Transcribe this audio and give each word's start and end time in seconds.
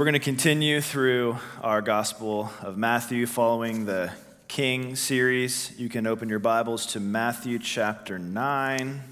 we're 0.00 0.06
going 0.06 0.14
to 0.14 0.18
continue 0.18 0.80
through 0.80 1.36
our 1.62 1.82
Gospel 1.82 2.50
of 2.62 2.78
Matthew 2.78 3.26
following 3.26 3.84
the 3.84 4.10
King 4.48 4.96
series. 4.96 5.78
You 5.78 5.90
can 5.90 6.06
open 6.06 6.30
your 6.30 6.38
Bibles 6.38 6.86
to 6.92 7.00
Matthew 7.00 7.58
chapter 7.58 8.18
9. 8.18 9.02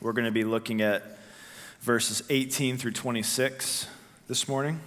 We're 0.00 0.12
going 0.12 0.24
to 0.24 0.32
be 0.32 0.42
looking 0.42 0.82
at 0.82 1.16
verses 1.82 2.24
18 2.28 2.76
through 2.76 2.90
26 2.90 3.86
this 4.26 4.48
morning. 4.48 4.80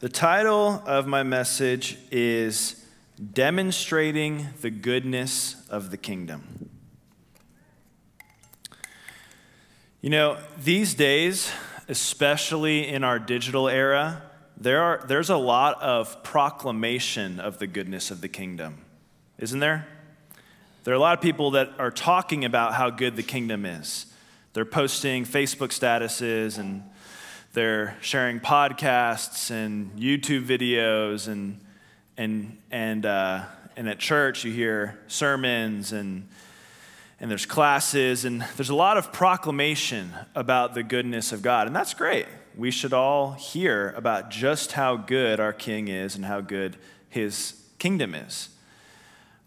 The 0.00 0.08
title 0.08 0.82
of 0.86 1.06
my 1.06 1.22
message 1.22 1.98
is 2.10 2.86
Demonstrating 3.34 4.46
the 4.62 4.70
Goodness 4.70 5.56
of 5.68 5.90
the 5.90 5.98
Kingdom. 5.98 6.70
You 10.00 10.08
know, 10.08 10.38
these 10.56 10.94
days, 10.94 11.52
especially 11.88 12.88
in 12.88 13.04
our 13.04 13.18
digital 13.18 13.68
era, 13.68 14.22
there 14.56 14.82
are, 14.82 15.04
there's 15.06 15.30
a 15.30 15.36
lot 15.36 15.82
of 15.82 16.22
proclamation 16.22 17.40
of 17.40 17.58
the 17.58 17.66
goodness 17.66 18.10
of 18.10 18.20
the 18.20 18.28
kingdom, 18.28 18.78
isn't 19.38 19.60
there? 19.60 19.86
There 20.84 20.92
are 20.92 20.96
a 20.96 21.00
lot 21.00 21.16
of 21.16 21.22
people 21.22 21.52
that 21.52 21.70
are 21.78 21.90
talking 21.90 22.44
about 22.44 22.74
how 22.74 22.90
good 22.90 23.16
the 23.16 23.22
kingdom 23.22 23.64
is. 23.64 24.06
They're 24.52 24.64
posting 24.64 25.24
Facebook 25.24 25.68
statuses 25.68 26.58
and 26.58 26.82
they're 27.54 27.96
sharing 28.00 28.38
podcasts 28.40 29.50
and 29.50 29.96
YouTube 29.98 30.44
videos 30.44 31.28
and 31.28 31.60
and 32.16 32.58
and 32.70 33.06
uh, 33.06 33.44
and 33.76 33.88
at 33.88 33.98
church 33.98 34.44
you 34.44 34.52
hear 34.52 35.00
sermons 35.08 35.92
and 35.92 36.28
and 37.20 37.30
there's 37.30 37.46
classes, 37.46 38.24
and 38.24 38.42
there's 38.56 38.70
a 38.70 38.74
lot 38.74 38.96
of 38.96 39.12
proclamation 39.12 40.12
about 40.34 40.74
the 40.74 40.82
goodness 40.82 41.32
of 41.32 41.42
God, 41.42 41.66
and 41.66 41.74
that's 41.74 41.94
great. 41.94 42.26
We 42.56 42.70
should 42.70 42.92
all 42.92 43.32
hear 43.32 43.92
about 43.96 44.30
just 44.30 44.72
how 44.72 44.96
good 44.96 45.40
our 45.40 45.52
King 45.52 45.88
is 45.88 46.16
and 46.16 46.24
how 46.24 46.40
good 46.40 46.76
his 47.08 47.60
kingdom 47.78 48.14
is. 48.14 48.48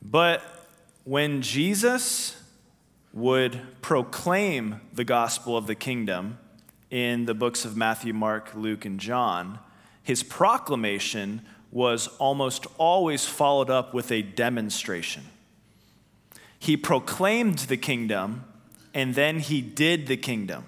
But 0.01 0.41
when 1.03 1.41
Jesus 1.41 2.41
would 3.13 3.59
proclaim 3.81 4.81
the 4.93 5.03
gospel 5.03 5.57
of 5.57 5.67
the 5.67 5.75
kingdom 5.75 6.37
in 6.89 7.25
the 7.25 7.33
books 7.33 7.65
of 7.65 7.75
Matthew, 7.75 8.13
Mark, 8.13 8.51
Luke, 8.53 8.85
and 8.85 8.99
John, 8.99 9.59
his 10.03 10.23
proclamation 10.23 11.41
was 11.71 12.07
almost 12.19 12.67
always 12.77 13.25
followed 13.25 13.69
up 13.69 13.93
with 13.93 14.11
a 14.11 14.21
demonstration. 14.21 15.23
He 16.59 16.77
proclaimed 16.77 17.59
the 17.59 17.77
kingdom 17.77 18.45
and 18.93 19.13
then 19.13 19.39
he 19.39 19.61
did 19.61 20.07
the 20.07 20.17
kingdom. 20.17 20.65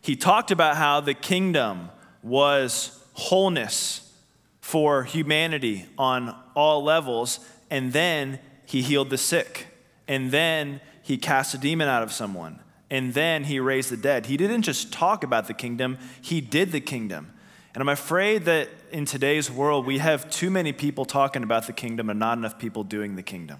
He 0.00 0.14
talked 0.14 0.50
about 0.50 0.76
how 0.76 1.00
the 1.00 1.12
kingdom 1.12 1.90
was 2.22 3.04
wholeness 3.14 4.12
for 4.60 5.02
humanity 5.02 5.86
on 5.98 6.36
all 6.54 6.84
levels, 6.84 7.40
and 7.68 7.92
then 7.92 8.38
he 8.64 8.82
healed 8.82 9.10
the 9.10 9.18
sick, 9.18 9.66
and 10.06 10.30
then 10.30 10.80
he 11.02 11.18
cast 11.18 11.52
a 11.54 11.58
demon 11.58 11.88
out 11.88 12.02
of 12.02 12.12
someone, 12.12 12.60
and 12.90 13.12
then 13.12 13.44
he 13.44 13.58
raised 13.58 13.90
the 13.90 13.96
dead. 13.96 14.26
He 14.26 14.36
didn't 14.36 14.62
just 14.62 14.92
talk 14.92 15.24
about 15.24 15.48
the 15.48 15.54
kingdom, 15.54 15.98
he 16.20 16.40
did 16.40 16.70
the 16.70 16.80
kingdom. 16.80 17.32
And 17.74 17.80
I'm 17.80 17.88
afraid 17.88 18.44
that 18.44 18.68
in 18.92 19.04
today's 19.04 19.50
world, 19.50 19.84
we 19.84 19.98
have 19.98 20.30
too 20.30 20.48
many 20.48 20.72
people 20.72 21.04
talking 21.04 21.42
about 21.42 21.66
the 21.66 21.72
kingdom 21.72 22.08
and 22.08 22.20
not 22.20 22.38
enough 22.38 22.56
people 22.56 22.84
doing 22.84 23.16
the 23.16 23.22
kingdom. 23.22 23.58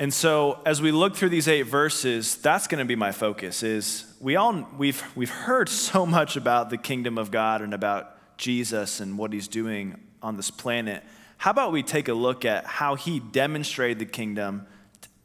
And 0.00 0.14
so 0.14 0.60
as 0.64 0.80
we 0.80 0.92
look 0.92 1.16
through 1.16 1.30
these 1.30 1.48
eight 1.48 1.62
verses, 1.62 2.36
that's 2.36 2.68
going 2.68 2.78
to 2.78 2.84
be 2.84 2.94
my 2.94 3.10
focus 3.10 3.64
is 3.64 4.04
we 4.20 4.36
all 4.36 4.68
we've 4.76 5.02
we've 5.16 5.30
heard 5.30 5.68
so 5.88 6.06
much 6.06 6.36
about 6.36 6.70
the 6.70 6.78
kingdom 6.78 7.18
of 7.18 7.30
God 7.30 7.62
and 7.62 7.74
about 7.74 8.14
Jesus 8.38 9.00
and 9.00 9.18
what 9.18 9.32
he's 9.32 9.48
doing 9.48 10.00
on 10.22 10.36
this 10.36 10.50
planet. 10.50 11.02
How 11.36 11.50
about 11.50 11.72
we 11.72 11.82
take 11.82 12.08
a 12.08 12.14
look 12.14 12.44
at 12.44 12.64
how 12.64 12.94
he 12.94 13.20
demonstrated 13.20 13.98
the 13.98 14.06
kingdom 14.06 14.66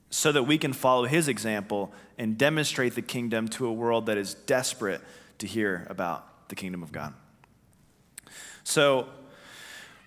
so 0.09 0.31
that 0.31 0.43
we 0.43 0.57
can 0.57 0.73
follow 0.73 1.05
his 1.05 1.27
example 1.27 1.91
and 2.17 2.37
demonstrate 2.37 2.93
the 2.93 3.01
kingdom 3.01 3.47
to 3.49 3.65
a 3.65 3.73
world 3.73 4.07
that 4.07 4.17
is 4.17 4.33
desperate 4.33 5.01
to 5.39 5.47
hear 5.47 5.87
about 5.89 6.49
the 6.49 6.55
kingdom 6.55 6.83
of 6.83 6.91
God. 6.91 7.13
So 8.63 9.07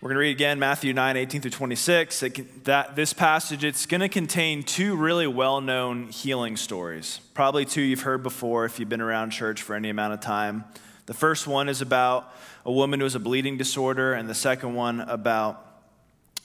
we're 0.06 0.10
going 0.10 0.18
to 0.18 0.28
read 0.28 0.36
again 0.36 0.60
Matthew 0.60 0.92
9, 0.92 1.16
18 1.16 1.40
through 1.40 1.50
26. 1.50 2.22
It, 2.22 2.64
that, 2.66 2.94
this 2.94 3.12
passage, 3.12 3.64
it's 3.64 3.86
going 3.86 4.02
to 4.02 4.08
contain 4.08 4.62
two 4.62 4.94
really 4.94 5.26
well 5.26 5.60
known 5.60 6.10
healing 6.10 6.56
stories. 6.56 7.20
Probably 7.34 7.64
two 7.64 7.82
you've 7.82 8.02
heard 8.02 8.22
before 8.22 8.64
if 8.66 8.78
you've 8.78 8.88
been 8.88 9.00
around 9.00 9.30
church 9.30 9.62
for 9.62 9.74
any 9.74 9.90
amount 9.90 10.12
of 10.12 10.20
time. 10.20 10.62
The 11.06 11.14
first 11.14 11.48
one 11.48 11.68
is 11.68 11.82
about 11.82 12.32
a 12.64 12.70
woman 12.70 13.00
who 13.00 13.04
has 13.04 13.16
a 13.16 13.18
bleeding 13.18 13.56
disorder, 13.56 14.12
and 14.12 14.28
the 14.28 14.34
second 14.36 14.74
one 14.74 15.00
about 15.00 15.66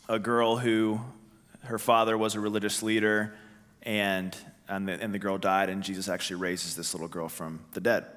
a 0.09 0.17
girl 0.17 0.57
who 0.57 0.99
her 1.65 1.77
father 1.77 2.17
was 2.17 2.33
a 2.33 2.39
religious 2.39 2.81
leader, 2.81 3.35
and, 3.83 4.35
and, 4.67 4.87
the, 4.87 4.93
and 4.93 5.13
the 5.13 5.19
girl 5.19 5.37
died, 5.37 5.69
and 5.69 5.83
Jesus 5.83 6.09
actually 6.09 6.37
raises 6.37 6.75
this 6.75 6.95
little 6.95 7.07
girl 7.07 7.29
from 7.29 7.59
the 7.73 7.79
dead. 7.79 8.07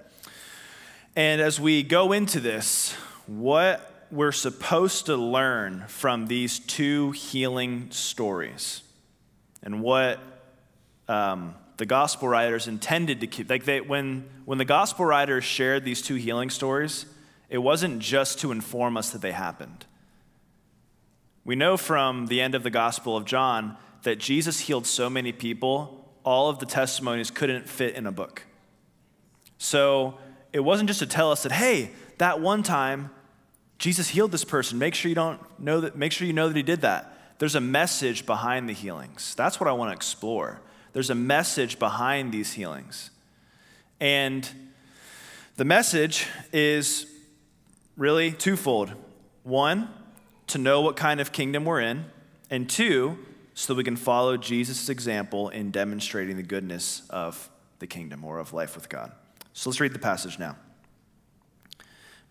And 1.15 1.43
as 1.43 1.61
we 1.61 1.83
go 1.83 2.13
into 2.13 2.41
this, 2.41 2.95
what 3.27 3.91
we're 4.15 4.33
supposed 4.33 5.07
to 5.07 5.17
learn 5.17 5.85
from 5.89 6.29
these 6.29 6.61
two 6.61 7.11
healing 7.11 7.91
stories 7.91 8.83
and 9.61 9.83
what 9.83 10.21
um, 11.09 11.57
the 11.79 11.87
gospel 11.87 12.29
writers 12.29 12.69
intended 12.69 13.21
to 13.21 13.27
keep. 13.27 13.51
Like 13.51 13.65
they, 13.65 13.81
when, 13.81 14.29
when 14.45 14.59
the 14.59 14.65
gospel 14.65 15.05
writers 15.05 15.43
shared 15.43 15.85
these 15.85 16.01
two 16.01 16.15
healing 16.15 16.49
stories, 16.49 17.07
it 17.51 17.59
wasn't 17.59 17.99
just 17.99 18.39
to 18.41 18.53
inform 18.53 18.97
us 18.97 19.11
that 19.11 19.21
they 19.21 19.33
happened. 19.33 19.85
We 21.45 21.57
know 21.57 21.77
from 21.77 22.27
the 22.27 22.41
end 22.41 22.55
of 22.55 22.63
the 22.63 22.71
Gospel 22.71 23.17
of 23.17 23.25
John 23.25 23.77
that 24.05 24.19
Jesus 24.19 24.61
healed 24.61 24.87
so 24.87 25.11
many 25.11 25.33
people, 25.33 26.09
all 26.25 26.49
of 26.49 26.59
the 26.59 26.67
testimonies 26.67 27.31
couldn't 27.31 27.69
fit 27.69 27.97
in 27.97 28.07
a 28.07 28.13
book. 28.13 28.45
So 29.59 30.19
it 30.53 30.61
wasn't 30.61 30.89
just 30.89 31.01
to 31.01 31.07
tell 31.07 31.33
us 31.33 31.43
that, 31.43 31.53
hey, 31.53 31.91
that 32.19 32.41
one 32.41 32.63
time 32.63 33.11
Jesus 33.85 34.09
healed 34.09 34.33
this 34.33 34.45
person. 34.47 34.79
Make 34.79 34.95
sure 34.95 35.11
you 35.11 35.15
don't 35.15 35.39
know 35.61 35.83
that, 35.83 35.95
make 35.95 36.11
sure 36.11 36.27
you 36.27 36.33
know 36.33 36.49
that 36.49 36.57
he 36.57 36.63
did 36.63 36.81
that. 36.81 37.19
There's 37.39 37.55
a 37.55 37.61
message 37.61 38.25
behind 38.25 38.67
the 38.67 38.73
healings. 38.73 39.35
That's 39.35 39.61
what 39.61 39.69
I 39.69 39.73
want 39.73 39.91
to 39.91 39.95
explore. 39.95 40.63
There's 40.95 41.11
a 41.11 41.15
message 41.15 41.79
behind 41.79 42.33
these 42.33 42.55
healings. 42.55 43.11
And 44.01 44.49
the 45.57 45.67
message 45.67 46.27
is 46.51 47.05
really 47.99 48.33
twofold. 48.33 48.95
One, 49.43 49.91
to 50.47 50.57
know 50.57 50.81
what 50.81 50.97
kind 50.97 51.21
of 51.21 51.31
kingdom 51.31 51.67
we're 51.67 51.83
in, 51.83 52.07
and 52.49 52.71
two, 52.71 53.19
so 53.53 53.75
that 53.75 53.77
we 53.77 53.85
can 53.85 53.97
follow 53.97 54.39
Jesus' 54.39 54.89
example 54.89 55.51
in 55.51 55.71
demonstrating 55.71 56.39
the 56.39 56.43
goodness 56.43 57.03
of 57.11 57.51
the 57.81 57.87
kingdom 57.87 58.25
or 58.25 58.39
of 58.39 58.55
life 58.55 58.77
with 58.77 58.89
God. 58.89 59.13
So 59.53 59.69
let's 59.69 59.79
read 59.79 59.93
the 59.93 59.99
passage 59.99 60.39
now. 60.39 60.57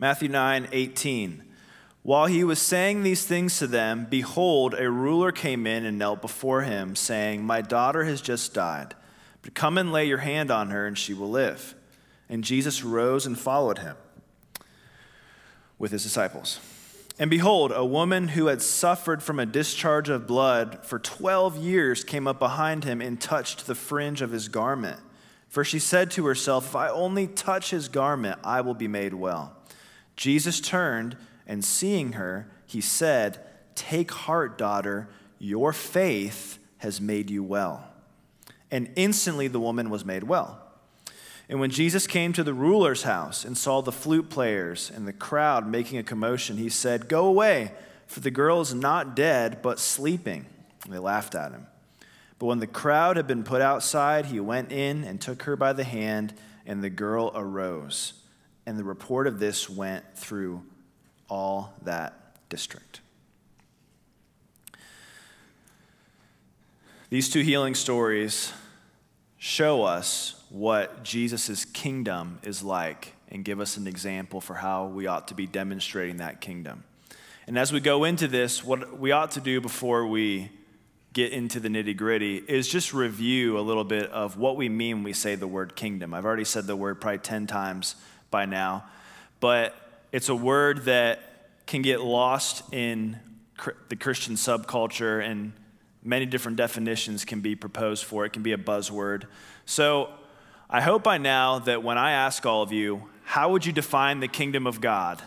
Matthew 0.04 0.28
9, 0.28 0.68
18. 0.74 1.44
While 2.02 2.26
he 2.26 2.44
was 2.44 2.60
saying 2.60 3.04
these 3.04 3.26
things 3.26 3.58
to 3.60 3.68
them, 3.68 4.06
behold, 4.10 4.74
a 4.74 4.92
ruler 4.92 5.32
came 5.32 5.66
in 5.66 5.86
and 5.86 5.98
knelt 5.98 6.22
before 6.22 6.64
him, 6.64 6.98
saying, 6.98 7.46
My 7.46 7.62
daughter 7.62 8.04
has 8.04 8.20
just 8.20 8.54
died, 8.54 8.96
but 9.44 9.54
come 9.54 9.78
and 9.78 9.94
lay 9.94 10.04
your 10.04 10.18
hand 10.18 10.52
on 10.52 10.72
her, 10.72 10.86
and 10.86 10.98
she 10.98 11.14
will 11.14 11.30
live. 11.30 11.74
And 12.28 12.44
Jesus 12.44 12.84
rose 12.84 13.26
and 13.26 13.40
followed 13.40 13.78
him 13.78 13.96
with 15.80 15.94
his 15.94 16.04
disciples. 16.04 16.60
And 17.18 17.30
behold, 17.30 17.72
a 17.74 17.86
woman 17.86 18.28
who 18.28 18.48
had 18.48 18.62
suffered 18.62 19.24
from 19.24 19.40
a 19.40 19.46
discharge 19.46 20.10
of 20.10 20.28
blood 20.28 20.84
for 20.84 21.00
12 21.00 21.56
years 21.56 22.04
came 22.04 22.28
up 22.28 22.40
behind 22.40 22.84
him 22.84 23.00
and 23.00 23.22
touched 23.22 23.68
the 23.68 23.76
fringe 23.76 24.22
of 24.22 24.32
his 24.32 24.50
garment. 24.50 25.00
For 25.48 25.64
she 25.64 25.80
said 25.80 26.12
to 26.12 26.26
herself, 26.26 26.66
If 26.66 26.76
I 26.76 26.90
only 26.90 27.26
touch 27.26 27.70
his 27.70 27.88
garment, 27.88 28.40
I 28.44 28.60
will 28.60 28.74
be 28.74 28.90
made 28.90 29.14
well. 29.14 29.56
Jesus 30.16 30.60
turned 30.60 31.18
and 31.48 31.64
seeing 31.64 32.14
her, 32.14 32.50
he 32.66 32.82
said, 32.82 33.40
Take 33.76 34.12
heart, 34.12 34.58
daughter, 34.58 35.10
your 35.40 35.74
faith 35.74 36.60
has 36.78 37.02
made 37.02 37.30
you 37.30 37.44
well. 37.44 37.88
And 38.72 38.90
instantly 38.96 39.48
the 39.48 39.60
woman 39.60 39.90
was 39.90 40.06
made 40.06 40.24
well. 40.24 40.60
And 41.50 41.60
when 41.60 41.72
Jesus 41.72 42.08
came 42.08 42.34
to 42.34 42.44
the 42.44 42.54
ruler's 42.54 43.04
house 43.04 43.44
and 43.44 43.58
saw 43.58 43.82
the 43.82 43.92
flute 43.92 44.30
players 44.30 44.92
and 44.94 45.08
the 45.08 45.14
crowd 45.14 45.68
making 45.68 45.98
a 45.98 46.04
commotion, 46.04 46.58
he 46.58 46.70
said, 46.70 47.10
Go 47.10 47.26
away, 47.26 47.72
for 48.08 48.22
the 48.22 48.32
girl 48.32 48.62
is 48.62 48.74
not 48.74 49.16
dead, 49.16 49.62
but 49.62 49.80
sleeping. 49.80 50.46
And 50.86 50.94
they 50.94 51.00
laughed 51.00 51.36
at 51.36 51.52
him. 51.52 51.68
But 52.40 52.48
when 52.48 52.60
the 52.60 52.68
crowd 52.68 53.18
had 53.18 53.28
been 53.28 53.44
put 53.44 53.62
outside, 53.62 54.28
he 54.28 54.40
went 54.40 54.72
in 54.72 55.04
and 55.04 55.20
took 55.20 55.44
her 55.44 55.56
by 55.56 55.74
the 55.74 55.84
hand, 55.84 56.34
and 56.66 56.84
the 56.84 56.90
girl 56.90 57.32
arose 57.36 58.14
and 58.66 58.78
the 58.78 58.84
report 58.84 59.28
of 59.28 59.40
this 59.40 59.70
went 59.70 60.04
through 60.16 60.64
all 61.30 61.74
that 61.84 62.50
district. 62.50 63.02
These 67.10 67.30
two 67.30 67.42
healing 67.42 67.76
stories 67.76 68.52
show 69.38 69.84
us 69.84 70.44
what 70.50 71.04
Jesus' 71.04 71.66
kingdom 71.66 72.40
is 72.44 72.64
like 72.64 73.14
and 73.30 73.44
give 73.44 73.60
us 73.60 73.78
an 73.78 73.88
example 73.88 74.40
for 74.40 74.54
how 74.54 74.86
we 74.86 75.08
ought 75.08 75.28
to 75.28 75.36
be 75.36 75.46
demonstrating 75.46 76.18
that 76.18 76.42
kingdom. 76.42 76.84
And 77.46 77.58
as 77.58 77.74
we 77.74 77.80
go 77.80 78.04
into 78.04 78.28
this, 78.28 78.64
what 78.64 78.98
we 78.98 79.12
ought 79.12 79.32
to 79.32 79.42
do 79.42 79.60
before 79.60 80.08
we 80.08 80.50
get 81.12 81.32
into 81.32 81.60
the 81.60 81.70
nitty 81.70 81.96
gritty 81.96 82.38
is 82.38 82.68
just 82.68 82.94
review 82.94 83.60
a 83.60 83.62
little 83.62 83.84
bit 83.84 84.10
of 84.10 84.38
what 84.38 84.56
we 84.56 84.70
mean 84.70 84.98
when 84.98 85.04
we 85.04 85.14
say 85.14 85.36
the 85.36 85.48
word 85.48 85.76
kingdom. 85.76 86.14
I've 86.14 86.26
already 86.26 86.46
said 86.46 86.66
the 86.66 86.76
word 86.76 87.00
probably 87.00 87.20
10 87.20 87.46
times 87.46 87.96
by 88.34 88.46
now, 88.46 88.84
but 89.40 89.74
it's 90.12 90.28
a 90.28 90.36
word 90.36 90.86
that 90.86 91.22
can 91.68 91.82
get 91.82 92.02
lost 92.02 92.74
in 92.74 93.20
the 93.90 93.96
Christian 93.96 94.34
subculture, 94.36 95.24
and 95.24 95.54
many 96.04 96.26
different 96.26 96.58
definitions 96.58 97.24
can 97.24 97.42
be 97.42 97.56
proposed 97.56 98.04
for 98.04 98.26
it. 98.26 98.34
Can 98.34 98.44
be 98.44 98.52
a 98.52 98.58
buzzword. 98.58 99.26
So 99.66 100.10
I 100.70 100.82
hope 100.82 101.04
by 101.04 101.20
now 101.20 101.60
that 101.60 101.84
when 101.84 101.98
I 101.98 102.12
ask 102.12 102.46
all 102.46 102.64
of 102.64 102.72
you, 102.72 103.04
how 103.24 103.52
would 103.52 103.66
you 103.66 103.72
define 103.72 104.20
the 104.20 104.28
kingdom 104.28 104.68
of 104.68 104.82
God? 104.82 105.22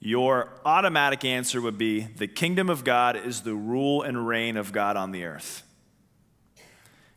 Your 0.00 0.48
automatic 0.64 1.24
answer 1.24 1.60
would 1.60 1.78
be 1.78 2.00
the 2.00 2.26
kingdom 2.26 2.68
of 2.68 2.82
God 2.82 3.16
is 3.16 3.42
the 3.42 3.54
rule 3.54 4.02
and 4.02 4.26
reign 4.26 4.56
of 4.56 4.72
God 4.72 4.96
on 4.96 5.12
the 5.12 5.24
earth. 5.24 5.62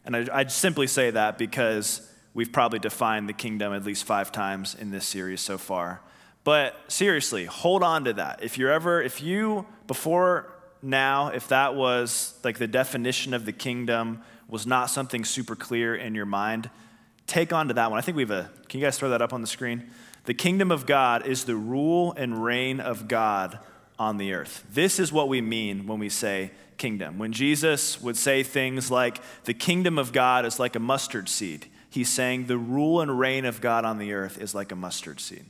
And 0.06 0.16
I, 0.16 0.46
simply 0.46 0.86
say 0.86 1.10
that 1.10 1.40
because 1.40 2.08
we've 2.36 2.52
probably 2.52 2.78
defined 2.78 3.28
the 3.28 3.34
kingdom 3.34 3.74
at 3.74 3.84
least 3.84 4.04
five 4.04 4.32
times 4.32 4.76
in 4.76 4.92
this 4.92 5.08
series 5.08 5.42
so 5.42 5.58
far. 5.58 6.02
But 6.44 6.76
seriously, 6.90 7.46
hold 7.46 7.82
on 7.82 8.04
to 8.04 8.14
that. 8.14 8.44
If 8.44 8.60
you're 8.60 8.72
ever, 8.72 9.02
if 9.02 9.24
you, 9.24 9.66
before 9.88 10.54
now, 10.84 11.30
if 11.30 11.48
that 11.48 11.74
was 11.74 12.38
like 12.44 12.60
the 12.60 12.68
definition 12.68 13.34
of 13.34 13.46
the 13.46 13.52
kingdom 13.52 14.22
was 14.48 14.68
not 14.68 14.92
something 14.92 15.26
super 15.26 15.56
clear 15.56 15.96
in 15.96 16.14
your 16.14 16.28
mind, 16.28 16.70
take 17.26 17.52
on 17.52 17.70
to 17.70 17.74
that 17.74 17.90
one. 17.90 17.98
I 17.98 18.02
think 18.02 18.16
we 18.16 18.22
have 18.24 18.32
a, 18.32 18.52
can 18.70 18.80
you 18.80 18.86
guys 18.86 19.00
throw 19.00 19.10
that 19.10 19.24
up 19.24 19.34
on 19.34 19.42
the 19.42 19.48
screen? 19.48 19.90
The 20.26 20.36
kingdom 20.36 20.72
of 20.72 20.86
God 20.86 21.26
is 21.26 21.46
the 21.46 21.56
rule 21.56 22.14
and 22.16 22.44
reign 22.44 22.80
of 22.80 23.08
God 23.08 23.58
on 23.98 24.18
the 24.18 24.34
earth. 24.34 24.66
This 24.72 25.00
is 25.00 25.12
what 25.12 25.30
we 25.30 25.42
mean 25.42 25.88
when 25.88 25.98
we 26.00 26.10
say 26.10 26.52
kingdom. 26.78 27.18
When 27.18 27.32
Jesus 27.32 28.02
would 28.02 28.18
say 28.18 28.44
things 28.44 28.92
like, 28.92 29.20
the 29.46 29.54
kingdom 29.54 29.98
of 29.98 30.12
God 30.12 30.46
is 30.46 30.60
like 30.60 30.76
a 30.76 30.80
mustard 30.80 31.30
seed, 31.30 31.68
he's 31.96 32.10
saying 32.10 32.46
the 32.46 32.58
rule 32.58 33.02
and 33.02 33.18
reign 33.18 33.46
of 33.46 33.62
God 33.62 33.86
on 33.86 33.98
the 33.98 34.14
earth 34.14 34.38
is 34.40 34.54
like 34.54 34.72
a 34.72 34.76
mustard 34.76 35.20
seed 35.20 35.46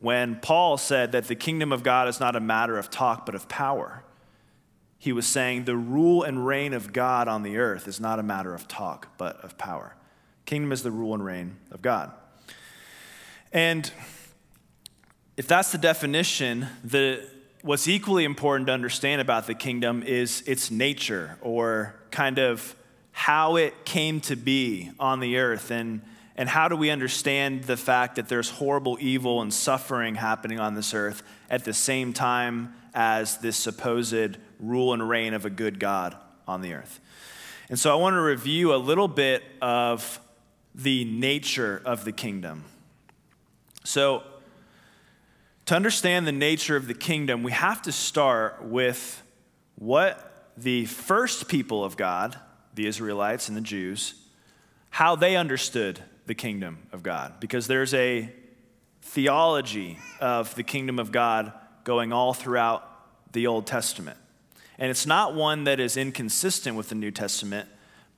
when 0.00 0.36
Paul 0.36 0.76
said 0.76 1.12
that 1.12 1.26
the 1.26 1.34
kingdom 1.34 1.72
of 1.72 1.82
God 1.82 2.08
is 2.08 2.20
not 2.20 2.36
a 2.36 2.40
matter 2.40 2.78
of 2.78 2.90
talk, 2.90 3.26
but 3.26 3.34
of 3.34 3.48
power. 3.48 4.04
He 4.98 5.12
was 5.12 5.26
saying 5.26 5.64
the 5.64 5.76
rule 5.76 6.22
and 6.22 6.46
reign 6.46 6.72
of 6.72 6.92
God 6.92 7.28
on 7.28 7.42
the 7.42 7.56
earth 7.56 7.88
is 7.88 8.00
not 8.00 8.18
a 8.18 8.22
matter 8.22 8.54
of 8.54 8.68
talk, 8.68 9.16
but 9.16 9.36
of 9.44 9.58
power. 9.58 9.96
Kingdom 10.44 10.72
is 10.72 10.82
the 10.82 10.90
rule 10.90 11.14
and 11.14 11.24
reign 11.24 11.56
of 11.70 11.82
God. 11.82 12.12
And 13.52 13.90
if 15.36 15.46
that's 15.46 15.72
the 15.72 15.78
definition, 15.78 16.66
the, 16.84 17.24
what's 17.62 17.88
equally 17.88 18.24
important 18.24 18.66
to 18.68 18.72
understand 18.72 19.20
about 19.20 19.46
the 19.46 19.54
kingdom 19.54 20.02
is 20.02 20.42
its 20.46 20.70
nature 20.70 21.38
or 21.40 21.94
kind 22.10 22.38
of 22.38 22.74
how 23.18 23.56
it 23.56 23.84
came 23.84 24.20
to 24.20 24.36
be 24.36 24.92
on 25.00 25.18
the 25.18 25.38
earth. 25.38 25.72
And 25.72 26.02
and 26.36 26.48
how 26.48 26.68
do 26.68 26.76
we 26.76 26.88
understand 26.90 27.64
the 27.64 27.76
fact 27.76 28.14
that 28.14 28.28
there's 28.28 28.48
horrible 28.48 28.96
evil 29.00 29.42
and 29.42 29.52
suffering 29.52 30.14
happening 30.14 30.60
on 30.60 30.76
this 30.76 30.94
earth 30.94 31.24
at 31.50 31.64
the 31.64 31.74
same 31.74 32.12
time 32.12 32.72
as 32.94 33.38
this 33.38 33.56
supposed 33.56 34.36
rule 34.60 34.92
and 34.92 35.08
reign 35.08 35.34
of 35.34 35.44
a 35.44 35.50
good 35.50 35.80
God 35.80 36.16
on 36.46 36.62
the 36.62 36.74
earth? 36.74 37.00
And 37.68 37.76
so 37.76 37.92
I 37.92 38.00
want 38.00 38.14
to 38.14 38.20
review 38.20 38.72
a 38.72 38.76
little 38.76 39.08
bit 39.08 39.42
of 39.60 40.20
the 40.76 41.04
nature 41.04 41.82
of 41.84 42.04
the 42.04 42.12
kingdom. 42.12 42.66
So, 43.82 44.22
to 45.66 45.74
understand 45.74 46.24
the 46.24 46.32
nature 46.32 46.76
of 46.76 46.86
the 46.86 46.94
kingdom, 46.94 47.42
we 47.42 47.50
have 47.50 47.82
to 47.82 47.90
start 47.90 48.62
with 48.62 49.22
what 49.74 50.52
the 50.56 50.86
first 50.86 51.48
people 51.48 51.82
of 51.82 51.96
God, 51.96 52.38
the 52.78 52.86
Israelites 52.86 53.48
and 53.48 53.56
the 53.56 53.60
Jews, 53.60 54.14
how 54.90 55.16
they 55.16 55.36
understood 55.36 55.98
the 56.26 56.34
kingdom 56.34 56.78
of 56.92 57.02
God 57.02 57.40
because 57.40 57.66
there's 57.66 57.92
a 57.92 58.32
theology 59.02 59.98
of 60.20 60.54
the 60.54 60.62
kingdom 60.62 61.00
of 61.00 61.10
God 61.10 61.52
going 61.82 62.12
all 62.12 62.32
throughout 62.32 62.88
the 63.32 63.48
Old 63.48 63.66
Testament. 63.66 64.16
And 64.78 64.92
it's 64.92 65.06
not 65.06 65.34
one 65.34 65.64
that 65.64 65.80
is 65.80 65.96
inconsistent 65.96 66.76
with 66.76 66.88
the 66.88 66.94
New 66.94 67.10
Testament, 67.10 67.68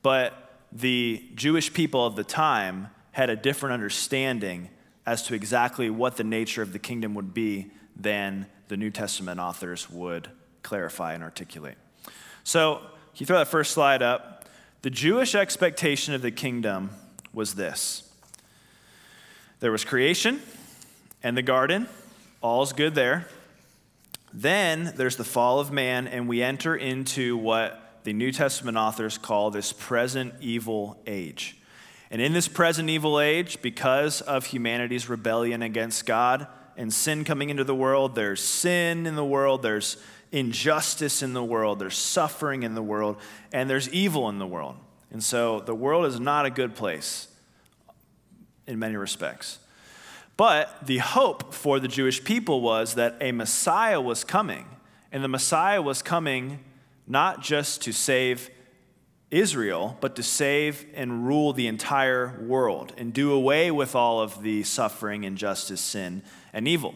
but 0.03 0.61
the 0.71 1.25
Jewish 1.35 1.73
people 1.73 2.05
of 2.05 2.15
the 2.15 2.25
time 2.25 2.89
had 3.13 3.31
a 3.31 3.37
different 3.37 3.73
understanding 3.73 4.69
as 5.07 5.23
to 5.23 5.35
exactly 5.35 5.89
what 5.89 6.19
the 6.19 6.25
nature 6.25 6.61
of 6.61 6.75
the 6.75 6.79
kingdom 6.79 7.15
would 7.15 7.33
be 7.33 7.71
than 7.97 8.45
the 8.69 8.77
New 8.77 8.91
Testament 8.91 9.41
authors 9.41 9.89
would 9.89 10.29
clarify 10.63 11.15
and 11.15 11.23
articulate. 11.23 11.79
So, 12.45 12.83
you 13.17 13.27
throw 13.27 13.39
that 13.39 13.49
first 13.49 13.73
slide 13.73 14.03
up? 14.03 14.40
The 14.83 14.91
Jewish 14.91 15.35
expectation 15.35 16.15
of 16.15 16.23
the 16.23 16.31
kingdom 16.31 16.91
was 17.35 17.55
this 17.55 18.11
there 19.61 19.71
was 19.71 19.85
creation 19.85 20.41
and 21.23 21.37
the 21.37 21.43
garden, 21.43 21.87
all's 22.41 22.73
good 22.73 22.95
there. 22.95 23.27
Then 24.33 24.95
there's 24.97 25.17
the 25.17 25.25
fall 25.25 25.61
of 25.61 25.71
man, 25.71 26.07
and 26.07 26.27
we 26.27 26.43
enter 26.43 26.75
into 26.75 27.37
what 27.37 28.01
the 28.05 28.15
New 28.15 28.33
Testament 28.33 28.79
authors 28.79 29.19
call 29.19 29.51
this 29.51 29.71
present 29.71 30.33
evil 30.41 30.99
age. 31.07 31.59
And 32.11 32.23
in 32.23 32.33
this 32.33 32.49
present 32.49 32.89
evil 32.89 33.21
age, 33.21 33.61
because 33.61 34.23
of 34.23 34.47
humanity's 34.47 35.11
rebellion 35.11 35.61
against 35.61 36.07
God 36.07 36.47
and 36.81 36.91
sin 36.91 37.25
coming 37.25 37.51
into 37.51 37.63
the 37.63 37.75
world, 37.75 38.15
there's 38.15 38.43
sin 38.43 39.07
in 39.07 39.15
the 39.15 39.25
world, 39.25 39.61
there's 39.61 39.99
injustice 40.33 41.23
in 41.23 41.35
the 41.35 41.45
world, 41.45 41.79
there's 41.79 41.99
suffering 41.99 42.63
in 42.63 42.75
the 42.75 42.83
world, 42.83 43.19
and 43.53 43.69
there's 43.69 43.91
evil 43.91 44.31
in 44.31 44.39
the 44.39 44.47
world. 44.47 44.77
And 45.11 45.23
so 45.23 45.61
the 45.61 45.75
world 45.75 46.07
is 46.07 46.19
not 46.19 46.47
a 46.47 46.51
good 46.51 46.75
place 46.75 47.29
in 48.67 48.79
many 48.79 48.97
respects. 48.97 49.59
But 50.39 50.87
the 50.87 50.99
hope 50.99 51.53
for 51.53 51.81
the 51.81 51.89
Jewish 51.89 52.25
people 52.25 52.63
was 52.63 52.95
that 52.95 53.19
a 53.21 53.31
Messiah 53.31 54.01
was 54.01 54.25
coming, 54.25 54.65
and 55.13 55.23
the 55.23 55.29
Messiah 55.29 55.83
was 55.83 56.01
coming 56.01 56.61
not 57.07 57.43
just 57.43 57.83
to 57.83 57.93
save 57.93 58.49
Israel, 59.31 59.99
but 60.01 60.17
to 60.17 60.23
save 60.23 60.87
and 60.95 61.27
rule 61.27 61.53
the 61.53 61.67
entire 61.67 62.41
world 62.41 62.95
and 62.97 63.13
do 63.13 63.33
away 63.33 63.71
with 63.71 63.95
all 63.95 64.23
of 64.23 64.43
the 64.43 64.63
suffering, 64.63 65.25
injustice, 65.25 65.83
sin, 65.83 66.23
and 66.53 66.67
evil. 66.69 66.95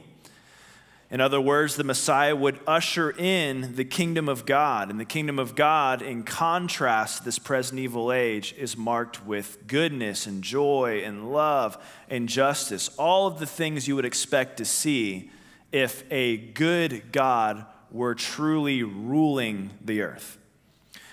In 1.11 1.21
other 1.21 1.41
words, 1.41 1.77
the 1.77 1.85
Messiah 1.85 2.35
would 2.35 2.59
usher 2.67 3.11
in 3.11 3.77
the 3.77 3.85
kingdom 3.85 4.29
of 4.29 4.47
God. 4.47 4.91
And 4.91 4.99
the 4.99 5.05
kingdom 5.05 5.39
of 5.39 5.55
God, 5.55 6.03
in 6.03 6.25
contrast 6.25 7.19
to 7.19 7.25
this 7.25 7.39
present 7.39 7.79
evil 7.79 8.11
age, 8.11 8.55
is 8.59 8.77
marked 8.77 9.25
with 9.25 9.67
goodness 9.67 10.27
and 10.27 10.43
joy 10.43 11.03
and 11.05 11.31
love 11.31 11.79
and 12.09 12.29
justice. 12.29 12.89
All 12.99 13.29
of 13.29 13.39
the 13.39 13.47
things 13.47 13.87
you 13.87 13.95
would 13.95 14.05
expect 14.05 14.57
to 14.57 14.65
see 14.65 15.31
if 15.71 16.03
a 16.11 16.37
good 16.37 17.13
God 17.13 17.65
were 17.93 18.15
truly 18.15 18.83
ruling 18.83 19.71
the 19.85 20.03
earth. 20.03 20.39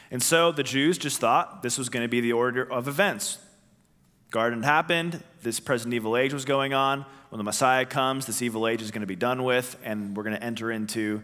And 0.10 0.24
so 0.24 0.51
the 0.51 0.63
Jews 0.63 0.98
just 0.98 1.19
thought 1.19 1.62
this 1.62 1.77
was 1.77 1.89
going 1.89 2.03
to 2.03 2.10
be 2.10 2.21
the 2.21 2.33
order 2.33 2.63
of 2.63 2.88
events. 2.88 3.38
Garden 4.31 4.63
happened, 4.63 5.21
this 5.43 5.59
present 5.59 5.93
evil 5.93 6.15
age 6.15 6.33
was 6.33 6.45
going 6.45 6.73
on. 6.73 7.05
When 7.29 7.38
the 7.38 7.43
Messiah 7.43 7.85
comes, 7.85 8.25
this 8.25 8.41
evil 8.41 8.65
age 8.65 8.81
is 8.81 8.89
going 8.89 9.01
to 9.01 9.07
be 9.07 9.15
done 9.15 9.43
with, 9.43 9.77
and 9.83 10.15
we're 10.15 10.23
going 10.23 10.38
to 10.38 10.43
enter 10.43 10.71
into 10.71 11.21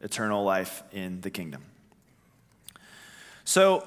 eternal 0.00 0.42
life 0.42 0.82
in 0.90 1.20
the 1.20 1.28
kingdom. 1.28 1.62
So, 3.44 3.86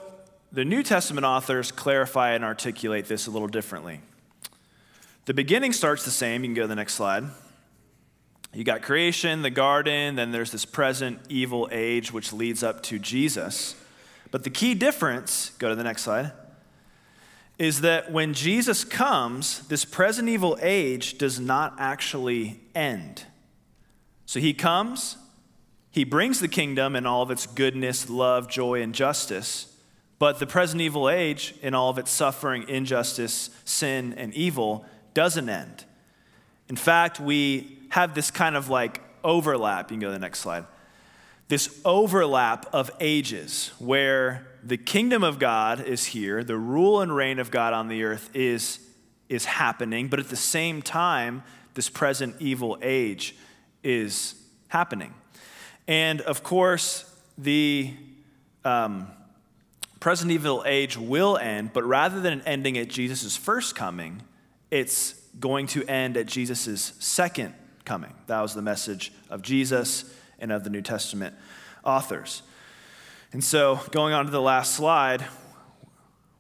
the 0.52 0.66
New 0.66 0.84
Testament 0.84 1.26
authors 1.26 1.72
clarify 1.72 2.34
and 2.34 2.44
articulate 2.44 3.06
this 3.06 3.26
a 3.26 3.32
little 3.32 3.48
differently. 3.48 4.02
The 5.26 5.34
beginning 5.34 5.74
starts 5.74 6.06
the 6.06 6.12
same. 6.12 6.44
You 6.44 6.50
can 6.50 6.56
go 6.56 6.62
to 6.64 6.68
the 6.68 6.76
next 6.76 6.94
slide. 6.94 7.24
You 8.54 8.64
got 8.64 8.84
creation, 8.84 9.42
the 9.42 9.52
garden, 9.52 10.16
then 10.16 10.32
there's 10.32 10.52
this 10.52 10.66
present 10.66 11.20
evil 11.28 11.70
age 11.72 12.14
which 12.14 12.34
leads 12.34 12.64
up 12.64 12.82
to 12.84 13.00
Jesus. 13.00 13.76
But 14.32 14.44
the 14.44 14.50
key 14.52 14.76
difference, 14.76 15.52
go 15.58 15.70
to 15.70 15.76
the 15.76 15.84
next 15.84 16.04
slide 16.04 16.32
is 17.60 17.82
that 17.82 18.12
when 18.12 18.34
Jesus 18.34 18.86
comes, 18.86 19.68
this 19.68 19.84
present 19.84 20.30
evil 20.30 20.58
age 20.62 21.18
does 21.18 21.40
not 21.40 21.76
actually 21.78 22.62
end. 22.74 23.26
So 24.26 24.40
he 24.40 24.54
comes, 24.54 25.18
he 25.92 26.06
brings 26.06 26.40
the 26.40 26.48
kingdom 26.48 26.96
in 26.96 27.06
all 27.06 27.22
of 27.22 27.32
its 27.32 27.46
goodness, 27.46 28.10
love, 28.10 28.48
joy, 28.50 28.82
and 28.82 28.96
justice. 28.96 29.76
But 30.20 30.40
the 30.40 30.48
present 30.48 30.82
evil 30.82 31.10
age, 31.10 31.54
in 31.62 31.74
all 31.74 31.90
of 31.90 31.98
its 31.98 32.12
suffering, 32.12 32.68
injustice, 32.70 33.50
sin, 33.66 34.14
and 34.18 34.34
evil, 34.34 34.86
doesn't 35.14 35.50
end. 35.50 35.84
In 36.70 36.78
fact, 36.78 37.20
we 37.20 37.78
have 37.90 38.16
this 38.16 38.32
kind 38.32 38.56
of 38.56 38.70
like 38.70 39.02
overlap. 39.24 39.92
You 39.92 39.96
can 39.96 40.02
go 40.02 40.08
to 40.08 40.14
the 40.14 40.20
next 40.20 40.40
slide. 40.40 40.66
This 41.50 41.82
overlap 41.84 42.68
of 42.74 42.92
ages 43.00 43.72
where 43.80 44.48
the 44.64 44.78
kingdom 44.78 45.24
of 45.24 45.40
God 45.40 45.82
is 45.82 46.06
here, 46.06 46.44
the 46.44 46.58
rule 46.58 47.02
and 47.02 47.14
reign 47.14 47.40
of 47.40 47.50
God 47.50 47.74
on 47.74 47.88
the 47.88 48.04
earth 48.04 48.30
is 48.34 48.80
is 49.30 49.46
happening, 49.46 50.08
but 50.08 50.20
at 50.20 50.30
the 50.30 50.36
same 50.36 50.82
time, 50.82 51.44
this 51.76 51.88
present 51.88 52.36
evil 52.40 52.78
age 52.82 53.36
is 53.84 54.36
happening. 54.70 55.14
And 55.88 56.22
of 56.22 56.42
course, 56.44 57.06
the 57.38 57.94
um, 58.66 59.08
present 60.00 60.32
evil 60.32 60.64
age 60.66 60.98
will 60.98 61.38
end, 61.38 61.74
but 61.74 61.84
rather 61.84 62.20
than 62.20 62.42
ending 62.42 62.78
at 62.78 62.90
Jesus' 62.90 63.38
first 63.38 63.76
coming, 63.76 64.24
it's 64.72 65.14
going 65.40 65.68
to 65.68 65.86
end 65.86 66.18
at 66.18 66.26
Jesus' 66.26 66.94
second 67.00 67.54
coming. 67.86 68.14
That 68.28 68.42
was 68.42 68.56
the 68.56 68.62
message 68.62 69.12
of 69.30 69.44
Jesus 69.44 70.12
and 70.40 70.52
of 70.52 70.64
the 70.64 70.70
New 70.70 70.82
Testament 70.82 71.36
authors. 71.84 72.42
And 73.32 73.44
so, 73.44 73.80
going 73.92 74.14
on 74.14 74.26
to 74.26 74.32
the 74.32 74.42
last 74.42 74.74
slide, 74.74 75.26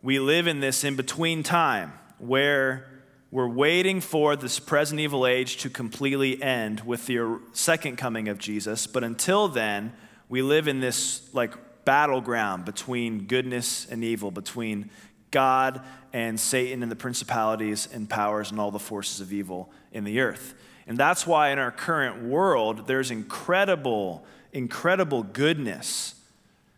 we 0.01 0.20
live 0.20 0.48
in 0.48 0.60
this 0.60 0.84
in 0.84 0.96
between 0.96 1.44
time 1.44 1.94
where 2.18 2.88
we're 3.32 3.48
waiting 3.48 4.01
for 4.01 4.36
this 4.36 4.60
present 4.60 5.00
evil 5.00 5.27
age 5.27 5.58
to 5.58 5.70
completely 5.70 6.41
end 6.41 6.82
with 6.82 7.06
the 7.06 7.39
second 7.53 7.98
coming 7.98 8.27
of 8.27 8.39
Jesus. 8.39 8.88
But 8.88 9.03
until 9.03 9.48
then, 9.48 9.94
we 10.29 10.41
live 10.41 10.68
in 10.68 10.79
this 10.79 11.29
like 11.34 11.53
battleground 11.86 12.65
between 12.65 13.25
goodness 13.25 13.86
and 13.86 14.03
evil, 14.03 14.32
between 14.32 14.89
God 15.32 15.82
and 16.12 16.39
Satan 16.39 16.82
and 16.82 16.91
the 16.91 16.96
principalities 16.96 17.88
and 17.91 18.10
powers 18.10 18.51
and 18.51 18.60
all 18.60 18.72
the 18.72 18.79
forces 18.79 19.22
of 19.22 19.32
evil 19.32 19.72
in 19.91 20.03
the 20.03 20.20
earth. 20.20 20.56
And 20.89 20.98
that's 20.98 21.27
why 21.27 21.51
in 21.51 21.60
our 21.60 21.69
current 21.69 22.24
world, 22.24 22.88
there's 22.88 23.12
incredible, 23.12 24.25
incredible 24.51 25.22
goodness 25.22 26.15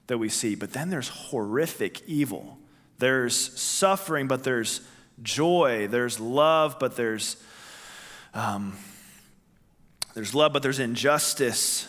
that 0.08 0.18
we 0.18 0.28
see, 0.28 0.54
but 0.54 0.74
then 0.74 0.90
there's 0.90 1.08
horrific 1.08 2.02
evil. 2.08 2.58
There's 2.98 3.58
suffering, 3.58 4.28
but 4.28 4.44
there's 4.44 4.82
joy. 5.24 5.88
There's 5.88 6.20
love, 6.20 6.76
but 6.78 6.98
there's 6.98 7.38
um, 8.34 8.76
there's 10.14 10.36
love, 10.36 10.52
but 10.52 10.62
there's 10.62 10.80
injustice. 10.80 11.88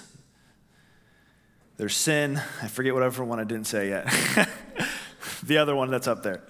There's 1.76 1.96
sin. 1.96 2.40
I 2.62 2.68
forget 2.68 2.94
whatever 2.94 3.24
one 3.24 3.40
I 3.40 3.44
didn't 3.44 3.66
say 3.66 3.88
yet. 3.88 4.06
the 5.42 5.58
other 5.58 5.74
one 5.74 5.90
that's 5.90 6.06
up 6.06 6.22
there. 6.22 6.44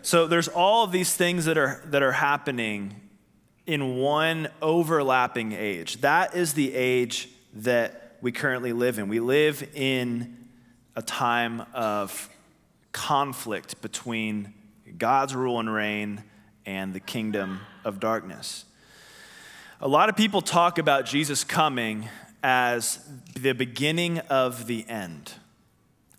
So 0.00 0.26
there's 0.26 0.48
all 0.48 0.84
of 0.84 0.92
these 0.92 1.14
things 1.14 1.44
that 1.44 1.58
are 1.58 1.82
that 1.88 2.02
are 2.02 2.12
happening 2.12 3.07
in 3.68 3.98
one 3.98 4.48
overlapping 4.62 5.52
age. 5.52 6.00
That 6.00 6.34
is 6.34 6.54
the 6.54 6.74
age 6.74 7.28
that 7.52 8.16
we 8.22 8.32
currently 8.32 8.72
live 8.72 8.98
in. 8.98 9.08
We 9.08 9.20
live 9.20 9.62
in 9.74 10.48
a 10.96 11.02
time 11.02 11.66
of 11.74 12.30
conflict 12.92 13.82
between 13.82 14.54
God's 14.96 15.34
rule 15.34 15.60
and 15.60 15.70
reign 15.70 16.24
and 16.64 16.94
the 16.94 17.00
kingdom 17.00 17.60
of 17.84 18.00
darkness. 18.00 18.64
A 19.82 19.88
lot 19.88 20.08
of 20.08 20.16
people 20.16 20.40
talk 20.40 20.78
about 20.78 21.04
Jesus 21.04 21.44
coming 21.44 22.08
as 22.42 23.06
the 23.38 23.52
beginning 23.52 24.18
of 24.30 24.66
the 24.66 24.88
end. 24.88 25.34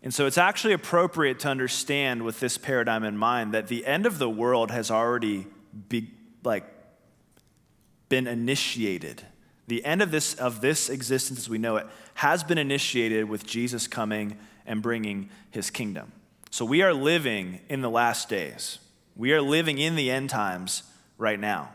And 0.03 0.13
so 0.13 0.27
it's 0.27 0.37
actually 0.37 0.73
appropriate 0.73 1.39
to 1.39 1.47
understand 1.47 2.21
with 2.21 2.39
this 2.39 2.59
paradigm 2.59 3.03
in 3.03 3.17
mind 3.17 3.55
that 3.55 3.69
the 3.69 3.87
end 3.87 4.05
of 4.05 4.19
the 4.19 4.29
world 4.29 4.69
has 4.69 4.91
already 4.91 5.47
be, 5.89 6.11
like 6.43 6.63
been 8.09 8.27
initiated. 8.27 9.23
The 9.67 9.85
end 9.85 10.01
of 10.01 10.11
this 10.11 10.33
of 10.33 10.61
this 10.61 10.89
existence 10.89 11.39
as 11.39 11.49
we 11.49 11.59
know 11.59 11.77
it 11.77 11.87
has 12.15 12.43
been 12.43 12.57
initiated 12.57 13.29
with 13.29 13.45
Jesus 13.45 13.87
coming 13.87 14.37
and 14.65 14.81
bringing 14.81 15.29
his 15.51 15.69
kingdom. 15.69 16.11
So 16.51 16.65
we 16.65 16.81
are 16.81 16.93
living 16.93 17.61
in 17.69 17.81
the 17.81 17.89
last 17.89 18.27
days. 18.27 18.79
We 19.15 19.31
are 19.33 19.41
living 19.41 19.77
in 19.77 19.95
the 19.95 20.09
end 20.09 20.29
times 20.29 20.83
right 21.17 21.39
now. 21.39 21.69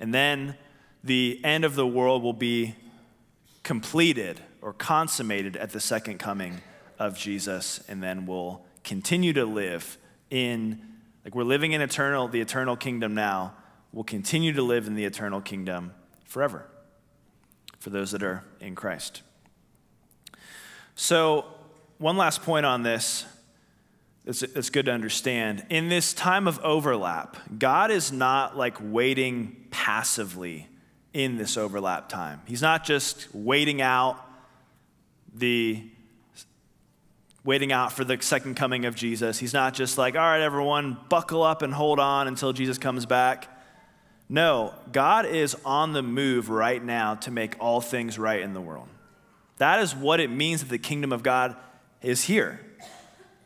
And 0.00 0.14
then 0.14 0.56
the 1.04 1.40
end 1.44 1.64
of 1.64 1.74
the 1.74 1.86
world 1.86 2.22
will 2.22 2.32
be 2.32 2.74
completed 3.62 4.40
or 4.62 4.72
consummated 4.72 5.56
at 5.56 5.70
the 5.70 5.80
second 5.80 6.18
coming 6.18 6.60
of 6.98 7.16
Jesus, 7.16 7.84
and 7.88 8.02
then 8.02 8.26
we'll 8.26 8.62
continue 8.82 9.32
to 9.32 9.44
live 9.44 9.98
in, 10.30 10.80
like 11.24 11.34
we're 11.34 11.44
living 11.44 11.72
in 11.72 11.80
eternal, 11.80 12.28
the 12.28 12.40
eternal 12.40 12.76
kingdom 12.76 13.14
now. 13.14 13.54
We'll 13.98 14.04
continue 14.04 14.52
to 14.52 14.62
live 14.62 14.86
in 14.86 14.94
the 14.94 15.04
eternal 15.04 15.40
kingdom 15.40 15.92
forever 16.24 16.64
for 17.80 17.90
those 17.90 18.12
that 18.12 18.22
are 18.22 18.44
in 18.60 18.76
Christ. 18.76 19.22
So, 20.94 21.46
one 21.98 22.16
last 22.16 22.44
point 22.44 22.64
on 22.64 22.84
this 22.84 23.24
it's, 24.24 24.44
it's 24.44 24.70
good 24.70 24.86
to 24.86 24.92
understand. 24.92 25.66
In 25.68 25.88
this 25.88 26.14
time 26.14 26.46
of 26.46 26.60
overlap, 26.60 27.38
God 27.58 27.90
is 27.90 28.12
not 28.12 28.56
like 28.56 28.76
waiting 28.80 29.66
passively 29.72 30.68
in 31.12 31.36
this 31.36 31.56
overlap 31.56 32.08
time. 32.08 32.40
He's 32.46 32.62
not 32.62 32.84
just 32.84 33.26
waiting 33.34 33.82
out 33.82 34.24
the 35.34 35.82
waiting 37.42 37.72
out 37.72 37.92
for 37.92 38.04
the 38.04 38.16
second 38.20 38.54
coming 38.54 38.84
of 38.84 38.94
Jesus. 38.94 39.40
He's 39.40 39.54
not 39.54 39.74
just 39.74 39.98
like, 39.98 40.14
all 40.14 40.20
right, 40.20 40.40
everyone, 40.40 40.98
buckle 41.08 41.42
up 41.42 41.62
and 41.62 41.74
hold 41.74 41.98
on 41.98 42.28
until 42.28 42.52
Jesus 42.52 42.78
comes 42.78 43.04
back. 43.04 43.56
No, 44.28 44.74
God 44.92 45.26
is 45.26 45.56
on 45.64 45.92
the 45.92 46.02
move 46.02 46.50
right 46.50 46.82
now 46.82 47.14
to 47.16 47.30
make 47.30 47.56
all 47.58 47.80
things 47.80 48.18
right 48.18 48.40
in 48.40 48.52
the 48.52 48.60
world. 48.60 48.88
That 49.56 49.80
is 49.80 49.94
what 49.94 50.20
it 50.20 50.30
means 50.30 50.60
that 50.60 50.68
the 50.68 50.78
kingdom 50.78 51.12
of 51.12 51.22
God 51.22 51.56
is 52.02 52.24
here 52.24 52.60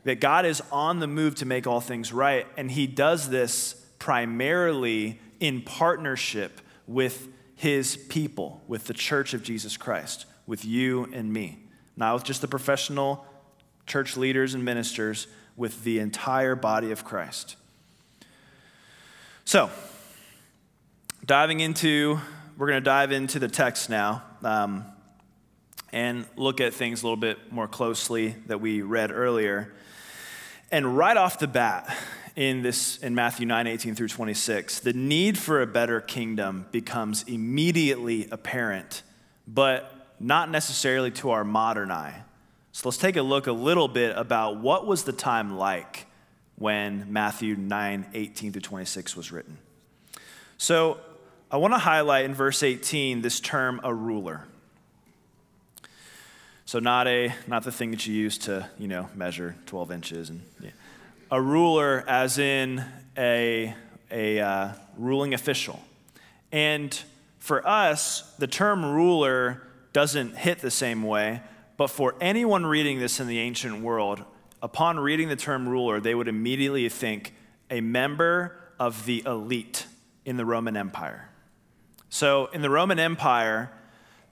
that 0.04 0.20
God 0.20 0.44
is 0.44 0.62
on 0.72 0.98
the 0.98 1.06
move 1.06 1.36
to 1.36 1.46
make 1.46 1.66
all 1.66 1.80
things 1.80 2.12
right, 2.12 2.46
and 2.56 2.70
He 2.70 2.86
does 2.86 3.28
this 3.28 3.74
primarily 3.98 5.20
in 5.38 5.62
partnership 5.62 6.60
with 6.86 7.28
His 7.54 7.96
people, 7.96 8.62
with 8.66 8.86
the 8.86 8.94
church 8.94 9.34
of 9.34 9.42
Jesus 9.42 9.76
Christ, 9.76 10.26
with 10.46 10.64
you 10.64 11.08
and 11.12 11.32
me. 11.32 11.60
Not 11.96 12.14
with 12.14 12.24
just 12.24 12.40
the 12.40 12.48
professional 12.48 13.24
church 13.86 14.16
leaders 14.16 14.54
and 14.54 14.64
ministers, 14.64 15.26
with 15.56 15.84
the 15.84 15.98
entire 15.98 16.56
body 16.56 16.90
of 16.90 17.04
Christ. 17.04 17.56
So, 19.44 19.70
diving 21.24 21.60
into, 21.60 22.18
we're 22.56 22.66
going 22.66 22.80
to 22.80 22.84
dive 22.84 23.12
into 23.12 23.38
the 23.38 23.48
text 23.48 23.88
now. 23.88 24.22
Um, 24.42 24.84
and 25.92 26.26
look 26.36 26.60
at 26.60 26.74
things 26.74 27.02
a 27.02 27.06
little 27.06 27.16
bit 27.16 27.52
more 27.52 27.68
closely 27.68 28.34
that 28.46 28.60
we 28.60 28.82
read 28.82 29.12
earlier. 29.12 29.72
And 30.70 30.96
right 30.96 31.16
off 31.16 31.38
the 31.38 31.46
bat, 31.46 31.94
in 32.34 32.62
this 32.62 32.96
in 32.98 33.14
Matthew 33.14 33.46
9, 33.46 33.66
18 33.66 33.94
through 33.94 34.08
26, 34.08 34.80
the 34.80 34.94
need 34.94 35.36
for 35.36 35.60
a 35.60 35.66
better 35.66 36.00
kingdom 36.00 36.66
becomes 36.72 37.24
immediately 37.24 38.26
apparent, 38.30 39.02
but 39.46 40.14
not 40.18 40.50
necessarily 40.50 41.10
to 41.10 41.30
our 41.30 41.44
modern 41.44 41.90
eye. 41.90 42.22
So 42.72 42.88
let's 42.88 42.96
take 42.96 43.16
a 43.16 43.22
look 43.22 43.46
a 43.46 43.52
little 43.52 43.88
bit 43.88 44.16
about 44.16 44.56
what 44.56 44.86
was 44.86 45.04
the 45.04 45.12
time 45.12 45.58
like 45.58 46.06
when 46.56 47.12
Matthew 47.12 47.54
9, 47.54 48.06
18 48.14 48.52
through 48.52 48.62
26 48.62 49.14
was 49.14 49.30
written. 49.30 49.58
So 50.56 50.98
I 51.52 51.58
want 51.58 51.74
to 51.74 51.78
highlight 51.78 52.24
in 52.24 52.32
verse 52.32 52.62
18 52.62 53.20
this 53.20 53.38
term 53.38 53.78
a 53.84 53.92
ruler. 53.92 54.46
So 56.64 56.78
not 56.78 57.06
a 57.06 57.34
not 57.46 57.64
the 57.64 57.70
thing 57.70 57.90
that 57.90 58.06
you 58.06 58.14
use 58.14 58.38
to 58.38 58.70
you 58.78 58.88
know 58.88 59.10
measure 59.14 59.54
12 59.66 59.92
inches 59.92 60.30
and 60.30 60.40
yeah. 60.60 60.70
a 61.30 61.42
ruler 61.42 62.04
as 62.08 62.38
in 62.38 62.82
a 63.18 63.74
a 64.10 64.40
uh, 64.40 64.72
ruling 64.96 65.34
official. 65.34 65.78
And 66.52 66.98
for 67.38 67.66
us, 67.68 68.34
the 68.38 68.46
term 68.46 68.82
ruler 68.82 69.62
doesn't 69.92 70.38
hit 70.38 70.60
the 70.60 70.70
same 70.70 71.02
way. 71.02 71.42
But 71.76 71.88
for 71.88 72.14
anyone 72.18 72.64
reading 72.64 72.98
this 72.98 73.20
in 73.20 73.26
the 73.26 73.40
ancient 73.40 73.82
world, 73.82 74.24
upon 74.62 74.98
reading 74.98 75.28
the 75.28 75.36
term 75.36 75.68
ruler, 75.68 76.00
they 76.00 76.14
would 76.14 76.28
immediately 76.28 76.88
think 76.88 77.34
a 77.70 77.82
member 77.82 78.58
of 78.78 79.04
the 79.04 79.22
elite 79.26 79.84
in 80.24 80.38
the 80.38 80.46
Roman 80.46 80.78
Empire. 80.78 81.28
So 82.12 82.50
in 82.52 82.60
the 82.60 82.68
Roman 82.68 82.98
Empire, 82.98 83.70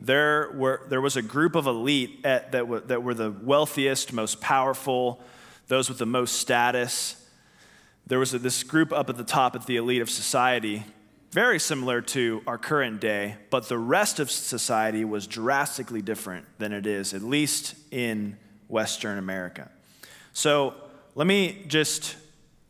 there, 0.02 0.50
were, 0.54 0.82
there 0.90 1.00
was 1.00 1.16
a 1.16 1.22
group 1.22 1.54
of 1.54 1.66
elite 1.66 2.20
at, 2.25 2.52
that, 2.52 2.68
were, 2.68 2.80
that 2.80 3.02
were 3.02 3.14
the 3.14 3.30
wealthiest, 3.30 4.12
most 4.12 4.38
powerful, 4.38 5.18
those 5.68 5.88
with 5.88 5.96
the 5.96 6.04
most 6.04 6.37
status. 6.37 7.26
There 8.06 8.18
was 8.18 8.34
a, 8.34 8.38
this 8.38 8.64
group 8.64 8.92
up 8.92 9.08
at 9.08 9.16
the 9.16 9.25
top 9.25 9.56
at 9.56 9.64
the 9.64 9.78
elite 9.78 10.02
of 10.02 10.10
society, 10.10 10.84
very 11.32 11.58
similar 11.58 12.02
to 12.02 12.42
our 12.46 12.58
current 12.58 13.00
day, 13.00 13.37
but 13.49 13.70
the 13.70 13.78
rest 13.78 14.20
of 14.20 14.30
society 14.30 15.02
was 15.02 15.26
drastically 15.26 16.02
different 16.02 16.44
than 16.58 16.75
it 16.75 16.87
is, 16.87 17.14
at 17.14 17.22
least 17.22 17.76
in 17.90 18.37
Western 18.68 19.16
America. 19.16 19.70
So 20.34 20.75
let 21.14 21.26
me 21.26 21.64
just, 21.66 22.16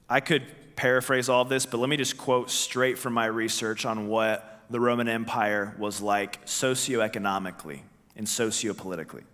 I 0.09 0.21
could 0.21 0.45
paraphrase 0.77 1.29
all 1.29 1.43
of 1.43 1.49
this, 1.49 1.67
but 1.67 1.79
let 1.79 1.91
me 1.91 1.97
just 1.97 2.17
quote 2.17 2.49
straight 2.49 2.97
from 2.97 3.13
my 3.13 3.27
research 3.27 3.85
on 3.85 4.07
what 4.07 4.47
the 4.71 4.79
Roman 4.79 5.09
Empire 5.09 5.75
was 5.79 6.01
like 6.01 6.47
socioeconomically 6.47 7.81
and 8.17 8.27
sociopolitically. 8.27 9.25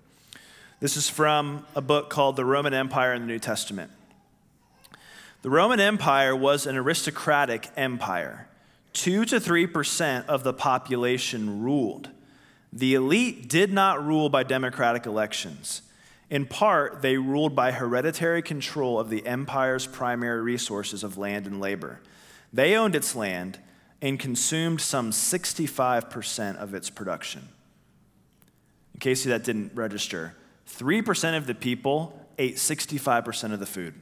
This 0.81 0.97
is 0.97 1.11
from 1.11 1.66
a 1.75 1.83
book 1.83 2.09
called 2.09 2.37
The 2.37 2.45
Roman 2.45 2.73
Empire 2.73 3.12
in 3.12 3.21
the 3.21 3.28
New 3.28 3.38
Testament. 3.38 3.90
The 5.43 5.50
Roman 5.50 5.78
Empire 5.78 6.35
was 6.35 6.66
an 6.66 6.76
aristocratic 6.76 7.69
empire 7.76 8.49
2 8.95 9.26
to 9.26 9.37
3% 9.37 10.26
of 10.26 10.43
the 10.43 10.55
population 10.55 11.62
ruled. 11.62 12.09
The 12.73 12.95
elite 12.95 13.47
did 13.47 13.73
not 13.73 14.05
rule 14.05 14.31
by 14.31 14.43
democratic 14.43 15.05
elections. 15.05 15.83
In 16.31 16.47
part, 16.47 17.02
they 17.02 17.19
ruled 17.19 17.55
by 17.55 17.73
hereditary 17.73 18.40
control 18.40 18.99
of 18.99 19.11
the 19.11 19.26
empire's 19.26 19.87
primary 19.87 20.40
resources 20.40 21.05
of 21.05 21.19
land 21.19 21.47
and 21.47 21.61
labor. 21.61 22.00
They 22.52 22.75
owned 22.75 22.97
its 22.97 23.14
land 23.14 23.59
and 24.03 24.19
consumed 24.19 24.81
some 24.81 25.11
65% 25.11 26.57
of 26.57 26.75
its 26.75 26.91
production. 26.91 27.49
In 28.95 29.00
case 29.00 29.25
that 29.25 29.45
didn't 29.45 29.73
register, 29.75 30.35
3% 30.69 31.37
of 31.37 31.47
the 31.47 31.55
people 31.55 32.26
ate 32.38 32.57
65% 32.57 33.53
of 33.53 33.61
the 33.61 33.67
food. 33.67 33.95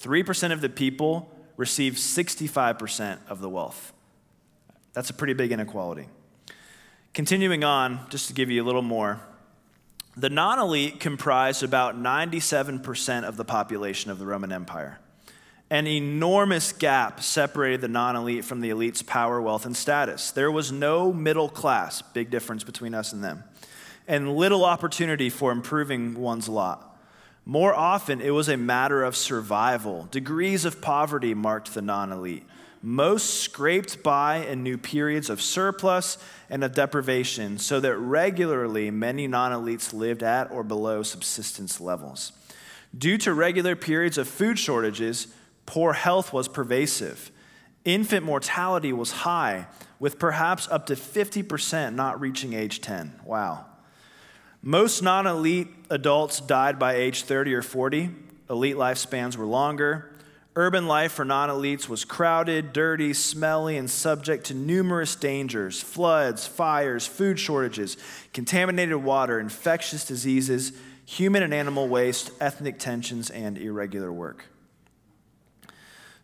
3% 0.00 0.52
of 0.52 0.60
the 0.60 0.68
people 0.68 1.30
received 1.56 1.96
65% 1.96 3.18
of 3.28 3.40
the 3.40 3.48
wealth. 3.48 3.92
That's 4.92 5.10
a 5.10 5.14
pretty 5.14 5.32
big 5.34 5.52
inequality. 5.52 6.06
Continuing 7.14 7.64
on, 7.64 8.06
just 8.10 8.28
to 8.28 8.32
give 8.32 8.50
you 8.50 8.62
a 8.62 8.66
little 8.66 8.82
more, 8.82 9.20
the 10.16 10.30
non 10.30 10.58
elite 10.58 11.00
comprised 11.00 11.62
about 11.62 11.96
97% 11.96 13.24
of 13.24 13.36
the 13.36 13.44
population 13.44 14.10
of 14.10 14.18
the 14.18 14.26
Roman 14.26 14.52
Empire. 14.52 14.98
An 15.70 15.86
enormous 15.86 16.72
gap 16.72 17.22
separated 17.22 17.82
the 17.82 17.88
non 17.88 18.16
elite 18.16 18.44
from 18.44 18.60
the 18.60 18.70
elite's 18.70 19.02
power, 19.02 19.40
wealth, 19.40 19.66
and 19.66 19.76
status. 19.76 20.30
There 20.30 20.50
was 20.50 20.72
no 20.72 21.12
middle 21.12 21.50
class, 21.50 22.00
big 22.00 22.30
difference 22.30 22.64
between 22.64 22.94
us 22.94 23.12
and 23.12 23.22
them, 23.22 23.44
and 24.06 24.34
little 24.34 24.64
opportunity 24.64 25.28
for 25.28 25.52
improving 25.52 26.14
one's 26.14 26.48
lot. 26.48 26.98
More 27.44 27.74
often, 27.74 28.20
it 28.22 28.30
was 28.30 28.48
a 28.48 28.56
matter 28.56 29.02
of 29.02 29.14
survival. 29.14 30.08
Degrees 30.10 30.64
of 30.64 30.80
poverty 30.80 31.34
marked 31.34 31.74
the 31.74 31.82
non 31.82 32.12
elite. 32.12 32.46
Most 32.80 33.40
scraped 33.40 34.02
by 34.02 34.36
and 34.36 34.62
knew 34.62 34.78
periods 34.78 35.28
of 35.28 35.42
surplus 35.42 36.16
and 36.48 36.64
of 36.64 36.74
deprivation, 36.74 37.58
so 37.58 37.80
that 37.80 37.96
regularly 37.96 38.90
many 38.90 39.26
non 39.26 39.52
elites 39.52 39.92
lived 39.92 40.22
at 40.22 40.50
or 40.50 40.62
below 40.62 41.02
subsistence 41.02 41.78
levels. 41.78 42.32
Due 42.96 43.18
to 43.18 43.34
regular 43.34 43.76
periods 43.76 44.16
of 44.16 44.26
food 44.26 44.58
shortages, 44.58 45.26
Poor 45.68 45.92
health 45.92 46.32
was 46.32 46.48
pervasive. 46.48 47.30
Infant 47.84 48.24
mortality 48.24 48.90
was 48.90 49.12
high, 49.12 49.66
with 50.00 50.18
perhaps 50.18 50.66
up 50.70 50.86
to 50.86 50.94
50% 50.94 51.94
not 51.94 52.18
reaching 52.18 52.54
age 52.54 52.80
10. 52.80 53.20
Wow. 53.22 53.66
Most 54.62 55.02
non 55.02 55.26
elite 55.26 55.68
adults 55.90 56.40
died 56.40 56.78
by 56.78 56.94
age 56.94 57.24
30 57.24 57.52
or 57.52 57.60
40. 57.60 58.08
Elite 58.48 58.76
lifespans 58.76 59.36
were 59.36 59.44
longer. 59.44 60.10
Urban 60.56 60.86
life 60.86 61.12
for 61.12 61.26
non 61.26 61.50
elites 61.50 61.86
was 61.86 62.02
crowded, 62.02 62.72
dirty, 62.72 63.12
smelly, 63.12 63.76
and 63.76 63.90
subject 63.90 64.46
to 64.46 64.54
numerous 64.54 65.16
dangers 65.16 65.82
floods, 65.82 66.46
fires, 66.46 67.06
food 67.06 67.38
shortages, 67.38 67.98
contaminated 68.32 68.96
water, 68.96 69.38
infectious 69.38 70.06
diseases, 70.06 70.72
human 71.04 71.42
and 71.42 71.52
animal 71.52 71.88
waste, 71.88 72.30
ethnic 72.40 72.78
tensions, 72.78 73.28
and 73.28 73.58
irregular 73.58 74.10
work. 74.10 74.46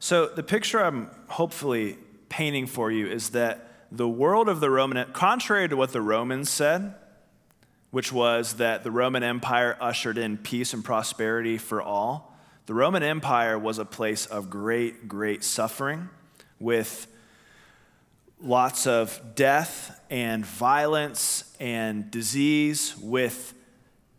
So, 0.05 0.27
the 0.27 0.43
picture 0.43 0.85
I'm 0.85 1.09
hopefully 1.29 1.97
painting 2.29 2.67
for 2.67 2.93
you 2.93 3.07
is 3.07 3.31
that 3.31 3.87
the 3.91 4.07
world 4.07 4.51
of 4.51 4.61
the 4.61 4.69
Roman, 4.69 5.11
contrary 5.15 5.67
to 5.67 5.79
what 5.79 5.95
the 5.95 6.03
Romans 6.03 6.51
said, 6.51 6.95
which 7.91 8.13
was 8.13 8.57
that 8.57 8.85
the 8.85 8.91
Roman 8.91 9.23
Empire 9.23 9.79
ushered 9.81 10.19
in 10.19 10.37
peace 10.37 10.75
and 10.75 10.85
prosperity 10.85 11.57
for 11.57 11.81
all, 11.81 12.37
the 12.67 12.75
Roman 12.75 13.03
Empire 13.03 13.59
was 13.59 13.79
a 13.79 13.87
place 13.87 14.27
of 14.27 14.51
great, 14.51 15.09
great 15.09 15.43
suffering 15.43 16.11
with 16.61 17.07
lots 18.43 18.87
of 18.87 19.35
death 19.35 19.99
and 20.11 20.45
violence 20.45 21.51
and 21.59 22.11
disease, 22.11 22.95
with 23.01 23.55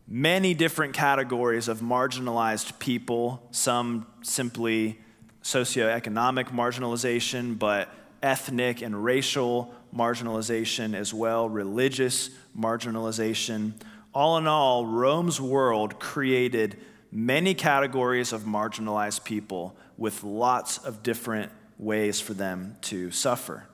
many 0.08 0.56
different 0.56 0.96
categories 0.96 1.68
of 1.68 1.82
marginalized 1.82 2.80
people, 2.80 3.48
some 3.52 4.08
simply 4.24 4.98
socioeconomic 5.46 6.46
marginalization, 6.46 7.58
but 7.58 7.88
ethnic 8.24 8.82
and 8.82 9.04
racial 9.04 9.72
marginalization 9.96 10.96
as 10.96 11.14
well, 11.14 11.48
religious 11.48 12.32
marginalization. 12.58 13.74
All 14.12 14.40
in 14.40 14.48
all, 14.48 14.88
Rome's 14.88 15.40
world 15.40 16.00
created 16.00 16.78
many 17.12 17.54
categories 17.54 18.34
of 18.34 18.42
marginalized 18.42 19.24
people 19.24 19.78
with 19.98 20.24
lots 20.24 20.80
of 20.80 21.04
different 21.04 21.52
ways 21.78 22.20
for 22.20 22.34
them 22.34 22.76
to 22.82 23.12
suffer. 23.12 23.68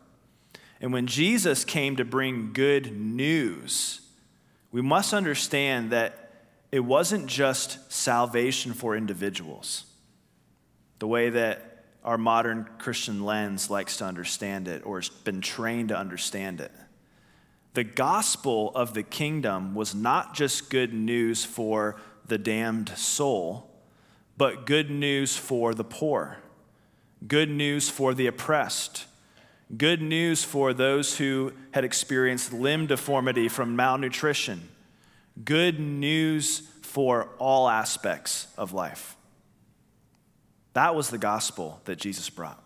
And 0.82 0.92
when 0.92 1.08
Jesus 1.08 1.64
came 1.64 1.96
to 1.96 2.04
bring 2.04 2.52
good 2.52 2.92
news, 2.98 4.02
we 4.74 4.82
must 4.82 5.14
understand 5.14 5.92
that 5.92 6.34
it 6.70 6.82
wasn't 6.82 7.28
just 7.28 7.90
salvation 7.94 8.74
for 8.74 8.98
individuals 8.98 9.86
the 11.02 11.08
way 11.08 11.32
that 11.32 11.84
our 12.04 12.18
modern 12.20 12.70
Christian 12.78 13.26
lens 13.26 13.72
likes 13.72 13.98
to 13.98 14.06
understand 14.06 14.68
it 14.68 14.86
or 14.86 15.00
has 15.00 15.10
been 15.10 15.42
trained 15.42 15.90
to 15.90 15.98
understand 15.98 16.62
it. 16.62 16.72
The 17.74 17.84
gospel 17.84 18.72
of 18.76 18.94
the 18.94 19.02
kingdom 19.02 19.74
was 19.74 19.96
not 19.96 20.36
just 20.36 20.70
good 20.70 20.94
news 20.94 21.44
for 21.44 22.00
the 22.28 22.38
damned 22.38 22.90
soul, 22.90 23.68
but 24.38 24.68
good 24.68 24.92
news 24.92 25.36
for 25.36 25.74
the 25.74 25.84
poor, 25.84 26.38
good 27.28 27.50
news 27.50 27.90
for 27.90 28.14
the 28.14 28.28
oppressed, 28.28 29.08
good 29.76 30.04
news 30.04 30.44
for 30.44 30.72
those 30.72 31.18
who 31.18 31.52
had 31.72 31.84
experienced 31.84 32.54
limb 32.54 32.86
deformity 32.86 33.48
from 33.48 33.76
malnutrition, 33.76 34.70
good 35.44 35.80
news 35.80 36.60
for 36.84 37.30
all 37.40 37.68
aspects 37.68 38.46
of 38.56 38.72
life. 38.72 39.16
That 40.74 40.96
was 40.96 41.10
the 41.10 41.18
gospel 41.18 41.82
that 41.86 41.98
Jesus 41.98 42.30
brought. 42.30 42.62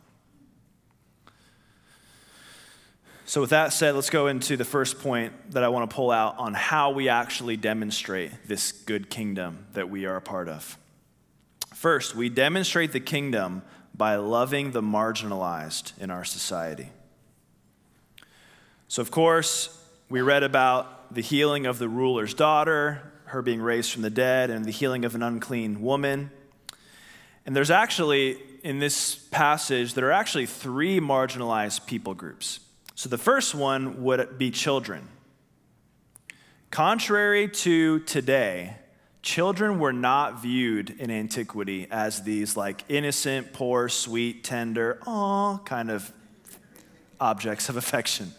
So, 3.27 3.41
with 3.41 3.49
that 3.49 3.73
said, 3.73 3.95
let's 3.95 4.11
go 4.11 4.27
into 4.27 4.55
the 4.55 4.65
first 4.65 4.99
point 4.99 5.51
that 5.51 5.63
I 5.63 5.69
want 5.69 5.89
to 5.89 5.95
pull 5.95 6.11
out 6.11 6.37
on 6.37 6.53
how 6.53 6.91
we 6.91 7.09
actually 7.09 7.57
demonstrate 7.57 8.31
this 8.47 8.71
good 8.71 9.09
kingdom 9.09 9.65
that 9.73 9.89
we 9.89 10.05
are 10.05 10.15
a 10.15 10.21
part 10.21 10.47
of. 10.47 10.77
First, 11.73 12.15
we 12.15 12.29
demonstrate 12.29 12.91
the 12.91 12.99
kingdom 12.99 13.63
by 13.95 14.17
loving 14.17 14.71
the 14.71 14.81
marginalized 14.81 15.97
in 15.99 16.11
our 16.11 16.23
society. 16.23 16.89
So, 18.87 19.01
of 19.01 19.09
course, 19.09 19.75
we 20.07 20.21
read 20.21 20.43
about 20.43 21.13
the 21.13 21.21
healing 21.21 21.65
of 21.65 21.79
the 21.79 21.89
ruler's 21.89 22.35
daughter, 22.35 23.11
her 23.25 23.41
being 23.41 23.61
raised 23.61 23.91
from 23.91 24.03
the 24.03 24.11
dead, 24.11 24.51
and 24.51 24.65
the 24.65 24.71
healing 24.71 25.03
of 25.03 25.15
an 25.15 25.23
unclean 25.23 25.81
woman. 25.81 26.29
And 27.45 27.55
there's 27.55 27.71
actually, 27.71 28.37
in 28.63 28.79
this 28.79 29.15
passage, 29.15 29.93
there 29.93 30.07
are 30.07 30.11
actually 30.11 30.47
three 30.47 30.99
marginalized 30.99 31.85
people 31.85 32.13
groups. 32.13 32.59
So 32.95 33.09
the 33.09 33.17
first 33.17 33.53
one 33.53 34.03
would 34.03 34.37
be 34.37 34.51
children. 34.51 35.07
Contrary 36.71 37.47
to 37.47 37.99
today, 37.99 38.77
children 39.21 39.79
were 39.79 39.93
not 39.93 40.41
viewed 40.41 40.89
in 40.99 41.11
antiquity 41.11 41.87
as 41.91 42.23
these 42.23 42.57
like 42.57 42.83
innocent, 42.89 43.53
poor, 43.53 43.89
sweet, 43.89 44.43
tender, 44.43 44.99
aw 45.05 45.57
kind 45.59 45.91
of 45.91 46.11
objects 47.19 47.69
of 47.69 47.77
affection. 47.77 48.33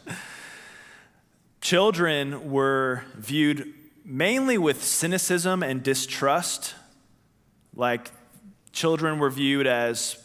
Children 1.61 2.51
were 2.51 3.05
viewed 3.15 3.73
mainly 4.05 4.59
with 4.59 4.85
cynicism 4.85 5.63
and 5.63 5.83
distrust, 5.83 6.75
like 7.75 8.11
children 8.77 9.19
were 9.19 9.31
viewed 9.31 9.67
as 9.67 10.23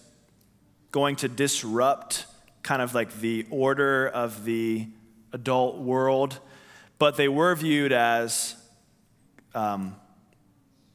going 0.91 1.15
to 1.15 1.29
disrupt 1.29 2.25
kind 2.63 2.81
of 2.81 2.93
like 2.93 3.21
the 3.21 3.47
order 3.49 4.09
of 4.09 4.43
the 4.43 4.85
adult 5.31 5.77
world, 5.77 6.37
but 6.99 7.15
they 7.15 7.29
were 7.29 7.55
viewed 7.55 7.93
as 7.93 8.57
um, 9.55 9.95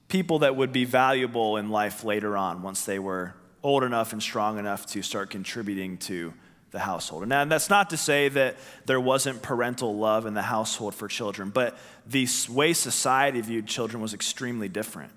people 0.08 0.40
that 0.40 0.54
would 0.54 0.70
be 0.70 0.84
valuable 0.84 1.56
in 1.56 1.70
life 1.70 2.04
later 2.04 2.36
on 2.36 2.62
once 2.62 2.84
they 2.84 2.98
were 2.98 3.34
old 3.62 3.82
enough 3.82 4.12
and 4.12 4.22
strong 4.22 4.58
enough 4.58 4.84
to 4.84 5.00
start 5.00 5.30
contributing 5.30 5.96
to 5.96 6.34
the 6.72 6.78
household. 6.78 7.22
And 7.22 7.30
now, 7.30 7.46
that's 7.46 7.70
not 7.70 7.88
to 7.88 7.96
say 7.96 8.28
that 8.28 8.56
there 8.84 9.00
wasn't 9.00 9.40
parental 9.40 9.96
love 9.96 10.26
in 10.26 10.34
the 10.34 10.42
household 10.42 10.94
for 10.94 11.08
children, 11.08 11.48
but 11.48 11.74
the 12.06 12.28
way 12.50 12.74
society 12.74 13.40
viewed 13.40 13.66
children 13.66 14.02
was 14.02 14.12
extremely 14.12 14.68
different. 14.68 15.10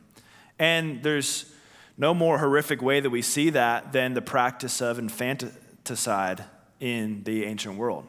And 0.58 1.04
there's 1.04 1.54
no 2.00 2.14
more 2.14 2.38
horrific 2.38 2.82
way 2.82 3.02
that 3.02 3.10
we 3.10 3.22
see 3.22 3.50
that 3.52 3.92
than 3.92 4.14
the 4.14 4.22
practice 4.22 4.82
of 4.82 4.98
infanticide 4.98 6.46
in 6.80 7.22
the 7.26 7.44
ancient 7.44 7.76
world. 7.76 8.08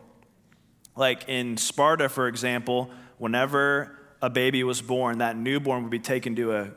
Like 0.95 1.29
in 1.29 1.57
Sparta, 1.57 2.09
for 2.09 2.29
example, 2.29 2.91
whenever 3.19 3.99
a 4.23 4.31
baby 4.31 4.63
was 4.63 4.81
born, 4.81 5.19
that 5.19 5.37
newborn 5.37 5.83
would 5.83 5.91
be 5.91 5.99
taken 5.99 6.37
to 6.37 6.55
a 6.55 6.71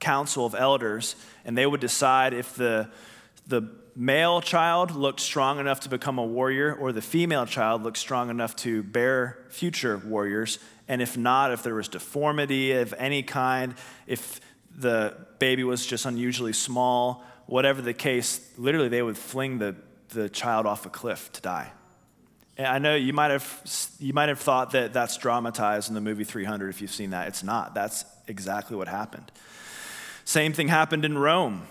council 0.00 0.46
of 0.46 0.54
elders, 0.54 1.16
and 1.44 1.56
they 1.56 1.66
would 1.66 1.80
decide 1.80 2.32
if 2.32 2.54
the, 2.54 2.88
the 3.46 3.68
male 3.94 4.40
child 4.40 4.92
looked 4.92 5.20
strong 5.20 5.58
enough 5.58 5.80
to 5.80 5.90
become 5.90 6.18
a 6.18 6.24
warrior, 6.24 6.74
or 6.74 6.92
the 6.92 7.02
female 7.02 7.44
child 7.44 7.82
looked 7.82 7.98
strong 7.98 8.30
enough 8.30 8.56
to 8.56 8.82
bear 8.82 9.44
future 9.50 9.98
warriors. 9.98 10.58
And 10.88 11.02
if 11.02 11.16
not, 11.18 11.52
if 11.52 11.62
there 11.62 11.74
was 11.74 11.88
deformity 11.88 12.72
of 12.72 12.94
any 12.96 13.22
kind, 13.22 13.74
if 14.06 14.40
the 14.76 15.16
baby 15.44 15.62
was 15.62 15.84
just 15.84 16.06
unusually 16.06 16.54
small, 16.54 17.22
whatever 17.44 17.82
the 17.82 17.92
case, 17.92 18.40
literally 18.56 18.88
they 18.88 19.02
would 19.02 19.18
fling 19.18 19.58
the, 19.58 19.76
the 20.08 20.26
child 20.30 20.64
off 20.64 20.86
a 20.86 20.88
cliff 20.88 21.30
to 21.34 21.42
die. 21.42 21.70
And 22.56 22.66
I 22.66 22.78
know 22.78 22.94
you 22.94 23.12
might 23.12 23.30
have 23.30 23.46
you 23.98 24.14
might 24.14 24.30
have 24.30 24.38
thought 24.38 24.70
that 24.70 24.94
that's 24.94 25.18
dramatized 25.18 25.90
in 25.90 25.94
the 25.94 26.00
movie 26.00 26.24
300 26.24 26.70
if 26.70 26.80
you've 26.80 26.90
seen 26.90 27.10
that. 27.10 27.28
It's 27.28 27.42
not. 27.42 27.74
That's 27.74 28.06
exactly 28.26 28.74
what 28.74 28.88
happened. 28.88 29.30
Same 30.24 30.54
thing 30.54 30.68
happened 30.68 31.04
in 31.04 31.18
Rome. 31.18 31.66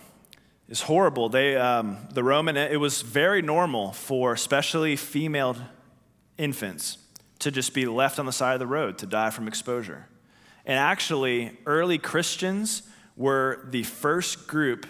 It's 0.70 0.82
horrible. 0.84 1.30
They, 1.30 1.56
um, 1.56 1.98
the 2.14 2.24
Roman, 2.24 2.58
it 2.58 2.80
was 2.80 3.02
very 3.02 3.42
normal 3.42 3.92
for 3.94 4.34
especially 4.34 4.96
female 4.98 5.56
infants 6.38 7.00
to 7.40 7.50
just 7.50 7.74
be 7.74 7.88
left 7.88 8.20
on 8.20 8.28
the 8.28 8.32
side 8.32 8.54
of 8.54 8.60
the 8.60 8.68
road 8.68 9.00
to 9.00 9.08
die 9.08 9.32
from 9.32 9.48
exposure. 9.48 10.06
And 10.64 10.78
actually, 10.78 11.58
early 11.66 11.98
Christians 11.98 12.84
were 13.16 13.66
the 13.70 13.84
first 13.84 14.48
group 14.48 14.86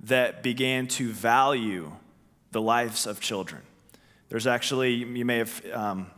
that 0.00 0.42
began 0.42 0.86
to 0.86 1.10
value 1.12 1.92
the 2.52 2.60
lives 2.60 3.06
of 3.06 3.20
children. 3.20 3.62
There's 4.28 4.46
actually, 4.46 4.94
you 4.94 5.24
may 5.24 5.38
have, 5.38 5.62
um, 5.72 6.10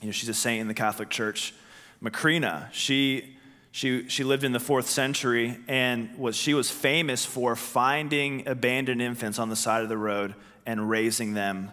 you 0.00 0.06
know, 0.06 0.12
she's 0.12 0.28
a 0.28 0.34
saint 0.34 0.60
in 0.60 0.68
the 0.68 0.74
Catholic 0.74 1.10
Church, 1.10 1.54
Macrina. 2.02 2.68
She, 2.72 3.36
she, 3.72 4.08
she 4.08 4.24
lived 4.24 4.44
in 4.44 4.52
the 4.52 4.60
fourth 4.60 4.88
century 4.88 5.58
and 5.66 6.16
was, 6.16 6.36
she 6.36 6.54
was 6.54 6.70
famous 6.70 7.24
for 7.24 7.56
finding 7.56 8.46
abandoned 8.46 9.02
infants 9.02 9.38
on 9.38 9.48
the 9.48 9.56
side 9.56 9.82
of 9.82 9.88
the 9.88 9.98
road 9.98 10.34
and 10.64 10.88
raising 10.88 11.34
them 11.34 11.72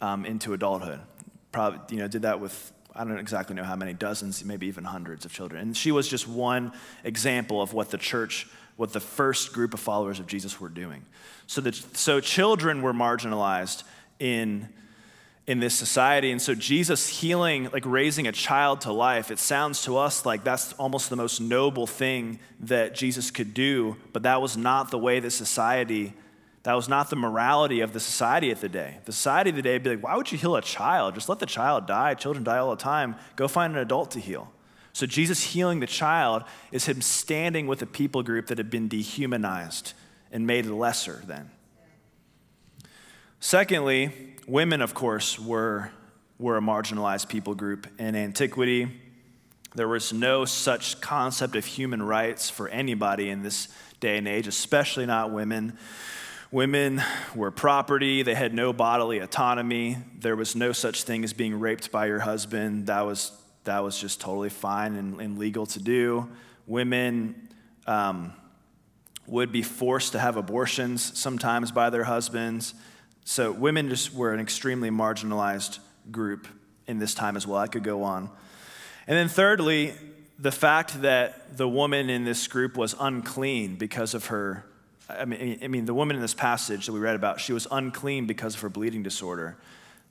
um, 0.00 0.26
into 0.26 0.52
adulthood. 0.52 1.00
Probably, 1.50 1.96
you 1.96 2.02
know, 2.02 2.08
did 2.08 2.22
that 2.22 2.40
with 2.40 2.72
I 2.96 3.04
don't 3.04 3.18
exactly 3.18 3.56
know 3.56 3.64
how 3.64 3.76
many 3.76 3.92
dozens, 3.92 4.44
maybe 4.44 4.66
even 4.66 4.84
hundreds 4.84 5.24
of 5.24 5.32
children. 5.32 5.62
And 5.62 5.76
she 5.76 5.90
was 5.90 6.08
just 6.08 6.28
one 6.28 6.72
example 7.02 7.60
of 7.60 7.72
what 7.72 7.90
the 7.90 7.98
church, 7.98 8.46
what 8.76 8.92
the 8.92 9.00
first 9.00 9.52
group 9.52 9.74
of 9.74 9.80
followers 9.80 10.20
of 10.20 10.26
Jesus 10.26 10.60
were 10.60 10.68
doing. 10.68 11.04
So, 11.46 11.60
that, 11.62 11.74
so 11.74 12.20
children 12.20 12.82
were 12.82 12.92
marginalized 12.92 13.82
in, 14.20 14.68
in 15.46 15.58
this 15.58 15.74
society. 15.74 16.30
And 16.30 16.40
so 16.40 16.54
Jesus 16.54 17.08
healing, 17.08 17.68
like 17.72 17.84
raising 17.84 18.28
a 18.28 18.32
child 18.32 18.82
to 18.82 18.92
life, 18.92 19.30
it 19.30 19.40
sounds 19.40 19.82
to 19.82 19.98
us 19.98 20.24
like 20.24 20.44
that's 20.44 20.72
almost 20.74 21.10
the 21.10 21.16
most 21.16 21.40
noble 21.40 21.86
thing 21.86 22.38
that 22.60 22.94
Jesus 22.94 23.30
could 23.30 23.54
do, 23.54 23.96
but 24.12 24.22
that 24.22 24.40
was 24.40 24.56
not 24.56 24.90
the 24.90 24.98
way 24.98 25.18
that 25.18 25.32
society 25.32 26.14
that 26.64 26.74
was 26.74 26.88
not 26.88 27.10
the 27.10 27.16
morality 27.16 27.80
of 27.80 27.92
the 27.92 28.00
society 28.00 28.50
of 28.50 28.60
the 28.60 28.70
day. 28.70 28.98
The 29.04 29.12
society 29.12 29.50
of 29.50 29.56
the 29.56 29.62
day 29.62 29.74
would 29.74 29.82
be 29.82 29.90
like, 29.90 30.02
why 30.02 30.16
would 30.16 30.32
you 30.32 30.38
heal 30.38 30.56
a 30.56 30.62
child? 30.62 31.14
Just 31.14 31.28
let 31.28 31.38
the 31.38 31.46
child 31.46 31.86
die. 31.86 32.14
Children 32.14 32.42
die 32.42 32.56
all 32.56 32.70
the 32.70 32.82
time. 32.82 33.16
Go 33.36 33.46
find 33.48 33.74
an 33.74 33.78
adult 33.78 34.10
to 34.12 34.20
heal. 34.20 34.50
So 34.94 35.06
Jesus 35.06 35.42
healing 35.42 35.80
the 35.80 35.86
child 35.86 36.44
is 36.72 36.86
him 36.86 37.02
standing 37.02 37.66
with 37.66 37.82
a 37.82 37.86
people 37.86 38.22
group 38.22 38.46
that 38.46 38.56
had 38.56 38.70
been 38.70 38.88
dehumanized 38.88 39.92
and 40.32 40.46
made 40.46 40.64
lesser 40.64 41.22
than. 41.26 41.50
Secondly, 43.40 44.34
women, 44.46 44.80
of 44.80 44.94
course, 44.94 45.38
were, 45.38 45.90
were 46.38 46.56
a 46.56 46.62
marginalized 46.62 47.28
people 47.28 47.54
group 47.54 47.86
in 47.98 48.16
antiquity. 48.16 48.90
There 49.74 49.88
was 49.88 50.14
no 50.14 50.46
such 50.46 51.02
concept 51.02 51.56
of 51.56 51.66
human 51.66 52.02
rights 52.02 52.48
for 52.48 52.68
anybody 52.68 53.28
in 53.28 53.42
this 53.42 53.68
day 54.00 54.16
and 54.16 54.26
age, 54.26 54.46
especially 54.46 55.04
not 55.04 55.30
women. 55.30 55.76
Women 56.54 57.02
were 57.34 57.50
property, 57.50 58.22
they 58.22 58.36
had 58.36 58.54
no 58.54 58.72
bodily 58.72 59.18
autonomy. 59.18 59.96
There 60.20 60.36
was 60.36 60.54
no 60.54 60.70
such 60.70 61.02
thing 61.02 61.24
as 61.24 61.32
being 61.32 61.58
raped 61.58 61.90
by 61.90 62.06
your 62.06 62.20
husband. 62.20 62.86
That 62.86 63.00
was, 63.00 63.32
that 63.64 63.82
was 63.82 64.00
just 64.00 64.20
totally 64.20 64.50
fine 64.50 64.94
and, 64.94 65.20
and 65.20 65.36
legal 65.36 65.66
to 65.66 65.80
do. 65.80 66.30
Women 66.68 67.48
um, 67.88 68.34
would 69.26 69.50
be 69.50 69.62
forced 69.62 70.12
to 70.12 70.20
have 70.20 70.36
abortions 70.36 71.18
sometimes 71.18 71.72
by 71.72 71.90
their 71.90 72.04
husbands. 72.04 72.74
So 73.24 73.50
women 73.50 73.88
just 73.88 74.14
were 74.14 74.32
an 74.32 74.38
extremely 74.38 74.90
marginalized 74.90 75.80
group 76.12 76.46
in 76.86 77.00
this 77.00 77.14
time 77.14 77.36
as 77.36 77.48
well. 77.48 77.58
I 77.58 77.66
could 77.66 77.82
go 77.82 78.04
on. 78.04 78.30
And 79.08 79.16
then, 79.16 79.26
thirdly, 79.26 79.94
the 80.38 80.52
fact 80.52 81.02
that 81.02 81.56
the 81.56 81.68
woman 81.68 82.08
in 82.08 82.24
this 82.24 82.46
group 82.46 82.76
was 82.76 82.94
unclean 83.00 83.74
because 83.74 84.14
of 84.14 84.26
her 84.26 84.66
I 85.08 85.24
mean, 85.24 85.58
I 85.62 85.68
mean, 85.68 85.84
the 85.84 85.94
woman 85.94 86.16
in 86.16 86.22
this 86.22 86.34
passage 86.34 86.86
that 86.86 86.92
we 86.92 87.00
read 87.00 87.16
about, 87.16 87.40
she 87.40 87.52
was 87.52 87.66
unclean 87.70 88.26
because 88.26 88.54
of 88.54 88.60
her 88.60 88.68
bleeding 88.68 89.02
disorder. 89.02 89.56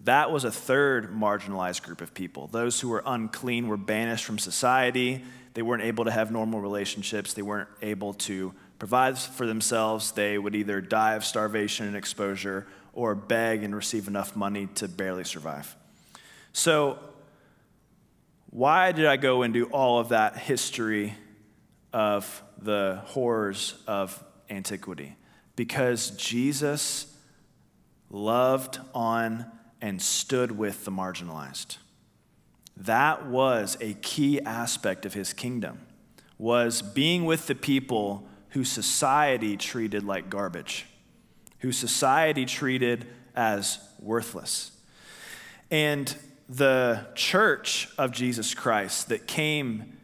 That 0.01 0.31
was 0.31 0.43
a 0.43 0.51
third 0.51 1.11
marginalized 1.11 1.83
group 1.83 2.01
of 2.01 2.13
people. 2.13 2.47
Those 2.47 2.79
who 2.79 2.89
were 2.89 3.01
unclean 3.05 3.67
were 3.67 3.77
banished 3.77 4.25
from 4.25 4.37
society. 4.37 5.23
They 5.53 5.61
weren't 5.61 5.83
able 5.83 6.05
to 6.05 6.11
have 6.11 6.31
normal 6.31 6.59
relationships. 6.59 7.33
They 7.33 7.41
weren't 7.41 7.69
able 7.81 8.13
to 8.13 8.53
provide 8.79 9.17
for 9.17 9.47
themselves. 9.47 10.11
They 10.11 10.37
would 10.37 10.55
either 10.55 10.81
die 10.81 11.13
of 11.15 11.23
starvation 11.23 11.87
and 11.87 11.95
exposure 11.95 12.67
or 12.93 13.15
beg 13.15 13.63
and 13.63 13.75
receive 13.75 14.07
enough 14.07 14.35
money 14.35 14.67
to 14.75 14.87
barely 14.87 15.23
survive. 15.23 15.75
So, 16.51 16.99
why 18.49 18.91
did 18.91 19.07
I 19.07 19.17
go 19.17 19.41
into 19.41 19.65
all 19.67 19.99
of 19.99 20.09
that 20.09 20.37
history 20.37 21.15
of 21.91 22.43
the 22.59 23.01
horrors 23.05 23.73
of 23.87 24.23
antiquity 24.53 25.15
because 25.55 26.11
Jesus 26.11 27.15
loved 28.09 28.79
on 28.93 29.45
and 29.81 30.01
stood 30.01 30.57
with 30.57 30.85
the 30.85 30.91
marginalized. 30.91 31.77
That 32.77 33.25
was 33.25 33.77
a 33.81 33.93
key 33.95 34.41
aspect 34.41 35.05
of 35.05 35.13
his 35.13 35.33
kingdom 35.33 35.79
was 36.37 36.81
being 36.81 37.25
with 37.25 37.47
the 37.47 37.55
people 37.55 38.27
who 38.49 38.63
society 38.63 39.57
treated 39.57 40.03
like 40.03 40.29
garbage, 40.29 40.85
who 41.59 41.71
society 41.71 42.45
treated 42.45 43.05
as 43.35 43.79
worthless. 43.99 44.71
And 45.71 46.15
the 46.49 47.07
church 47.15 47.89
of 47.97 48.11
Jesus 48.11 48.53
Christ 48.53 49.09
that 49.09 49.27
came 49.27 49.97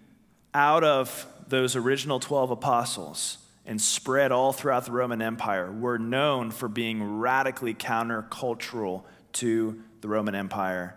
out 0.53 0.83
of 0.83 1.27
those 1.47 1.75
original 1.75 2.19
12 2.19 2.51
apostles 2.51 3.38
and 3.69 3.79
spread 3.79 4.32
all 4.32 4.51
throughout 4.51 4.86
the 4.86 4.91
Roman 4.91 5.21
Empire 5.21 5.71
were 5.71 5.99
known 5.99 6.49
for 6.49 6.67
being 6.67 7.19
radically 7.19 7.75
countercultural 7.75 9.03
to 9.34 9.79
the 10.01 10.08
Roman 10.08 10.34
Empire 10.34 10.95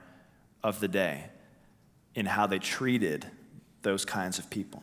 of 0.65 0.81
the 0.81 0.89
day 0.89 1.27
in 2.15 2.25
how 2.25 2.47
they 2.47 2.59
treated 2.59 3.27
those 3.83 4.07
kinds 4.07 4.39
of 4.39 4.49
people. 4.49 4.83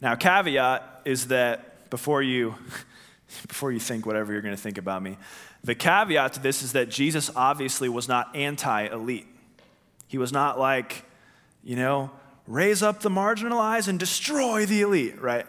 Now, 0.00 0.14
caveat 0.14 1.02
is 1.04 1.28
that 1.28 1.90
before 1.90 2.22
you 2.22 2.54
before 3.48 3.70
you 3.70 3.80
think 3.80 4.06
whatever 4.06 4.32
you're 4.32 4.40
going 4.40 4.56
to 4.56 4.60
think 4.60 4.78
about 4.78 5.02
me, 5.02 5.18
the 5.62 5.74
caveat 5.74 6.32
to 6.34 6.40
this 6.40 6.62
is 6.62 6.72
that 6.72 6.88
Jesus 6.88 7.30
obviously 7.36 7.90
was 7.90 8.08
not 8.08 8.34
anti-elite. 8.34 9.26
He 10.08 10.16
was 10.16 10.32
not 10.32 10.58
like, 10.58 11.04
you 11.62 11.76
know, 11.76 12.12
raise 12.46 12.82
up 12.82 13.00
the 13.00 13.10
marginalized 13.10 13.88
and 13.88 13.98
destroy 13.98 14.64
the 14.64 14.80
elite, 14.80 15.20
right? 15.20 15.44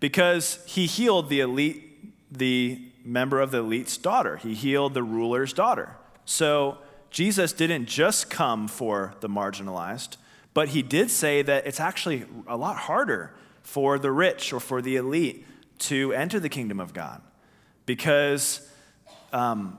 Because 0.00 0.58
he 0.66 0.86
healed 0.86 1.28
the 1.28 1.40
elite, 1.40 1.82
the 2.30 2.80
member 3.04 3.40
of 3.40 3.50
the 3.50 3.58
elite's 3.58 3.96
daughter. 3.96 4.36
He 4.36 4.54
healed 4.54 4.94
the 4.94 5.02
ruler's 5.02 5.52
daughter. 5.52 5.96
So 6.24 6.78
Jesus 7.10 7.52
didn't 7.52 7.86
just 7.86 8.28
come 8.30 8.68
for 8.68 9.14
the 9.20 9.28
marginalized, 9.28 10.16
but 10.54 10.68
he 10.68 10.82
did 10.82 11.10
say 11.10 11.42
that 11.42 11.66
it's 11.66 11.80
actually 11.80 12.24
a 12.46 12.56
lot 12.56 12.76
harder 12.76 13.34
for 13.62 13.98
the 13.98 14.10
rich 14.10 14.52
or 14.52 14.60
for 14.60 14.82
the 14.82 14.96
elite 14.96 15.46
to 15.78 16.12
enter 16.12 16.40
the 16.40 16.48
kingdom 16.48 16.80
of 16.80 16.92
God 16.92 17.20
because. 17.84 18.68
Um, 19.32 19.78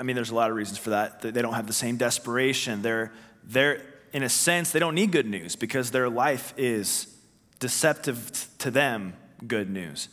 I 0.00 0.02
mean, 0.02 0.16
there's 0.16 0.30
a 0.30 0.34
lot 0.34 0.50
of 0.50 0.56
reasons 0.56 0.78
for 0.78 0.90
that. 0.90 1.20
They 1.20 1.42
don't 1.42 1.54
have 1.54 1.66
the 1.66 1.72
same 1.72 1.96
desperation. 1.96 2.82
They're, 2.82 3.12
they're, 3.44 3.82
in 4.12 4.22
a 4.22 4.28
sense, 4.28 4.72
they 4.72 4.78
don't 4.78 4.94
need 4.94 5.12
good 5.12 5.26
news 5.26 5.56
because 5.56 5.90
their 5.90 6.08
life 6.08 6.54
is 6.56 7.14
deceptive 7.58 8.48
to 8.58 8.70
them 8.70 9.14
good 9.46 9.70
news. 9.70 10.08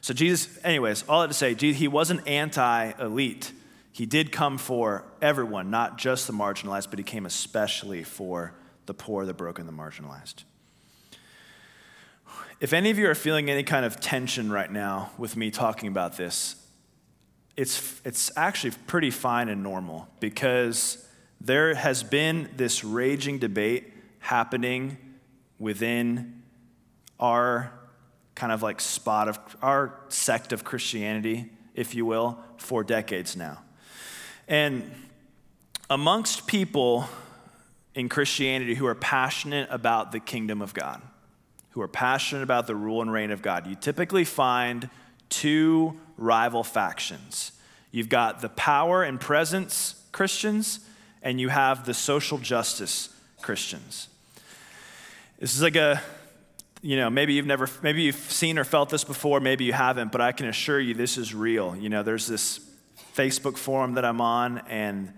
So, 0.00 0.12
Jesus, 0.12 0.58
anyways, 0.62 1.04
all 1.08 1.22
that 1.22 1.28
to 1.28 1.34
say, 1.34 1.54
he 1.54 1.88
wasn't 1.88 2.26
anti 2.28 2.92
elite. 3.00 3.52
He 3.92 4.06
did 4.06 4.32
come 4.32 4.58
for 4.58 5.04
everyone, 5.22 5.70
not 5.70 5.98
just 5.98 6.26
the 6.26 6.32
marginalized, 6.32 6.90
but 6.90 6.98
he 6.98 7.04
came 7.04 7.24
especially 7.26 8.02
for 8.02 8.52
the 8.86 8.94
poor, 8.94 9.24
the 9.24 9.32
broken, 9.32 9.66
the 9.66 9.72
marginalized. 9.72 10.44
If 12.60 12.72
any 12.72 12.90
of 12.90 12.98
you 12.98 13.08
are 13.08 13.14
feeling 13.14 13.50
any 13.50 13.62
kind 13.62 13.84
of 13.84 14.00
tension 14.00 14.50
right 14.50 14.70
now 14.70 15.10
with 15.16 15.36
me 15.36 15.50
talking 15.50 15.88
about 15.88 16.16
this, 16.16 16.56
it's, 17.56 18.00
it's 18.04 18.30
actually 18.36 18.72
pretty 18.86 19.10
fine 19.10 19.48
and 19.48 19.62
normal 19.62 20.08
because 20.20 21.06
there 21.40 21.74
has 21.74 22.02
been 22.02 22.50
this 22.56 22.84
raging 22.84 23.38
debate 23.38 23.92
happening 24.18 24.96
within 25.58 26.42
our 27.24 27.72
kind 28.34 28.52
of 28.52 28.62
like 28.62 28.80
spot 28.80 29.28
of 29.28 29.38
our 29.62 29.98
sect 30.08 30.52
of 30.52 30.64
Christianity 30.64 31.50
if 31.74 31.94
you 31.94 32.06
will, 32.06 32.38
for 32.56 32.84
decades 32.84 33.36
now. 33.36 33.62
And 34.46 34.90
amongst 35.90 36.46
people 36.46 37.08
in 37.94 38.08
Christianity 38.08 38.74
who 38.74 38.86
are 38.86 38.94
passionate 38.94 39.68
about 39.70 40.12
the 40.12 40.20
kingdom 40.20 40.62
of 40.62 40.72
God, 40.72 41.02
who 41.70 41.80
are 41.80 41.88
passionate 41.88 42.42
about 42.42 42.66
the 42.66 42.76
rule 42.76 43.02
and 43.02 43.12
reign 43.12 43.30
of 43.30 43.42
God, 43.42 43.66
you 43.66 43.74
typically 43.74 44.24
find 44.24 44.88
two 45.28 45.98
rival 46.16 46.62
factions. 46.62 47.52
You've 47.90 48.08
got 48.08 48.40
the 48.40 48.48
power 48.48 49.02
and 49.02 49.20
presence 49.20 50.00
Christians, 50.12 50.80
and 51.22 51.40
you 51.40 51.48
have 51.48 51.86
the 51.86 51.94
social 51.94 52.38
justice 52.38 53.08
Christians. 53.42 54.08
This 55.40 55.56
is 55.56 55.62
like 55.62 55.76
a, 55.76 56.00
you 56.84 56.96
know, 56.96 57.08
maybe 57.08 57.32
you've 57.32 57.46
never, 57.46 57.66
maybe 57.82 58.02
you've 58.02 58.14
seen 58.14 58.58
or 58.58 58.64
felt 58.64 58.90
this 58.90 59.04
before, 59.04 59.40
maybe 59.40 59.64
you 59.64 59.72
haven't, 59.72 60.12
but 60.12 60.20
I 60.20 60.32
can 60.32 60.48
assure 60.48 60.78
you 60.78 60.92
this 60.92 61.16
is 61.16 61.34
real. 61.34 61.74
You 61.74 61.88
know, 61.88 62.02
there's 62.02 62.26
this 62.26 62.60
Facebook 63.16 63.56
forum 63.56 63.94
that 63.94 64.04
I'm 64.04 64.20
on, 64.20 64.58
and 64.68 65.10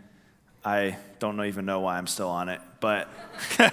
I 0.64 0.96
don't 1.18 1.44
even 1.44 1.66
know 1.66 1.80
why 1.80 1.98
I'm 1.98 2.06
still 2.06 2.28
on 2.28 2.50
it, 2.50 2.60
but 2.78 3.08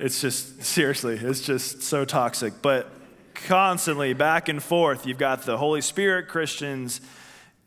it's 0.00 0.20
just, 0.20 0.64
seriously, 0.64 1.14
it's 1.14 1.42
just 1.42 1.82
so 1.84 2.04
toxic. 2.04 2.54
But 2.60 2.90
constantly 3.34 4.12
back 4.12 4.48
and 4.48 4.60
forth, 4.60 5.06
you've 5.06 5.16
got 5.16 5.42
the 5.42 5.58
Holy 5.58 5.80
Spirit 5.80 6.26
Christians, 6.26 7.00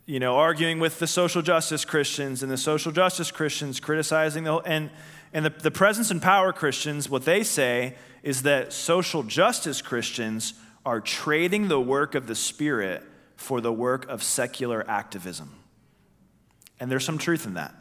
you 0.06 0.20
know, 0.20 0.36
arguing 0.36 0.80
with 0.80 1.00
the 1.00 1.08
social 1.08 1.42
justice 1.42 1.86
Christians, 1.86 2.44
and 2.44 2.52
the 2.52 2.58
social 2.58 2.92
justice 2.92 3.32
Christians 3.32 3.80
criticizing 3.80 4.44
the, 4.44 4.56
and, 4.58 4.90
and 5.34 5.46
the, 5.46 5.50
the 5.50 5.72
presence 5.72 6.12
and 6.12 6.22
power 6.22 6.52
Christians, 6.52 7.10
what 7.10 7.26
they 7.26 7.44
say 7.44 7.96
is 8.24 8.44
that 8.44 8.74
social 8.74 9.24
justice 9.24 9.82
Christians 9.82 10.54
are 10.86 11.00
trading 11.00 11.68
the 11.68 11.80
work 11.80 12.16
of 12.16 12.28
the 12.28 12.36
Spirit 12.36 13.04
for 13.36 13.62
the 13.62 13.74
work 13.74 14.08
of 14.08 14.24
secular 14.24 14.88
activism. 14.90 15.56
And 16.80 16.92
there's 16.92 17.06
some 17.06 17.18
truth 17.18 17.46
in 17.46 17.54
that. 17.54 17.74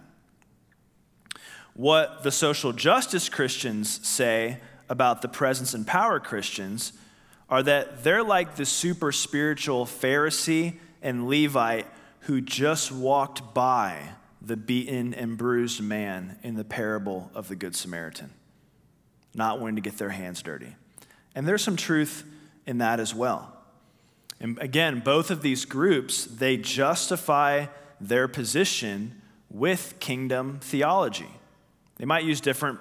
What 1.74 2.22
the 2.22 2.30
social 2.30 2.72
justice 2.72 3.28
Christians 3.28 4.06
say 4.06 4.58
about 4.88 5.22
the 5.22 5.28
presence 5.28 5.72
and 5.72 5.86
power 5.86 6.20
Christians 6.20 6.92
are 7.48 7.62
that 7.62 8.04
they're 8.04 8.22
like 8.22 8.56
the 8.56 8.66
super 8.66 9.12
spiritual 9.12 9.86
Pharisee 9.86 10.78
and 11.02 11.28
Levite 11.28 11.86
who 12.30 12.40
just 12.40 12.92
walked 12.92 13.52
by 13.54 14.00
the 14.40 14.56
beaten 14.56 15.12
and 15.12 15.36
bruised 15.36 15.82
man 15.82 16.38
in 16.44 16.54
the 16.54 16.62
parable 16.62 17.28
of 17.34 17.48
the 17.48 17.56
Good 17.56 17.74
Samaritan, 17.74 18.30
not 19.34 19.58
wanting 19.58 19.74
to 19.74 19.80
get 19.80 19.98
their 19.98 20.10
hands 20.10 20.40
dirty. 20.40 20.76
And 21.34 21.44
there's 21.44 21.60
some 21.60 21.74
truth 21.74 22.22
in 22.68 22.78
that 22.78 23.00
as 23.00 23.12
well. 23.12 23.52
And 24.38 24.56
again, 24.60 25.00
both 25.00 25.32
of 25.32 25.42
these 25.42 25.64
groups, 25.64 26.24
they 26.24 26.56
justify 26.56 27.66
their 28.00 28.28
position 28.28 29.20
with 29.50 29.96
kingdom 29.98 30.60
theology. 30.62 31.30
They 31.96 32.04
might 32.04 32.22
use 32.22 32.40
different 32.40 32.78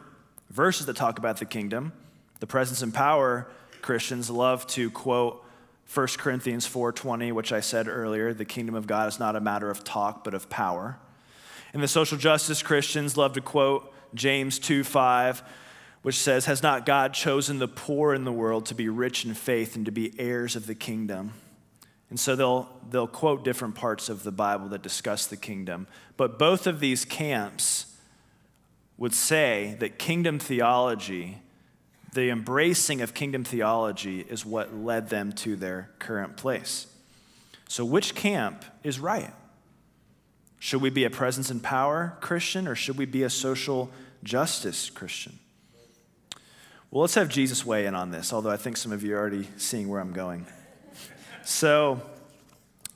verses 0.51 0.85
that 0.85 0.95
talk 0.95 1.17
about 1.17 1.37
the 1.37 1.45
kingdom. 1.45 1.93
The 2.39 2.45
presence 2.45 2.83
and 2.83 2.93
power 2.93 3.47
Christians 3.81 4.29
love 4.29 4.67
to 4.67 4.91
quote 4.91 5.43
1 5.91 6.07
Corinthians 6.19 6.67
4:20, 6.67 7.31
which 7.31 7.51
I 7.51 7.61
said 7.61 7.87
earlier, 7.87 8.31
the 8.31 8.45
kingdom 8.45 8.75
of 8.75 8.85
God 8.85 9.07
is 9.07 9.19
not 9.19 9.35
a 9.35 9.41
matter 9.41 9.71
of 9.71 9.83
talk 9.83 10.23
but 10.23 10.35
of 10.35 10.49
power. 10.49 10.99
And 11.73 11.81
the 11.81 11.87
social 11.87 12.17
justice 12.17 12.61
Christians 12.61 13.17
love 13.17 13.33
to 13.33 13.41
quote 13.41 13.91
James 14.13 14.59
2:5, 14.59 15.41
which 16.03 16.15
says, 16.15 16.45
Has 16.45 16.61
not 16.61 16.85
God 16.85 17.13
chosen 17.13 17.57
the 17.57 17.67
poor 17.67 18.13
in 18.13 18.23
the 18.23 18.31
world 18.31 18.67
to 18.67 18.75
be 18.75 18.87
rich 18.87 19.25
in 19.25 19.33
faith 19.33 19.75
and 19.75 19.85
to 19.85 19.91
be 19.91 20.13
heirs 20.19 20.55
of 20.55 20.67
the 20.67 20.75
kingdom? 20.75 21.33
And 22.11 22.19
so 22.19 22.35
they'll, 22.35 22.69
they'll 22.89 23.07
quote 23.07 23.43
different 23.43 23.75
parts 23.75 24.09
of 24.09 24.23
the 24.23 24.31
Bible 24.31 24.67
that 24.69 24.81
discuss 24.81 25.25
the 25.25 25.37
kingdom. 25.37 25.87
But 26.17 26.39
both 26.39 26.65
of 26.67 26.79
these 26.79 27.05
camps 27.05 27.97
would 28.97 29.13
say 29.13 29.75
that 29.79 29.99
kingdom 29.99 30.39
theology, 30.39 31.39
the 32.13 32.29
embracing 32.29 33.01
of 33.01 33.13
kingdom 33.13 33.43
theology, 33.43 34.21
is 34.21 34.45
what 34.45 34.75
led 34.75 35.09
them 35.09 35.31
to 35.33 35.55
their 35.55 35.89
current 35.99 36.37
place. 36.37 36.87
So, 37.67 37.85
which 37.85 38.15
camp 38.15 38.65
is 38.83 38.99
right? 38.99 39.33
Should 40.59 40.81
we 40.81 40.89
be 40.89 41.05
a 41.05 41.09
presence 41.09 41.49
and 41.49 41.63
power 41.63 42.17
Christian 42.19 42.67
or 42.67 42.75
should 42.75 42.97
we 42.97 43.05
be 43.05 43.23
a 43.23 43.29
social 43.29 43.89
justice 44.23 44.89
Christian? 44.89 45.39
Well, 46.91 47.01
let's 47.01 47.15
have 47.15 47.29
Jesus 47.29 47.65
weigh 47.65 47.85
in 47.85 47.93
on 47.93 48.09
this, 48.09 48.33
although 48.33 48.49
I 48.49 48.57
think 48.57 48.75
some 48.75 48.91
of 48.91 49.03
you 49.03 49.15
are 49.15 49.19
already 49.19 49.47
seeing 49.57 49.87
where 49.87 50.01
I'm 50.01 50.11
going. 50.11 50.47
So, 51.45 52.01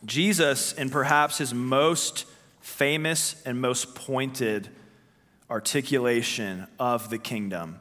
Jesus, 0.03 0.73
in 0.73 0.89
perhaps 0.89 1.37
his 1.37 1.53
most 1.53 2.25
famous 2.59 3.41
and 3.45 3.61
most 3.61 3.93
pointed 3.93 4.69
articulation 5.49 6.65
of 6.79 7.09
the 7.09 7.19
kingdom, 7.19 7.79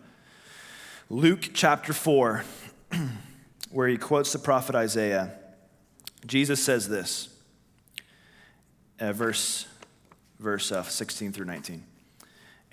Luke 1.12 1.51
chapter 1.53 1.92
4, 1.92 2.42
where 3.70 3.87
he 3.87 3.98
quotes 3.98 4.33
the 4.33 4.38
prophet 4.38 4.75
Isaiah, 4.75 5.35
Jesus 6.25 6.64
says 6.64 6.88
this, 6.88 7.29
uh, 8.98 9.12
verse, 9.12 9.66
verse 10.38 10.72
uh, 10.72 10.83
16 10.83 11.33
through 11.33 11.44
19. 11.44 11.85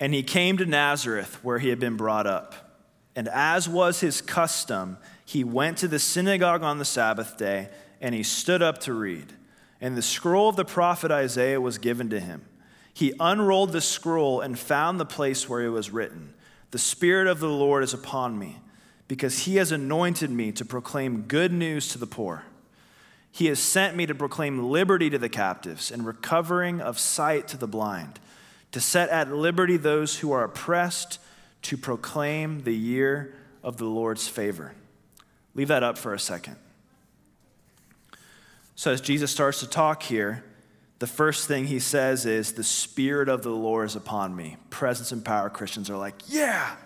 And 0.00 0.14
he 0.14 0.22
came 0.22 0.56
to 0.56 0.64
Nazareth, 0.64 1.44
where 1.44 1.58
he 1.58 1.68
had 1.68 1.78
been 1.78 1.98
brought 1.98 2.26
up. 2.26 2.80
And 3.14 3.28
as 3.28 3.68
was 3.68 4.00
his 4.00 4.22
custom, 4.22 4.96
he 5.26 5.44
went 5.44 5.76
to 5.76 5.86
the 5.86 5.98
synagogue 5.98 6.62
on 6.62 6.78
the 6.78 6.86
Sabbath 6.86 7.36
day 7.36 7.68
and 8.00 8.14
he 8.14 8.22
stood 8.22 8.62
up 8.62 8.78
to 8.78 8.94
read. 8.94 9.34
And 9.82 9.98
the 9.98 10.02
scroll 10.02 10.48
of 10.48 10.56
the 10.56 10.64
prophet 10.64 11.10
Isaiah 11.10 11.60
was 11.60 11.76
given 11.76 12.08
to 12.08 12.20
him. 12.20 12.46
He 12.94 13.12
unrolled 13.20 13.72
the 13.72 13.82
scroll 13.82 14.40
and 14.40 14.58
found 14.58 14.98
the 14.98 15.04
place 15.04 15.46
where 15.46 15.60
it 15.60 15.68
was 15.68 15.90
written 15.90 16.32
The 16.70 16.78
Spirit 16.78 17.26
of 17.26 17.40
the 17.40 17.48
Lord 17.48 17.82
is 17.82 17.94
upon 17.94 18.38
me, 18.38 18.58
because 19.08 19.40
he 19.40 19.56
has 19.56 19.72
anointed 19.72 20.30
me 20.30 20.52
to 20.52 20.64
proclaim 20.64 21.22
good 21.22 21.52
news 21.52 21.88
to 21.88 21.98
the 21.98 22.06
poor. 22.06 22.44
He 23.32 23.46
has 23.46 23.58
sent 23.58 23.96
me 23.96 24.06
to 24.06 24.14
proclaim 24.14 24.70
liberty 24.70 25.10
to 25.10 25.18
the 25.18 25.28
captives 25.28 25.90
and 25.90 26.06
recovering 26.06 26.80
of 26.80 26.98
sight 26.98 27.48
to 27.48 27.56
the 27.56 27.66
blind, 27.66 28.20
to 28.72 28.80
set 28.80 29.08
at 29.08 29.32
liberty 29.32 29.76
those 29.76 30.18
who 30.18 30.32
are 30.32 30.44
oppressed, 30.44 31.18
to 31.62 31.76
proclaim 31.76 32.62
the 32.62 32.74
year 32.74 33.34
of 33.62 33.76
the 33.76 33.84
Lord's 33.84 34.28
favor. 34.28 34.72
Leave 35.54 35.68
that 35.68 35.82
up 35.82 35.98
for 35.98 36.14
a 36.14 36.18
second. 36.18 36.56
So, 38.76 38.92
as 38.92 39.00
Jesus 39.00 39.30
starts 39.30 39.60
to 39.60 39.68
talk 39.68 40.04
here, 40.04 40.42
the 41.00 41.06
first 41.06 41.48
thing 41.48 41.66
he 41.66 41.78
says 41.78 42.26
is, 42.26 42.52
The 42.52 42.62
Spirit 42.62 43.28
of 43.28 43.42
the 43.42 43.50
Lord 43.50 43.86
is 43.86 43.96
upon 43.96 44.36
me. 44.36 44.58
Presence 44.68 45.12
and 45.12 45.24
power 45.24 45.50
Christians 45.50 45.90
are 45.90 45.96
like, 45.96 46.14
Yeah. 46.28 46.76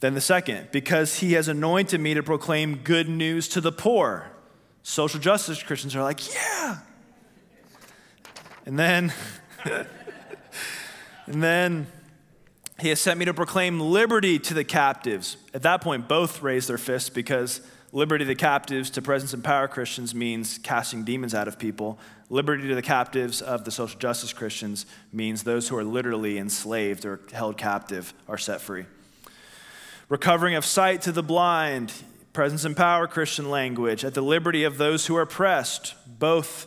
Then 0.00 0.12
the 0.12 0.20
second, 0.20 0.68
because 0.72 1.20
he 1.20 1.32
has 1.32 1.48
anointed 1.48 1.98
me 1.98 2.12
to 2.12 2.22
proclaim 2.22 2.76
good 2.76 3.08
news 3.08 3.48
to 3.48 3.62
the 3.62 3.72
poor. 3.72 4.30
Social 4.82 5.18
justice 5.18 5.62
Christians 5.62 5.96
are 5.96 6.02
like, 6.02 6.32
Yeah. 6.32 6.78
And 8.66 8.78
then, 8.78 9.12
and 11.26 11.42
then, 11.42 11.86
he 12.78 12.90
has 12.90 13.00
sent 13.00 13.18
me 13.18 13.24
to 13.24 13.32
proclaim 13.32 13.80
liberty 13.80 14.38
to 14.38 14.52
the 14.52 14.64
captives. 14.64 15.38
At 15.54 15.62
that 15.62 15.80
point, 15.80 16.08
both 16.08 16.42
raise 16.42 16.66
their 16.66 16.76
fists 16.76 17.08
because 17.08 17.62
Liberty 17.96 18.26
to 18.26 18.28
the 18.28 18.34
captives 18.34 18.90
to 18.90 19.00
presence 19.00 19.32
and 19.32 19.42
power 19.42 19.66
Christians 19.68 20.14
means 20.14 20.58
casting 20.58 21.02
demons 21.02 21.34
out 21.34 21.48
of 21.48 21.58
people. 21.58 21.98
Liberty 22.28 22.68
to 22.68 22.74
the 22.74 22.82
captives 22.82 23.40
of 23.40 23.64
the 23.64 23.70
social 23.70 23.98
justice 23.98 24.34
Christians 24.34 24.84
means 25.14 25.44
those 25.44 25.66
who 25.66 25.78
are 25.78 25.82
literally 25.82 26.36
enslaved 26.36 27.06
or 27.06 27.20
held 27.32 27.56
captive 27.56 28.12
are 28.28 28.36
set 28.36 28.60
free. 28.60 28.84
Recovering 30.10 30.56
of 30.56 30.66
sight 30.66 31.00
to 31.00 31.10
the 31.10 31.22
blind, 31.22 31.90
presence 32.34 32.66
and 32.66 32.76
power 32.76 33.06
Christian 33.06 33.48
language, 33.48 34.04
at 34.04 34.12
the 34.12 34.20
liberty 34.20 34.64
of 34.64 34.76
those 34.76 35.06
who 35.06 35.16
are 35.16 35.22
oppressed, 35.22 35.94
both 36.06 36.66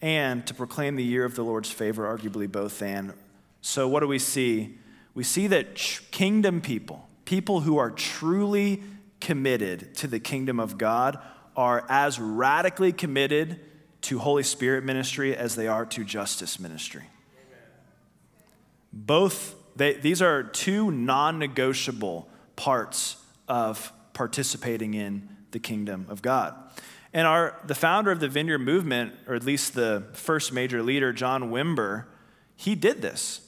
and 0.00 0.46
to 0.46 0.54
proclaim 0.54 0.94
the 0.94 1.02
year 1.02 1.24
of 1.24 1.34
the 1.34 1.42
Lord's 1.42 1.72
favor, 1.72 2.04
arguably 2.04 2.48
both 2.48 2.80
and. 2.80 3.14
So, 3.62 3.88
what 3.88 3.98
do 3.98 4.06
we 4.06 4.20
see? 4.20 4.78
We 5.12 5.24
see 5.24 5.48
that 5.48 5.74
kingdom 6.12 6.60
people, 6.60 7.08
people 7.24 7.62
who 7.62 7.78
are 7.78 7.90
truly 7.90 8.84
committed 9.22 9.94
to 9.94 10.08
the 10.08 10.18
kingdom 10.18 10.58
of 10.58 10.76
God 10.76 11.16
are 11.56 11.86
as 11.88 12.18
radically 12.18 12.92
committed 12.92 13.60
to 14.02 14.18
Holy 14.18 14.42
Spirit 14.42 14.82
ministry 14.82 15.36
as 15.36 15.54
they 15.54 15.68
are 15.68 15.86
to 15.86 16.04
justice 16.04 16.58
ministry. 16.58 17.04
Both, 18.92 19.54
they, 19.76 19.94
these 19.94 20.20
are 20.20 20.42
two 20.42 20.90
non 20.90 21.38
negotiable 21.38 22.28
parts 22.56 23.16
of 23.46 23.92
participating 24.12 24.94
in 24.94 25.28
the 25.52 25.60
kingdom 25.60 26.06
of 26.08 26.20
God. 26.20 26.54
And 27.12 27.24
our, 27.26 27.56
the 27.64 27.76
founder 27.76 28.10
of 28.10 28.18
the 28.18 28.28
Vineyard 28.28 28.58
Movement, 28.58 29.14
or 29.28 29.36
at 29.36 29.44
least 29.44 29.74
the 29.74 30.02
first 30.14 30.52
major 30.52 30.82
leader, 30.82 31.12
John 31.12 31.50
Wimber, 31.50 32.06
he 32.56 32.74
did 32.74 33.02
this. 33.02 33.40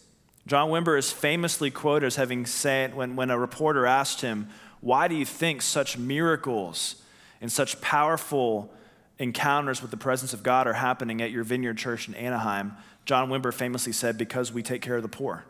John 0.46 0.68
Wimber 0.68 0.96
is 0.98 1.10
famously 1.10 1.70
quoted 1.70 2.06
as 2.06 2.16
having 2.16 2.46
said, 2.46 2.94
when, 2.94 3.16
when 3.16 3.30
a 3.30 3.38
reporter 3.38 3.86
asked 3.86 4.20
him, 4.20 4.48
why 4.84 5.08
do 5.08 5.14
you 5.14 5.24
think 5.24 5.62
such 5.62 5.96
miracles 5.96 6.96
and 7.40 7.50
such 7.50 7.80
powerful 7.80 8.70
encounters 9.18 9.80
with 9.80 9.90
the 9.90 9.96
presence 9.96 10.34
of 10.34 10.42
God 10.42 10.66
are 10.66 10.74
happening 10.74 11.22
at 11.22 11.30
your 11.30 11.42
vineyard 11.42 11.78
church 11.78 12.06
in 12.06 12.14
Anaheim, 12.14 12.74
John 13.06 13.30
Wimber 13.30 13.52
famously 13.52 13.94
said, 13.94 14.18
because 14.18 14.52
we 14.52 14.62
take 14.62 14.82
care 14.82 14.96
of 14.96 15.02
the 15.02 15.08
poor. 15.08 15.46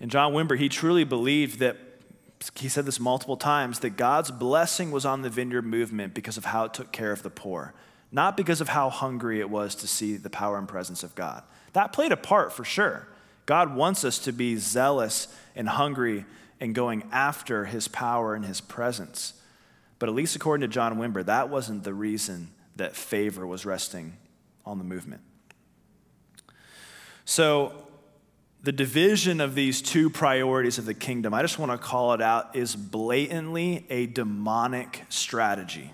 And 0.00 0.10
John 0.10 0.32
Wimber, 0.32 0.56
he 0.58 0.70
truly 0.70 1.04
believed 1.04 1.58
that, 1.58 1.76
he 2.54 2.66
said 2.70 2.86
this 2.86 2.98
multiple 2.98 3.36
times, 3.36 3.80
that 3.80 3.98
God's 3.98 4.30
blessing 4.30 4.90
was 4.90 5.04
on 5.04 5.20
the 5.20 5.28
vineyard 5.28 5.66
movement 5.66 6.14
because 6.14 6.38
of 6.38 6.46
how 6.46 6.64
it 6.64 6.72
took 6.72 6.92
care 6.92 7.12
of 7.12 7.22
the 7.22 7.28
poor, 7.28 7.74
not 8.10 8.38
because 8.38 8.62
of 8.62 8.70
how 8.70 8.88
hungry 8.88 9.38
it 9.40 9.50
was 9.50 9.74
to 9.74 9.86
see 9.86 10.16
the 10.16 10.30
power 10.30 10.56
and 10.56 10.66
presence 10.66 11.02
of 11.02 11.14
God. 11.14 11.42
That 11.74 11.92
played 11.92 12.12
a 12.12 12.16
part 12.16 12.54
for 12.54 12.64
sure. 12.64 13.06
God 13.44 13.76
wants 13.76 14.02
us 14.02 14.18
to 14.20 14.32
be 14.32 14.56
zealous 14.56 15.28
and 15.54 15.68
hungry 15.68 16.24
and 16.60 16.74
going 16.74 17.04
after 17.12 17.66
his 17.66 17.88
power 17.88 18.34
and 18.34 18.44
his 18.44 18.60
presence. 18.60 19.34
But 19.98 20.08
at 20.08 20.14
least 20.14 20.36
according 20.36 20.68
to 20.68 20.72
John 20.72 20.98
Wimber, 20.98 21.24
that 21.24 21.48
wasn't 21.48 21.84
the 21.84 21.94
reason 21.94 22.50
that 22.76 22.94
favor 22.94 23.46
was 23.46 23.64
resting 23.64 24.16
on 24.64 24.78
the 24.78 24.84
movement. 24.84 25.22
So, 27.24 27.82
the 28.62 28.72
division 28.72 29.40
of 29.40 29.54
these 29.54 29.80
two 29.80 30.10
priorities 30.10 30.76
of 30.78 30.86
the 30.86 30.94
kingdom, 30.94 31.32
I 31.32 31.42
just 31.42 31.58
want 31.58 31.70
to 31.70 31.78
call 31.78 32.14
it 32.14 32.20
out, 32.20 32.56
is 32.56 32.74
blatantly 32.74 33.86
a 33.90 34.06
demonic 34.06 35.04
strategy 35.08 35.92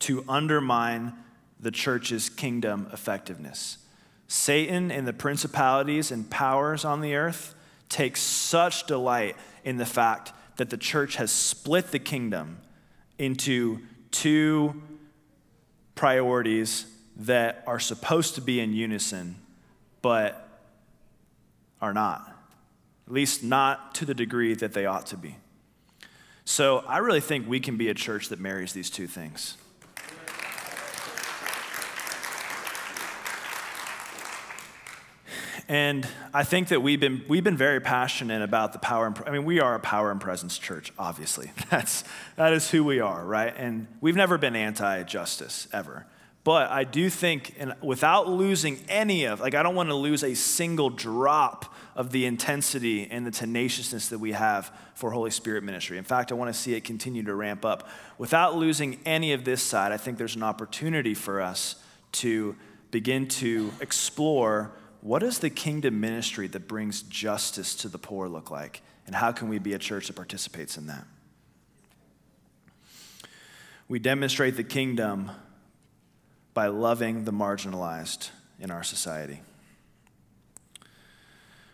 to 0.00 0.24
undermine 0.28 1.14
the 1.58 1.72
church's 1.72 2.28
kingdom 2.28 2.88
effectiveness. 2.92 3.78
Satan 4.28 4.92
and 4.92 5.08
the 5.08 5.12
principalities 5.12 6.12
and 6.12 6.30
powers 6.30 6.84
on 6.84 7.00
the 7.00 7.16
earth 7.16 7.54
take 7.88 8.16
such 8.16 8.86
delight 8.86 9.36
in 9.64 9.76
the 9.76 9.86
fact 9.86 10.32
that 10.56 10.70
the 10.70 10.76
church 10.76 11.16
has 11.16 11.30
split 11.30 11.90
the 11.90 11.98
kingdom 11.98 12.58
into 13.18 13.80
two 14.10 14.80
priorities 15.94 16.86
that 17.16 17.62
are 17.66 17.80
supposed 17.80 18.34
to 18.36 18.40
be 18.40 18.60
in 18.60 18.72
unison, 18.72 19.36
but 20.02 20.48
are 21.80 21.92
not. 21.92 22.34
At 23.06 23.12
least 23.12 23.42
not 23.42 23.94
to 23.96 24.04
the 24.04 24.14
degree 24.14 24.54
that 24.54 24.72
they 24.72 24.86
ought 24.86 25.06
to 25.06 25.16
be. 25.16 25.36
So 26.44 26.84
I 26.86 26.98
really 26.98 27.20
think 27.20 27.48
we 27.48 27.60
can 27.60 27.76
be 27.76 27.88
a 27.88 27.94
church 27.94 28.28
that 28.28 28.40
marries 28.40 28.72
these 28.72 28.90
two 28.90 29.06
things. 29.06 29.56
And 35.68 36.08
I 36.32 36.44
think 36.44 36.68
that 36.68 36.80
we've 36.80 36.98
been, 36.98 37.22
we've 37.28 37.44
been 37.44 37.56
very 37.56 37.78
passionate 37.78 38.40
about 38.40 38.72
the 38.72 38.78
power 38.78 39.06
and, 39.06 39.22
I 39.26 39.30
mean, 39.30 39.44
we 39.44 39.60
are 39.60 39.74
a 39.74 39.80
power 39.80 40.10
and 40.10 40.18
presence 40.18 40.58
church, 40.58 40.92
obviously. 40.98 41.52
That's, 41.70 42.04
that 42.36 42.54
is 42.54 42.70
who 42.70 42.82
we 42.82 43.00
are, 43.00 43.22
right? 43.24 43.52
And 43.54 43.86
we've 44.00 44.16
never 44.16 44.38
been 44.38 44.56
anti 44.56 45.02
justice, 45.02 45.68
ever. 45.70 46.06
But 46.42 46.70
I 46.70 46.84
do 46.84 47.10
think, 47.10 47.54
and 47.58 47.74
without 47.82 48.26
losing 48.26 48.80
any 48.88 49.26
of, 49.26 49.40
like, 49.40 49.54
I 49.54 49.62
don't 49.62 49.74
want 49.74 49.90
to 49.90 49.94
lose 49.94 50.24
a 50.24 50.32
single 50.32 50.88
drop 50.88 51.74
of 51.94 52.10
the 52.12 52.24
intensity 52.24 53.06
and 53.10 53.26
the 53.26 53.30
tenaciousness 53.30 54.08
that 54.08 54.18
we 54.18 54.32
have 54.32 54.74
for 54.94 55.10
Holy 55.10 55.30
Spirit 55.30 55.62
ministry. 55.64 55.98
In 55.98 56.04
fact, 56.04 56.32
I 56.32 56.36
want 56.36 56.54
to 56.54 56.58
see 56.58 56.72
it 56.74 56.84
continue 56.84 57.22
to 57.24 57.34
ramp 57.34 57.66
up. 57.66 57.88
Without 58.16 58.56
losing 58.56 58.98
any 59.04 59.34
of 59.34 59.44
this 59.44 59.62
side, 59.62 59.92
I 59.92 59.98
think 59.98 60.16
there's 60.16 60.36
an 60.36 60.42
opportunity 60.42 61.12
for 61.12 61.42
us 61.42 61.76
to 62.12 62.56
begin 62.90 63.28
to 63.28 63.70
explore 63.82 64.72
what 65.00 65.20
does 65.20 65.38
the 65.38 65.50
kingdom 65.50 66.00
ministry 66.00 66.48
that 66.48 66.66
brings 66.68 67.02
justice 67.02 67.74
to 67.76 67.88
the 67.88 67.98
poor 67.98 68.28
look 68.28 68.50
like? 68.50 68.82
And 69.06 69.14
how 69.14 69.32
can 69.32 69.48
we 69.48 69.58
be 69.58 69.72
a 69.72 69.78
church 69.78 70.08
that 70.08 70.16
participates 70.16 70.76
in 70.76 70.86
that? 70.86 71.04
We 73.88 73.98
demonstrate 73.98 74.56
the 74.56 74.64
kingdom 74.64 75.30
by 76.52 76.66
loving 76.66 77.24
the 77.24 77.32
marginalized 77.32 78.30
in 78.60 78.70
our 78.70 78.82
society. 78.82 79.40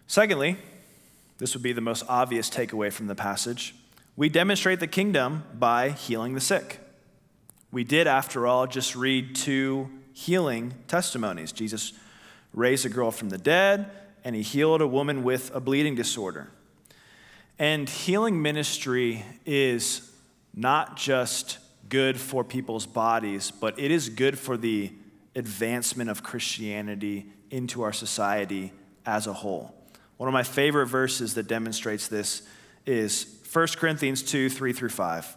Secondly, 0.06 0.58
this 1.38 1.54
would 1.54 1.62
be 1.62 1.72
the 1.72 1.80
most 1.80 2.04
obvious 2.08 2.48
takeaway 2.48 2.92
from 2.92 3.06
the 3.06 3.14
passage. 3.14 3.74
We 4.16 4.28
demonstrate 4.28 4.78
the 4.78 4.86
kingdom 4.86 5.44
by 5.58 5.90
healing 5.90 6.34
the 6.34 6.40
sick. 6.40 6.78
We 7.72 7.82
did, 7.82 8.06
after 8.06 8.46
all, 8.46 8.68
just 8.68 8.94
read 8.94 9.34
two 9.34 9.90
healing 10.12 10.74
testimonies. 10.86 11.50
Jesus 11.50 11.92
raised 12.54 12.86
a 12.86 12.88
girl 12.88 13.10
from 13.10 13.28
the 13.28 13.38
dead, 13.38 13.90
and 14.22 14.34
he 14.34 14.42
healed 14.42 14.80
a 14.80 14.86
woman 14.86 15.22
with 15.22 15.54
a 15.54 15.60
bleeding 15.60 15.94
disorder. 15.94 16.50
And 17.58 17.88
healing 17.88 18.40
ministry 18.40 19.24
is 19.44 20.10
not 20.54 20.96
just 20.96 21.58
good 21.88 22.18
for 22.18 22.42
people's 22.42 22.86
bodies, 22.86 23.50
but 23.50 23.78
it 23.78 23.90
is 23.90 24.08
good 24.08 24.38
for 24.38 24.56
the 24.56 24.92
advancement 25.36 26.08
of 26.08 26.22
Christianity 26.22 27.26
into 27.50 27.82
our 27.82 27.92
society 27.92 28.72
as 29.04 29.26
a 29.26 29.32
whole. 29.32 29.74
One 30.16 30.28
of 30.28 30.32
my 30.32 30.42
favorite 30.42 30.86
verses 30.86 31.34
that 31.34 31.48
demonstrates 31.48 32.08
this 32.08 32.42
is 32.86 33.40
1 33.52 33.66
Corinthians 33.76 34.22
2 34.22 34.48
3 34.48 34.72
through 34.72 34.88
5. 34.88 35.36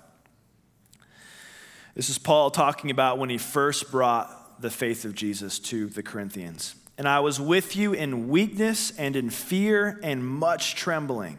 This 1.96 2.10
is 2.10 2.20
Paul 2.20 2.52
talking 2.52 2.92
about 2.92 3.18
when 3.18 3.30
he 3.30 3.40
first 3.40 3.92
brought 3.92 4.62
the 4.62 4.70
faith 4.70 5.04
of 5.04 5.16
Jesus 5.16 5.60
to 5.60 5.88
the 5.88 6.04
Corinthians 6.04 6.76
and 6.98 7.08
I 7.08 7.20
was 7.20 7.40
with 7.40 7.76
you 7.76 7.94
in 7.94 8.30
weakness 8.30 8.92
and 8.98 9.16
in 9.16 9.30
fear 9.30 10.00
and 10.02 10.26
much 10.26 10.76
trembling. 10.76 11.38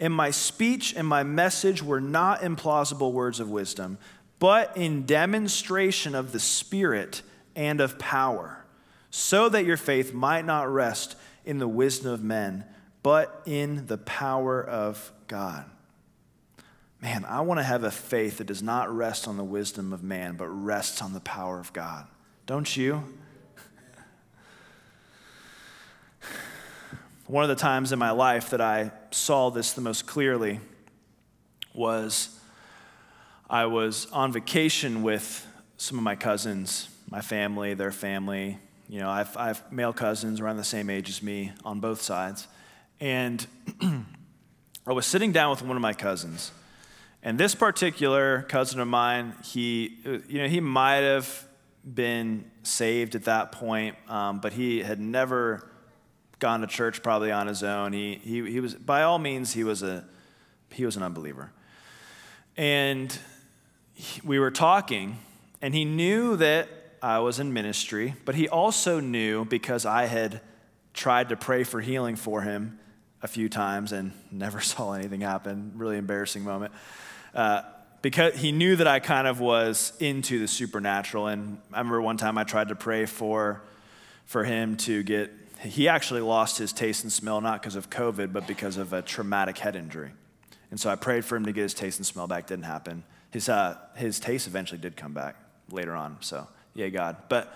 And 0.00 0.12
my 0.12 0.30
speech 0.30 0.94
and 0.96 1.06
my 1.06 1.22
message 1.22 1.82
were 1.82 2.00
not 2.00 2.40
implausible 2.40 3.12
words 3.12 3.38
of 3.38 3.50
wisdom, 3.50 3.98
but 4.38 4.76
in 4.76 5.06
demonstration 5.06 6.14
of 6.14 6.32
the 6.32 6.40
Spirit 6.40 7.22
and 7.54 7.80
of 7.80 7.98
power, 7.98 8.64
so 9.10 9.48
that 9.48 9.64
your 9.64 9.76
faith 9.76 10.12
might 10.12 10.44
not 10.44 10.72
rest 10.72 11.16
in 11.44 11.58
the 11.58 11.68
wisdom 11.68 12.12
of 12.12 12.24
men, 12.24 12.64
but 13.02 13.42
in 13.46 13.86
the 13.86 13.98
power 13.98 14.62
of 14.62 15.12
God. 15.28 15.64
Man, 17.00 17.24
I 17.26 17.42
want 17.42 17.60
to 17.60 17.64
have 17.64 17.84
a 17.84 17.90
faith 17.90 18.38
that 18.38 18.46
does 18.46 18.62
not 18.62 18.94
rest 18.94 19.28
on 19.28 19.36
the 19.36 19.44
wisdom 19.44 19.92
of 19.92 20.02
man, 20.02 20.36
but 20.36 20.48
rests 20.48 21.02
on 21.02 21.12
the 21.12 21.20
power 21.20 21.60
of 21.60 21.72
God. 21.74 22.06
Don't 22.46 22.76
you? 22.76 23.04
One 27.26 27.42
of 27.42 27.48
the 27.48 27.56
times 27.56 27.90
in 27.90 27.98
my 27.98 28.10
life 28.10 28.50
that 28.50 28.60
I 28.60 28.90
saw 29.10 29.48
this 29.48 29.72
the 29.72 29.80
most 29.80 30.06
clearly 30.06 30.60
was 31.72 32.38
I 33.48 33.64
was 33.64 34.06
on 34.12 34.30
vacation 34.30 35.02
with 35.02 35.46
some 35.78 35.96
of 35.96 36.04
my 36.04 36.16
cousins, 36.16 36.90
my 37.08 37.22
family, 37.22 37.72
their 37.72 37.92
family. 37.92 38.58
You 38.90 39.00
know, 39.00 39.08
I've, 39.08 39.34
I 39.38 39.46
have 39.46 39.72
male 39.72 39.94
cousins 39.94 40.38
around 40.38 40.58
the 40.58 40.64
same 40.64 40.90
age 40.90 41.08
as 41.08 41.22
me 41.22 41.52
on 41.64 41.80
both 41.80 42.02
sides. 42.02 42.46
And 43.00 43.46
I 44.86 44.92
was 44.92 45.06
sitting 45.06 45.32
down 45.32 45.48
with 45.48 45.62
one 45.62 45.76
of 45.76 45.82
my 45.82 45.94
cousins. 45.94 46.52
And 47.22 47.38
this 47.40 47.54
particular 47.54 48.42
cousin 48.42 48.80
of 48.80 48.88
mine, 48.88 49.32
he, 49.42 49.96
you 50.28 50.42
know, 50.42 50.48
he 50.48 50.60
might 50.60 50.96
have 50.96 51.48
been 51.90 52.50
saved 52.64 53.14
at 53.14 53.24
that 53.24 53.50
point, 53.50 53.96
um, 54.10 54.40
but 54.40 54.52
he 54.52 54.80
had 54.80 55.00
never 55.00 55.70
gone 56.38 56.60
to 56.60 56.66
church 56.66 57.02
probably 57.02 57.30
on 57.30 57.46
his 57.46 57.62
own. 57.62 57.92
He, 57.92 58.16
he, 58.16 58.50
he 58.50 58.60
was, 58.60 58.74
by 58.74 59.02
all 59.02 59.18
means, 59.18 59.52
he 59.52 59.64
was, 59.64 59.82
a, 59.82 60.04
he 60.70 60.84
was 60.84 60.96
an 60.96 61.02
unbeliever. 61.02 61.52
And 62.56 63.16
we 64.22 64.38
were 64.38 64.50
talking, 64.50 65.18
and 65.62 65.74
he 65.74 65.84
knew 65.84 66.36
that 66.36 66.68
I 67.02 67.18
was 67.18 67.38
in 67.38 67.52
ministry, 67.52 68.14
but 68.24 68.34
he 68.34 68.48
also 68.48 69.00
knew 69.00 69.44
because 69.44 69.84
I 69.84 70.06
had 70.06 70.40
tried 70.94 71.28
to 71.30 71.36
pray 71.36 71.64
for 71.64 71.80
healing 71.80 72.16
for 72.16 72.42
him 72.42 72.78
a 73.22 73.28
few 73.28 73.48
times 73.48 73.92
and 73.92 74.12
never 74.30 74.60
saw 74.62 74.92
anything 74.92 75.20
happen. 75.20 75.72
Really 75.76 75.98
embarrassing 75.98 76.44
moment. 76.44 76.72
Uh, 77.34 77.62
because 78.02 78.34
he 78.36 78.52
knew 78.52 78.76
that 78.76 78.86
I 78.86 79.00
kind 79.00 79.26
of 79.26 79.40
was 79.40 79.94
into 79.98 80.38
the 80.38 80.46
supernatural. 80.46 81.26
And 81.26 81.58
I 81.72 81.78
remember 81.78 82.02
one 82.02 82.18
time 82.18 82.36
I 82.36 82.44
tried 82.44 82.68
to 82.68 82.74
pray 82.74 83.06
for, 83.06 83.62
for 84.26 84.44
him 84.44 84.76
to 84.78 85.02
get 85.02 85.32
he 85.64 85.88
actually 85.88 86.20
lost 86.20 86.58
his 86.58 86.72
taste 86.72 87.04
and 87.04 87.12
smell 87.12 87.40
not 87.40 87.60
because 87.60 87.76
of 87.76 87.90
COVID, 87.90 88.32
but 88.32 88.46
because 88.46 88.76
of 88.76 88.92
a 88.92 89.02
traumatic 89.02 89.58
head 89.58 89.76
injury. 89.76 90.10
And 90.70 90.80
so 90.80 90.90
I 90.90 90.96
prayed 90.96 91.24
for 91.24 91.36
him 91.36 91.44
to 91.46 91.52
get 91.52 91.62
his 91.62 91.74
taste 91.74 91.98
and 91.98 92.06
smell 92.06 92.26
back. 92.26 92.46
Didn't 92.46 92.64
happen. 92.64 93.04
His, 93.30 93.48
uh, 93.48 93.78
his 93.96 94.20
taste 94.20 94.46
eventually 94.46 94.80
did 94.80 94.96
come 94.96 95.12
back 95.12 95.36
later 95.70 95.94
on. 95.94 96.16
So, 96.20 96.46
yeah, 96.74 96.88
God. 96.88 97.16
But, 97.28 97.54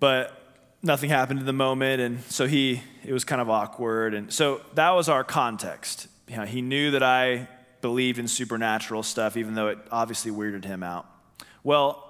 but 0.00 0.36
nothing 0.82 1.10
happened 1.10 1.40
in 1.40 1.46
the 1.46 1.52
moment. 1.52 2.00
And 2.00 2.22
so 2.24 2.46
he, 2.46 2.82
it 3.04 3.12
was 3.12 3.24
kind 3.24 3.40
of 3.40 3.50
awkward. 3.50 4.14
And 4.14 4.32
so 4.32 4.60
that 4.74 4.90
was 4.90 5.08
our 5.08 5.24
context. 5.24 6.08
You 6.28 6.36
know, 6.36 6.44
he 6.44 6.62
knew 6.62 6.92
that 6.92 7.02
I 7.02 7.48
believed 7.80 8.18
in 8.18 8.28
supernatural 8.28 9.02
stuff, 9.02 9.36
even 9.36 9.54
though 9.54 9.68
it 9.68 9.78
obviously 9.90 10.30
weirded 10.30 10.64
him 10.64 10.82
out. 10.82 11.06
Well, 11.62 12.05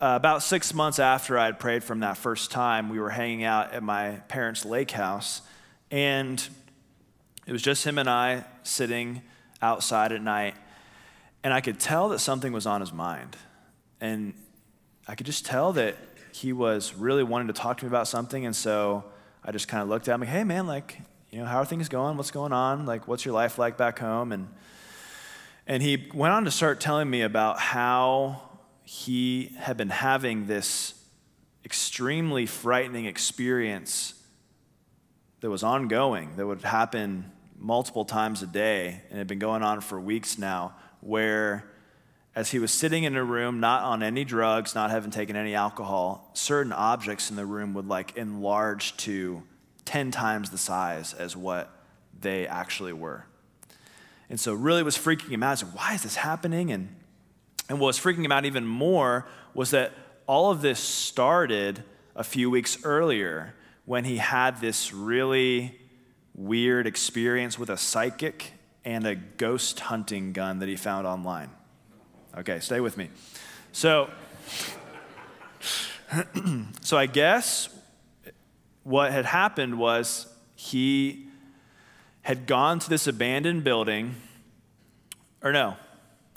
uh, 0.00 0.14
about 0.16 0.42
six 0.42 0.72
months 0.72 0.98
after 0.98 1.38
I 1.38 1.46
had 1.46 1.58
prayed 1.58 1.82
from 1.82 2.00
that 2.00 2.16
first 2.16 2.50
time, 2.50 2.88
we 2.88 3.00
were 3.00 3.10
hanging 3.10 3.44
out 3.44 3.72
at 3.72 3.82
my 3.82 4.20
parents' 4.28 4.64
lake 4.64 4.92
house, 4.92 5.42
and 5.90 6.46
it 7.46 7.52
was 7.52 7.62
just 7.62 7.84
him 7.84 7.98
and 7.98 8.08
I 8.08 8.44
sitting 8.62 9.22
outside 9.60 10.12
at 10.12 10.22
night, 10.22 10.54
and 11.42 11.52
I 11.52 11.60
could 11.60 11.80
tell 11.80 12.10
that 12.10 12.20
something 12.20 12.52
was 12.52 12.66
on 12.66 12.80
his 12.80 12.92
mind. 12.92 13.36
and 14.00 14.34
I 15.06 15.14
could 15.14 15.26
just 15.26 15.46
tell 15.46 15.72
that 15.72 15.96
he 16.32 16.52
was 16.52 16.94
really 16.94 17.22
wanting 17.22 17.48
to 17.48 17.54
talk 17.54 17.78
to 17.78 17.84
me 17.84 17.88
about 17.88 18.06
something. 18.06 18.44
And 18.44 18.54
so 18.54 19.04
I 19.42 19.52
just 19.52 19.66
kind 19.66 19.82
of 19.82 19.88
looked 19.88 20.06
at 20.08 20.14
him 20.14 20.20
like, 20.20 20.28
hey, 20.28 20.44
man, 20.44 20.66
like, 20.66 21.00
you 21.30 21.38
know, 21.38 21.46
how 21.46 21.58
are 21.58 21.64
things 21.64 21.88
going? 21.88 22.16
What's 22.16 22.30
going 22.30 22.52
on? 22.52 22.84
Like, 22.84 23.08
what's 23.08 23.24
your 23.24 23.34
life 23.34 23.58
like 23.58 23.78
back 23.78 23.98
home? 23.98 24.32
And, 24.32 24.48
and 25.66 25.82
he 25.82 26.08
went 26.12 26.34
on 26.34 26.44
to 26.44 26.50
start 26.50 26.78
telling 26.80 27.08
me 27.08 27.22
about 27.22 27.58
how 27.58 28.47
he 28.88 29.54
had 29.58 29.76
been 29.76 29.90
having 29.90 30.46
this 30.46 30.94
extremely 31.62 32.46
frightening 32.46 33.04
experience 33.04 34.14
that 35.40 35.50
was 35.50 35.62
ongoing, 35.62 36.34
that 36.36 36.46
would 36.46 36.62
happen 36.62 37.30
multiple 37.58 38.06
times 38.06 38.42
a 38.42 38.46
day, 38.46 39.02
and 39.10 39.18
had 39.18 39.26
been 39.26 39.38
going 39.38 39.62
on 39.62 39.82
for 39.82 40.00
weeks 40.00 40.38
now, 40.38 40.74
where 41.02 41.70
as 42.34 42.50
he 42.50 42.58
was 42.58 42.72
sitting 42.72 43.04
in 43.04 43.14
a 43.14 43.22
room, 43.22 43.60
not 43.60 43.82
on 43.82 44.02
any 44.02 44.24
drugs, 44.24 44.74
not 44.74 44.90
having 44.90 45.10
taken 45.10 45.36
any 45.36 45.54
alcohol, 45.54 46.30
certain 46.32 46.72
objects 46.72 47.28
in 47.28 47.36
the 47.36 47.44
room 47.44 47.74
would 47.74 47.86
like 47.86 48.16
enlarge 48.16 48.96
to 48.96 49.42
10 49.84 50.10
times 50.10 50.48
the 50.48 50.56
size 50.56 51.12
as 51.12 51.36
what 51.36 51.70
they 52.18 52.46
actually 52.46 52.94
were. 52.94 53.26
And 54.30 54.40
so, 54.40 54.54
really 54.54 54.82
was 54.82 54.96
freaking 54.96 55.28
him 55.28 55.42
out. 55.42 55.62
I 55.62 55.66
why 55.66 55.92
is 55.92 56.04
this 56.04 56.16
happening? 56.16 56.72
And, 56.72 56.88
and 57.68 57.78
what 57.78 57.88
was 57.88 57.98
freaking 57.98 58.24
him 58.24 58.32
out 58.32 58.44
even 58.44 58.66
more 58.66 59.26
was 59.54 59.70
that 59.70 59.92
all 60.26 60.50
of 60.50 60.62
this 60.62 60.78
started 60.78 61.82
a 62.16 62.24
few 62.24 62.50
weeks 62.50 62.84
earlier 62.84 63.54
when 63.84 64.04
he 64.04 64.16
had 64.18 64.60
this 64.60 64.92
really 64.92 65.78
weird 66.34 66.86
experience 66.86 67.58
with 67.58 67.70
a 67.70 67.76
psychic 67.76 68.52
and 68.84 69.06
a 69.06 69.14
ghost 69.14 69.80
hunting 69.80 70.32
gun 70.32 70.60
that 70.60 70.68
he 70.68 70.76
found 70.76 71.06
online. 71.06 71.50
Okay, 72.36 72.60
stay 72.60 72.80
with 72.80 72.96
me. 72.96 73.10
So, 73.72 74.10
so 76.80 76.96
I 76.96 77.06
guess 77.06 77.68
what 78.82 79.12
had 79.12 79.24
happened 79.24 79.78
was 79.78 80.26
he 80.54 81.26
had 82.22 82.46
gone 82.46 82.78
to 82.78 82.88
this 82.88 83.06
abandoned 83.06 83.64
building, 83.64 84.14
or 85.42 85.52
no, 85.52 85.76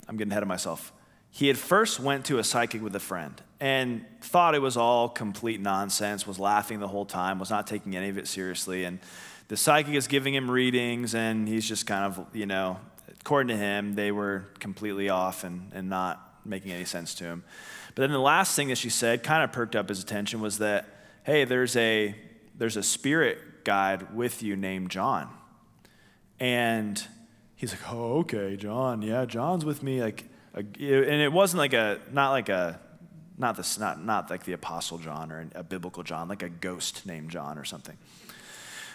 I'm 0.08 0.16
getting 0.16 0.32
ahead 0.32 0.42
of 0.42 0.48
myself. 0.48 0.92
He 1.34 1.48
had 1.48 1.56
first 1.56 1.98
went 1.98 2.26
to 2.26 2.38
a 2.38 2.44
psychic 2.44 2.82
with 2.82 2.94
a 2.94 3.00
friend 3.00 3.40
and 3.58 4.04
thought 4.20 4.54
it 4.54 4.60
was 4.60 4.76
all 4.76 5.08
complete 5.08 5.62
nonsense, 5.62 6.26
was 6.26 6.38
laughing 6.38 6.78
the 6.78 6.88
whole 6.88 7.06
time, 7.06 7.38
was 7.38 7.48
not 7.48 7.66
taking 7.66 7.96
any 7.96 8.10
of 8.10 8.18
it 8.18 8.28
seriously. 8.28 8.84
And 8.84 8.98
the 9.48 9.56
psychic 9.56 9.94
is 9.94 10.06
giving 10.06 10.34
him 10.34 10.50
readings, 10.50 11.14
and 11.14 11.48
he's 11.48 11.66
just 11.66 11.86
kind 11.86 12.04
of, 12.04 12.26
you 12.34 12.44
know, 12.44 12.78
according 13.18 13.48
to 13.48 13.56
him, 13.56 13.94
they 13.94 14.12
were 14.12 14.44
completely 14.58 15.08
off 15.08 15.42
and, 15.42 15.70
and 15.74 15.88
not 15.88 16.20
making 16.44 16.70
any 16.70 16.84
sense 16.84 17.14
to 17.14 17.24
him. 17.24 17.44
But 17.94 18.02
then 18.02 18.12
the 18.12 18.18
last 18.18 18.54
thing 18.54 18.68
that 18.68 18.76
she 18.76 18.90
said 18.90 19.22
kind 19.22 19.42
of 19.42 19.52
perked 19.52 19.74
up 19.74 19.88
his 19.88 20.02
attention 20.02 20.42
was 20.42 20.58
that, 20.58 20.86
hey, 21.24 21.44
there's 21.44 21.76
a, 21.76 22.14
there's 22.58 22.76
a 22.76 22.82
spirit 22.82 23.64
guide 23.64 24.14
with 24.14 24.42
you 24.42 24.54
named 24.54 24.90
John. 24.90 25.30
And 26.38 27.02
he's 27.56 27.72
like, 27.72 27.90
oh, 27.90 28.18
okay, 28.18 28.56
John. 28.56 29.00
Yeah, 29.00 29.24
John's 29.24 29.64
with 29.64 29.82
me. 29.82 30.02
Like, 30.02 30.24
a, 30.54 30.58
and 30.58 31.22
it 31.22 31.32
wasn't 31.32 31.58
like 31.58 31.72
a, 31.72 32.00
not 32.10 32.30
like 32.30 32.48
a, 32.48 32.78
not 33.38 33.56
this, 33.56 33.78
not, 33.78 34.04
not 34.04 34.30
like 34.30 34.44
the 34.44 34.52
apostle 34.52 34.98
John 34.98 35.32
or 35.32 35.48
a 35.54 35.62
biblical 35.62 36.02
John, 36.02 36.28
like 36.28 36.42
a 36.42 36.48
ghost 36.48 37.06
named 37.06 37.30
John 37.30 37.58
or 37.58 37.64
something. 37.64 37.96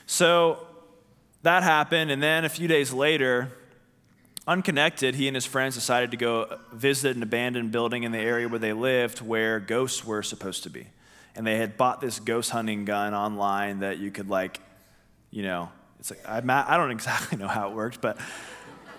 So 0.06 0.66
that 1.42 1.64
happened. 1.64 2.12
And 2.12 2.22
then 2.22 2.46
a 2.46 2.50
few 2.50 2.68
days 2.68 2.94
later, 2.94 3.52
Unconnected, 4.48 5.16
he 5.16 5.28
and 5.28 5.36
his 5.36 5.46
friends 5.46 5.76
decided 5.76 6.12
to 6.12 6.18
go 6.18 6.58
visit 6.72 7.18
an 7.18 7.22
abandoned 7.22 7.74
building 7.74 8.04
in 8.04 8.14
the 8.14 8.18
area 8.18 8.48
where 8.48 8.60
they 8.60 8.72
lived 8.72 9.20
where 9.20 9.60
ghosts 9.60 10.06
were 10.06 10.24
supposed 10.24 10.64
to 10.64 10.70
be. 10.70 10.88
And 11.36 11.46
they 11.46 11.58
had 11.58 11.76
bought 11.76 12.00
this 12.00 12.22
ghost 12.22 12.52
hunting 12.52 12.86
gun 12.86 13.14
online 13.14 13.80
that 13.80 13.98
you 13.98 14.10
could, 14.10 14.30
like, 14.30 14.62
you 15.32 15.44
know, 15.44 15.70
it's 16.00 16.12
like, 16.12 16.26
I, 16.26 16.38
I 16.66 16.78
don't 16.78 16.92
exactly 16.92 17.38
know 17.42 17.50
how 17.50 17.70
it 17.70 17.76
worked, 17.76 18.00
but 18.00 18.18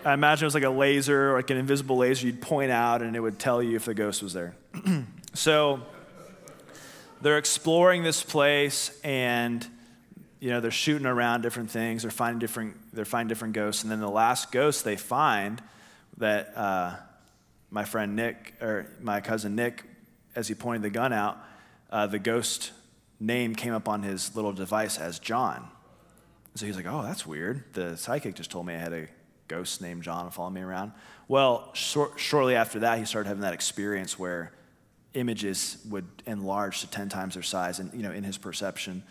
I 0.04 0.14
imagine 0.14 0.44
it 0.44 0.46
was 0.46 0.54
like 0.54 0.64
a 0.64 0.70
laser, 0.70 1.34
like 1.34 1.50
an 1.50 1.56
invisible 1.56 1.96
laser 1.96 2.26
you'd 2.26 2.40
point 2.40 2.70
out 2.70 3.02
and 3.02 3.16
it 3.16 3.20
would 3.20 3.38
tell 3.38 3.62
you 3.62 3.76
if 3.76 3.84
the 3.84 3.94
ghost 3.94 4.22
was 4.22 4.32
there. 4.32 4.54
so 5.34 5.80
they're 7.20 7.38
exploring 7.38 8.04
this 8.04 8.22
place 8.22 8.98
and 9.02 9.66
you 10.40 10.50
know, 10.50 10.60
they're 10.60 10.70
shooting 10.70 11.06
around 11.06 11.42
different 11.42 11.70
things, 11.70 12.02
they're 12.02 12.12
finding 12.12 12.38
different, 12.38 12.76
they're 12.92 13.04
finding 13.04 13.28
different 13.28 13.54
ghosts, 13.54 13.82
and 13.82 13.90
then 13.90 13.98
the 13.98 14.08
last 14.08 14.52
ghost 14.52 14.84
they 14.84 14.96
find 14.96 15.60
that 16.18 16.56
uh, 16.56 16.94
my 17.70 17.84
friend 17.84 18.14
Nick, 18.14 18.54
or 18.60 18.86
my 19.00 19.20
cousin 19.20 19.56
Nick, 19.56 19.82
as 20.36 20.46
he 20.46 20.54
pointed 20.54 20.82
the 20.82 20.90
gun 20.90 21.12
out, 21.12 21.38
uh, 21.90 22.06
the 22.06 22.20
ghost 22.20 22.70
name 23.18 23.56
came 23.56 23.74
up 23.74 23.88
on 23.88 24.04
his 24.04 24.36
little 24.36 24.52
device 24.52 24.96
as 24.96 25.18
John. 25.18 25.68
So 26.54 26.66
he's 26.66 26.76
like, 26.76 26.86
oh, 26.86 27.02
that's 27.02 27.26
weird. 27.26 27.64
The 27.72 27.96
psychic 27.96 28.36
just 28.36 28.50
told 28.52 28.66
me 28.66 28.74
I 28.74 28.78
had 28.78 28.92
a 28.92 29.08
ghost 29.48 29.80
named 29.80 30.02
John 30.02 30.30
following 30.30 30.54
me 30.54 30.60
around. 30.60 30.92
Well, 31.26 31.70
short, 31.74 32.18
shortly 32.18 32.54
after 32.54 32.80
that, 32.80 32.98
he 32.98 33.04
started 33.04 33.28
having 33.28 33.42
that 33.42 33.54
experience 33.54 34.18
where 34.18 34.52
images 35.14 35.78
would 35.88 36.06
enlarge 36.26 36.80
to 36.80 36.86
10 36.90 37.08
times 37.08 37.34
their 37.34 37.42
size 37.42 37.78
and, 37.78 37.92
you 37.92 38.02
know, 38.02 38.12
in 38.12 38.24
his 38.24 38.38
perception 38.38 39.02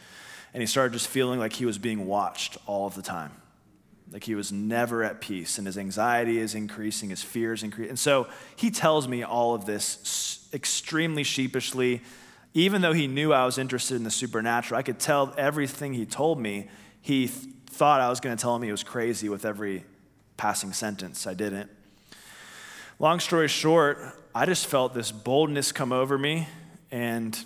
and 0.54 0.62
he 0.62 0.68
started 0.68 0.94
just 0.94 1.08
feeling 1.08 1.40
like 1.40 1.54
he 1.54 1.66
was 1.66 1.78
being 1.78 2.08
watched 2.08 2.58
all 2.66 2.88
of 2.88 2.96
the 2.96 3.02
time. 3.02 3.32
Like 4.12 4.24
he 4.24 4.36
was 4.36 4.52
never 4.52 5.04
at 5.04 5.20
peace, 5.20 5.58
and 5.58 5.68
his 5.68 5.78
anxiety 5.78 6.40
is 6.40 6.56
increasing, 6.56 7.10
his 7.10 7.22
fear 7.22 7.54
is 7.54 7.62
increasing. 7.62 7.90
And 7.90 8.00
so 8.00 8.28
he 8.56 8.72
tells 8.72 9.08
me 9.08 9.24
all 9.24 9.54
of 9.54 9.66
this 9.66 10.50
extremely 10.54 11.24
sheepishly. 11.24 12.02
Even 12.54 12.82
though 12.82 12.94
he 12.94 13.06
knew 13.06 13.34
I 13.34 13.46
was 13.46 13.58
interested 13.58 13.96
in 13.96 14.04
the 14.04 14.10
supernatural, 14.10 14.80
I 14.80 14.82
could 14.82 15.00
tell 15.00 15.34
everything 15.38 15.94
he 15.94 16.06
told 16.06 16.40
me, 16.40 16.70
he 17.02 17.28
th- 17.28 17.54
thought 17.68 18.00
I 18.00 18.10
was 18.10 18.20
going 18.20 18.36
to 18.36 18.42
tell 18.42 18.56
him 18.56 18.64
he 18.64 18.72
was 18.72 18.84
crazy 18.84 19.30
with 19.30 19.46
every 19.46 19.84
passing 20.38 20.74
sentence. 20.74 21.28
I 21.28 21.34
didn't. 21.34 21.70
Long 23.00 23.20
story 23.20 23.48
short, 23.48 24.00
I 24.34 24.46
just 24.46 24.68
felt 24.68 24.94
this 24.94 25.12
boldness 25.12 25.72
come 25.72 25.92
over 25.92 26.18
me, 26.18 26.48
and 26.92 27.38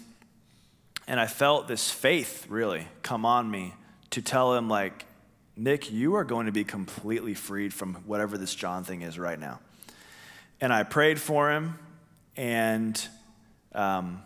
and 1.07 1.19
I 1.19 1.27
felt 1.27 1.67
this 1.67 1.89
faith 1.91 2.45
really 2.47 2.87
come 3.03 3.25
on 3.25 3.49
me 3.49 3.73
to 4.11 4.21
tell 4.21 4.53
him, 4.53 4.69
like, 4.69 5.05
Nick, 5.57 5.91
you 5.91 6.15
are 6.15 6.23
going 6.23 6.45
to 6.45 6.51
be 6.51 6.63
completely 6.63 7.33
freed 7.33 7.73
from 7.73 7.95
whatever 8.05 8.37
this 8.37 8.53
John 8.55 8.83
thing 8.83 9.01
is 9.01 9.17
right 9.17 9.39
now. 9.39 9.59
And 10.61 10.71
I 10.71 10.83
prayed 10.83 11.19
for 11.19 11.51
him, 11.51 11.79
and 12.37 13.01
um, 13.73 14.21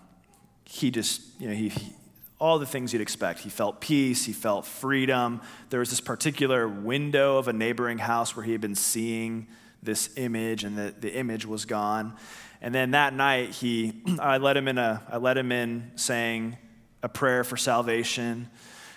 he 0.65 0.91
just, 0.91 1.21
you 1.39 1.47
know, 1.47 1.55
he, 1.55 1.69
he, 1.69 1.93
all 2.39 2.59
the 2.59 2.65
things 2.65 2.91
you'd 2.91 3.01
expect. 3.01 3.39
He 3.39 3.49
felt 3.49 3.79
peace, 3.79 4.25
he 4.25 4.33
felt 4.33 4.65
freedom. 4.65 5.41
There 5.69 5.79
was 5.79 5.89
this 5.89 6.01
particular 6.01 6.67
window 6.67 7.37
of 7.37 7.47
a 7.47 7.53
neighboring 7.53 7.97
house 7.97 8.35
where 8.35 8.43
he 8.43 8.51
had 8.51 8.61
been 8.61 8.75
seeing 8.75 9.47
this 9.81 10.09
image, 10.17 10.63
and 10.63 10.77
the, 10.77 10.93
the 10.99 11.13
image 11.15 11.45
was 11.45 11.65
gone. 11.65 12.15
And 12.61 12.73
then 12.73 12.91
that 12.91 13.13
night, 13.13 13.51
he, 13.51 14.01
I 14.19 14.37
let 14.37 14.57
him 14.57 14.67
in 14.67 14.77
a, 14.77 15.01
I 15.09 15.17
let 15.17 15.37
him 15.37 15.51
in 15.51 15.91
saying, 15.95 16.57
a 17.03 17.09
prayer 17.09 17.43
for 17.43 17.55
salvation. 17.55 18.49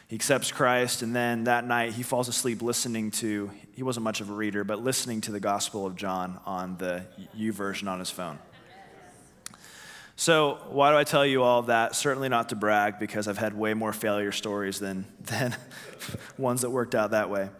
He 0.08 0.16
accepts 0.16 0.50
Christ, 0.50 1.02
and 1.02 1.14
then 1.14 1.44
that 1.44 1.66
night 1.66 1.92
he 1.92 2.02
falls 2.02 2.28
asleep 2.28 2.62
listening 2.62 3.10
to, 3.12 3.50
he 3.74 3.82
wasn't 3.82 4.04
much 4.04 4.22
of 4.22 4.30
a 4.30 4.32
reader, 4.32 4.64
but 4.64 4.82
listening 4.82 5.20
to 5.22 5.32
the 5.32 5.40
Gospel 5.40 5.84
of 5.84 5.94
John 5.94 6.40
on 6.46 6.78
the 6.78 7.04
YouVersion 7.36 7.86
on 7.88 7.98
his 7.98 8.10
phone. 8.10 8.38
So, 10.20 10.58
why 10.70 10.90
do 10.90 10.96
I 10.96 11.04
tell 11.04 11.24
you 11.24 11.44
all 11.44 11.62
that? 11.62 11.94
Certainly 11.94 12.28
not 12.28 12.48
to 12.48 12.56
brag, 12.56 12.98
because 12.98 13.28
I've 13.28 13.38
had 13.38 13.56
way 13.56 13.72
more 13.72 13.92
failure 13.92 14.32
stories 14.32 14.80
than, 14.80 15.06
than 15.20 15.54
ones 16.36 16.62
that 16.62 16.70
worked 16.70 16.96
out 16.96 17.12
that 17.12 17.30
way. 17.30 17.50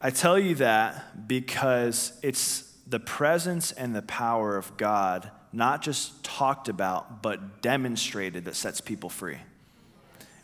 I 0.00 0.08
tell 0.08 0.38
you 0.38 0.54
that 0.54 1.28
because 1.28 2.18
it's 2.22 2.62
the 2.86 2.98
presence 2.98 3.72
and 3.72 3.94
the 3.94 4.00
power 4.00 4.56
of 4.56 4.74
God, 4.78 5.30
not 5.52 5.82
just 5.82 6.24
talked 6.24 6.70
about, 6.70 7.22
but 7.22 7.60
demonstrated, 7.60 8.46
that 8.46 8.56
sets 8.56 8.80
people 8.80 9.10
free. 9.10 9.40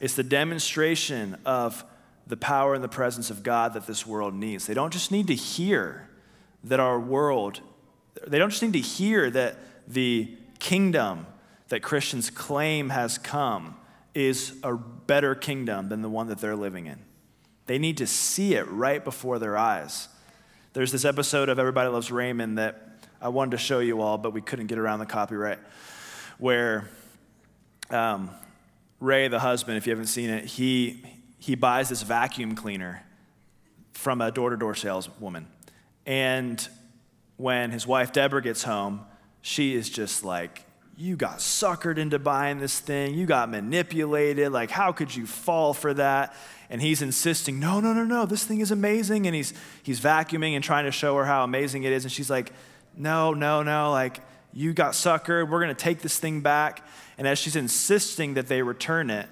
It's 0.00 0.16
the 0.16 0.22
demonstration 0.22 1.38
of 1.46 1.82
the 2.26 2.36
power 2.36 2.74
and 2.74 2.84
the 2.84 2.88
presence 2.88 3.30
of 3.30 3.42
God 3.42 3.72
that 3.72 3.86
this 3.86 4.06
world 4.06 4.34
needs. 4.34 4.66
They 4.66 4.74
don't 4.74 4.92
just 4.92 5.10
need 5.10 5.28
to 5.28 5.34
hear 5.34 6.10
that 6.64 6.78
our 6.78 7.00
world, 7.00 7.62
they 8.26 8.38
don't 8.38 8.50
just 8.50 8.62
need 8.62 8.74
to 8.74 8.80
hear 8.80 9.30
that 9.30 9.56
the 9.88 10.36
kingdom 10.58 11.24
that 11.68 11.82
Christians 11.82 12.30
claim 12.30 12.90
has 12.90 13.18
come 13.18 13.76
is 14.14 14.54
a 14.62 14.74
better 14.74 15.34
kingdom 15.34 15.88
than 15.88 16.02
the 16.02 16.08
one 16.08 16.28
that 16.28 16.38
they're 16.38 16.56
living 16.56 16.86
in. 16.86 16.98
They 17.66 17.78
need 17.78 17.98
to 17.98 18.06
see 18.06 18.54
it 18.54 18.66
right 18.68 19.04
before 19.04 19.38
their 19.38 19.56
eyes. 19.56 20.08
There's 20.72 20.92
this 20.92 21.04
episode 21.04 21.48
of 21.48 21.58
Everybody 21.58 21.90
Loves 21.90 22.10
Raymond 22.10 22.58
that 22.58 22.88
I 23.20 23.28
wanted 23.28 23.52
to 23.52 23.58
show 23.58 23.80
you 23.80 24.00
all, 24.00 24.16
but 24.16 24.32
we 24.32 24.40
couldn't 24.40 24.66
get 24.66 24.78
around 24.78 25.00
the 25.00 25.06
copyright, 25.06 25.58
where 26.38 26.88
um, 27.90 28.30
Ray, 29.00 29.28
the 29.28 29.40
husband, 29.40 29.76
if 29.76 29.86
you 29.86 29.90
haven't 29.90 30.06
seen 30.06 30.30
it, 30.30 30.44
he, 30.44 31.02
he 31.38 31.54
buys 31.54 31.88
this 31.88 32.02
vacuum 32.02 32.54
cleaner 32.54 33.04
from 33.92 34.20
a 34.20 34.30
door 34.30 34.50
to 34.50 34.56
door 34.56 34.74
saleswoman. 34.74 35.46
And 36.06 36.66
when 37.36 37.70
his 37.70 37.86
wife 37.86 38.12
Debra 38.12 38.42
gets 38.42 38.62
home, 38.62 39.02
she 39.42 39.74
is 39.74 39.90
just 39.90 40.24
like 40.24 40.62
you 40.98 41.14
got 41.14 41.38
suckered 41.38 41.96
into 41.96 42.18
buying 42.18 42.58
this 42.58 42.80
thing. 42.80 43.14
You 43.14 43.24
got 43.24 43.48
manipulated. 43.48 44.50
Like, 44.50 44.68
how 44.68 44.90
could 44.90 45.14
you 45.14 45.26
fall 45.26 45.72
for 45.72 45.94
that? 45.94 46.34
And 46.70 46.82
he's 46.82 47.02
insisting, 47.02 47.60
no, 47.60 47.78
no, 47.78 47.92
no, 47.92 48.02
no, 48.02 48.26
this 48.26 48.42
thing 48.42 48.60
is 48.60 48.72
amazing. 48.72 49.26
And 49.26 49.34
he's, 49.34 49.54
he's 49.84 50.00
vacuuming 50.00 50.54
and 50.54 50.64
trying 50.64 50.86
to 50.86 50.90
show 50.90 51.16
her 51.16 51.24
how 51.24 51.44
amazing 51.44 51.84
it 51.84 51.92
is. 51.92 52.04
And 52.04 52.10
she's 52.10 52.28
like, 52.28 52.52
no, 52.96 53.32
no, 53.32 53.62
no, 53.62 53.92
like, 53.92 54.20
you 54.52 54.72
got 54.72 54.94
suckered. 54.94 55.48
We're 55.48 55.60
going 55.60 55.68
to 55.68 55.74
take 55.74 56.00
this 56.00 56.18
thing 56.18 56.40
back. 56.40 56.84
And 57.16 57.28
as 57.28 57.38
she's 57.38 57.54
insisting 57.54 58.34
that 58.34 58.48
they 58.48 58.62
return 58.62 59.08
it, 59.08 59.28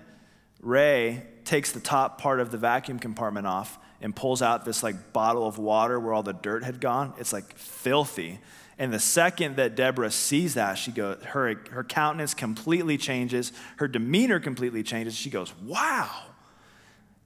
Ray 0.60 1.24
takes 1.44 1.72
the 1.72 1.80
top 1.80 2.20
part 2.20 2.38
of 2.38 2.52
the 2.52 2.58
vacuum 2.58 3.00
compartment 3.00 3.48
off 3.48 3.76
and 4.00 4.14
pulls 4.14 4.40
out 4.40 4.64
this 4.64 4.84
like 4.84 5.12
bottle 5.12 5.48
of 5.48 5.58
water 5.58 5.98
where 5.98 6.12
all 6.12 6.22
the 6.22 6.32
dirt 6.32 6.62
had 6.62 6.80
gone. 6.80 7.12
It's 7.18 7.32
like 7.32 7.56
filthy. 7.56 8.38
And 8.78 8.92
the 8.92 9.00
second 9.00 9.56
that 9.56 9.74
Debra 9.74 10.10
sees 10.10 10.54
that, 10.54 10.74
she 10.74 10.92
goes, 10.92 11.22
her, 11.24 11.54
her 11.70 11.82
countenance 11.82 12.34
completely 12.34 12.98
changes, 12.98 13.52
her 13.76 13.88
demeanor 13.88 14.38
completely 14.38 14.82
changes. 14.82 15.14
She 15.14 15.30
goes, 15.30 15.52
Wow. 15.64 16.10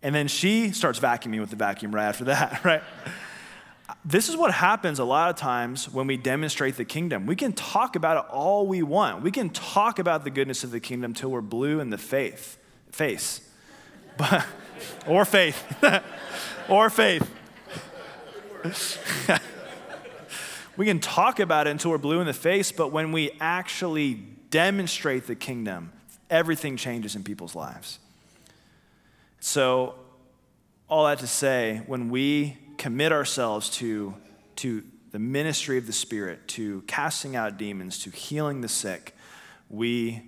And 0.03 0.14
then 0.14 0.28
she 0.28 0.70
starts 0.70 0.98
vacuuming 0.98 1.40
with 1.40 1.51
the 1.51 1.57
vacuum 1.57 1.94
right 1.94 2.07
after 2.07 2.24
that, 2.24 2.64
right? 2.64 2.82
this 4.05 4.28
is 4.28 4.36
what 4.36 4.53
happens 4.53 4.98
a 4.98 5.05
lot 5.05 5.30
of 5.30 5.36
times 5.36 5.88
when 5.88 6.07
we 6.07 6.16
demonstrate 6.16 6.76
the 6.76 6.84
kingdom. 6.84 7.26
We 7.26 7.36
can 7.36 7.53
talk 7.53 7.96
about 7.96 8.24
it 8.24 8.30
all 8.30 8.66
we 8.66 8.82
want. 8.82 9.22
We 9.22 9.30
can 9.30 9.51
talk 9.51 9.98
about 9.98 10.24
the 10.24 10.30
goodness 10.30 10.64
of 10.64 10.70
the 10.70 10.80
kingdom 10.80 11.12
till 11.12 11.30
we're 11.30 11.40
blue 11.42 11.80
in 11.80 11.90
the 11.90 11.98
faith, 11.98 12.59
face. 12.92 13.46
But, 14.16 14.46
or 15.07 15.24
faith. 15.24 15.62
or 16.68 16.88
faith. 16.88 17.30
We 20.81 20.87
can 20.87 20.99
talk 20.99 21.41
about 21.41 21.66
it 21.66 21.70
until 21.72 21.91
we're 21.91 21.99
blue 21.99 22.20
in 22.20 22.26
the 22.26 22.33
face, 22.33 22.72
but 22.72 22.91
when 22.91 23.12
we 23.12 23.31
actually 23.39 24.14
demonstrate 24.14 25.26
the 25.26 25.35
kingdom, 25.35 25.93
everything 26.31 26.74
changes 26.78 27.14
in 27.14 27.22
people's 27.22 27.55
lives. 27.55 27.99
So, 29.41 29.95
all 30.89 31.05
that 31.05 31.18
to 31.18 31.26
say, 31.26 31.83
when 31.87 32.09
we 32.09 32.57
commit 32.78 33.12
ourselves 33.12 33.68
to, 33.76 34.14
to 34.57 34.83
the 35.11 35.18
ministry 35.18 35.76
of 35.76 35.87
the 35.87 35.93
Spirit, 35.93 36.49
to 36.49 36.81
casting 36.87 37.37
out 37.37 37.59
demons, 37.59 37.99
to 37.99 38.11
healing 38.11 38.62
the 38.62 38.68
sick, 38.68 39.14
we 39.68 40.22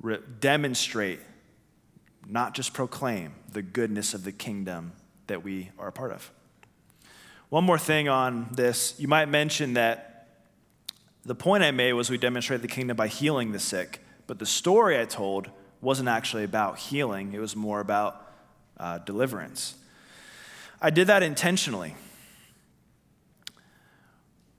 re- 0.00 0.20
demonstrate, 0.40 1.20
not 2.26 2.54
just 2.54 2.72
proclaim, 2.72 3.34
the 3.52 3.60
goodness 3.60 4.14
of 4.14 4.24
the 4.24 4.32
kingdom 4.32 4.92
that 5.26 5.44
we 5.44 5.68
are 5.78 5.88
a 5.88 5.92
part 5.92 6.12
of. 6.12 6.30
One 7.48 7.62
more 7.62 7.78
thing 7.78 8.08
on 8.08 8.48
this. 8.52 8.94
You 8.98 9.06
might 9.06 9.28
mention 9.28 9.74
that 9.74 10.26
the 11.24 11.34
point 11.34 11.62
I 11.62 11.70
made 11.70 11.92
was 11.92 12.10
we 12.10 12.18
demonstrate 12.18 12.60
the 12.60 12.68
kingdom 12.68 12.96
by 12.96 13.06
healing 13.06 13.52
the 13.52 13.60
sick, 13.60 14.00
but 14.26 14.40
the 14.40 14.46
story 14.46 15.00
I 15.00 15.04
told 15.04 15.50
wasn't 15.80 16.08
actually 16.08 16.42
about 16.42 16.78
healing, 16.78 17.32
it 17.32 17.38
was 17.38 17.54
more 17.54 17.78
about 17.78 18.32
uh, 18.78 18.98
deliverance. 18.98 19.76
I 20.82 20.90
did 20.90 21.06
that 21.06 21.22
intentionally. 21.22 21.94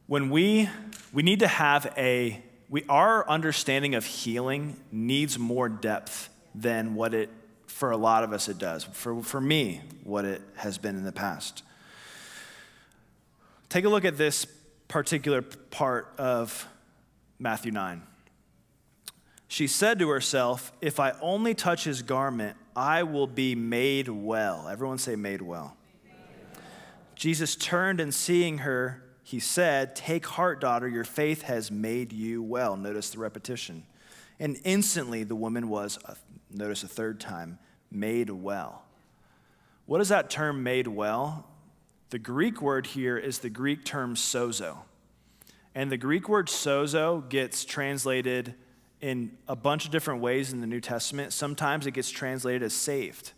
When 0.07 0.29
we, 0.29 0.69
we 1.11 1.23
need 1.23 1.39
to 1.39 1.47
have 1.47 1.93
a, 1.97 2.41
we, 2.69 2.85
our 2.87 3.29
understanding 3.29 3.95
of 3.95 4.05
healing 4.05 4.77
needs 4.93 5.37
more 5.37 5.67
depth 5.67 6.29
than 6.55 6.95
what 6.95 7.13
it, 7.13 7.29
for 7.65 7.91
a 7.91 7.97
lot 7.97 8.23
of 8.23 8.31
us, 8.31 8.47
it 8.47 8.57
does. 8.57 8.85
For, 8.85 9.21
for 9.21 9.41
me, 9.41 9.81
what 10.03 10.23
it 10.23 10.41
has 10.55 10.77
been 10.77 10.95
in 10.95 11.03
the 11.03 11.11
past. 11.11 11.63
Take 13.69 13.85
a 13.85 13.89
look 13.89 14.05
at 14.05 14.17
this 14.17 14.45
particular 14.87 15.41
part 15.41 16.13
of 16.17 16.67
Matthew 17.39 17.71
9. 17.71 18.01
She 19.49 19.67
said 19.67 19.99
to 19.99 20.09
herself, 20.09 20.71
If 20.81 20.99
I 20.99 21.13
only 21.21 21.53
touch 21.53 21.83
his 21.83 22.01
garment, 22.01 22.57
I 22.75 23.03
will 23.03 23.27
be 23.27 23.55
made 23.55 24.07
well. 24.07 24.67
Everyone 24.67 24.97
say, 24.97 25.15
made 25.15 25.41
well. 25.41 25.75
Jesus 27.15 27.55
turned 27.55 27.99
and 27.99 28.13
seeing 28.13 28.59
her, 28.59 29.03
he 29.23 29.39
said, 29.39 29.95
Take 29.95 30.25
heart, 30.25 30.61
daughter, 30.61 30.87
your 30.87 31.03
faith 31.03 31.41
has 31.43 31.71
made 31.71 32.13
you 32.13 32.43
well. 32.43 32.77
Notice 32.77 33.09
the 33.09 33.19
repetition. 33.19 33.83
And 34.39 34.59
instantly 34.63 35.23
the 35.23 35.35
woman 35.35 35.67
was, 35.67 35.97
uh, 36.05 36.13
notice 36.51 36.83
a 36.83 36.87
third 36.87 37.19
time, 37.19 37.57
made 37.91 38.29
well. 38.29 38.83
What 39.87 39.99
is 40.01 40.09
that 40.09 40.29
term 40.29 40.63
made 40.63 40.87
well? 40.87 41.45
The 42.09 42.19
Greek 42.19 42.61
word 42.61 42.87
here 42.87 43.17
is 43.17 43.39
the 43.39 43.49
Greek 43.49 43.83
term 43.83 44.15
sozo. 44.15 44.77
And 45.75 45.91
the 45.91 45.97
Greek 45.97 46.27
word 46.27 46.47
sozo 46.47 47.27
gets 47.29 47.65
translated 47.65 48.55
in 49.01 49.37
a 49.47 49.55
bunch 49.55 49.85
of 49.85 49.91
different 49.91 50.21
ways 50.21 50.51
in 50.51 50.61
the 50.61 50.67
New 50.67 50.81
Testament. 50.81 51.33
Sometimes 51.33 51.85
it 51.85 51.91
gets 51.91 52.09
translated 52.09 52.63
as 52.63 52.73
saved, 52.73 53.33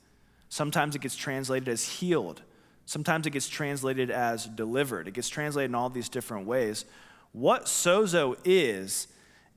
sometimes 0.48 0.96
it 0.96 1.02
gets 1.02 1.16
translated 1.16 1.68
as 1.68 1.84
healed, 1.84 2.42
Sometimes 2.90 3.28
it 3.28 3.30
gets 3.30 3.48
translated 3.48 4.10
as 4.10 4.48
delivered. 4.48 5.08
It 5.08 5.14
gets 5.14 5.30
translated 5.30 5.70
in 5.70 5.76
all 5.76 5.92
these 5.92 6.10
different 6.10 6.48
ways. 6.48 6.86
What 7.34 7.66
sozo 7.66 8.36
is, 8.44 9.08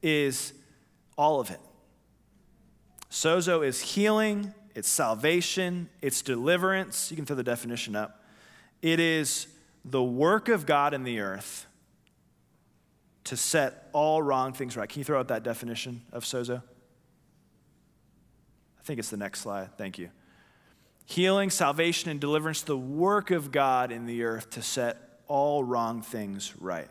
is 0.02 0.52
all 1.16 1.40
of 1.40 1.50
it. 1.50 1.60
Sozo 3.10 3.66
is 3.66 3.80
healing, 3.80 4.52
it's 4.74 4.86
salvation, 4.86 5.88
it's 6.02 6.20
deliverance. 6.20 7.10
You 7.10 7.16
can 7.16 7.24
throw 7.24 7.34
the 7.34 7.42
definition 7.42 7.96
up. 7.96 8.21
It 8.82 9.00
is 9.00 9.46
the 9.84 10.02
work 10.02 10.48
of 10.48 10.66
God 10.66 10.92
in 10.92 11.04
the 11.04 11.20
earth 11.20 11.66
to 13.24 13.36
set 13.36 13.88
all 13.92 14.20
wrong 14.20 14.52
things 14.52 14.76
right. 14.76 14.88
Can 14.88 15.00
you 15.00 15.04
throw 15.04 15.20
out 15.20 15.28
that 15.28 15.44
definition 15.44 16.02
of 16.12 16.24
sozo? 16.24 16.62
I 18.78 18.82
think 18.82 18.98
it's 18.98 19.10
the 19.10 19.16
next 19.16 19.40
slide. 19.40 19.70
Thank 19.78 19.98
you 19.98 20.10
healing, 21.04 21.50
salvation, 21.50 22.10
and 22.10 22.20
deliverance, 22.20 22.62
the 22.62 22.76
work 22.76 23.30
of 23.30 23.52
God 23.52 23.92
in 23.92 24.06
the 24.06 24.24
earth 24.24 24.50
to 24.50 24.62
set 24.62 25.20
all 25.28 25.62
wrong 25.62 26.00
things 26.00 26.54
right. 26.58 26.88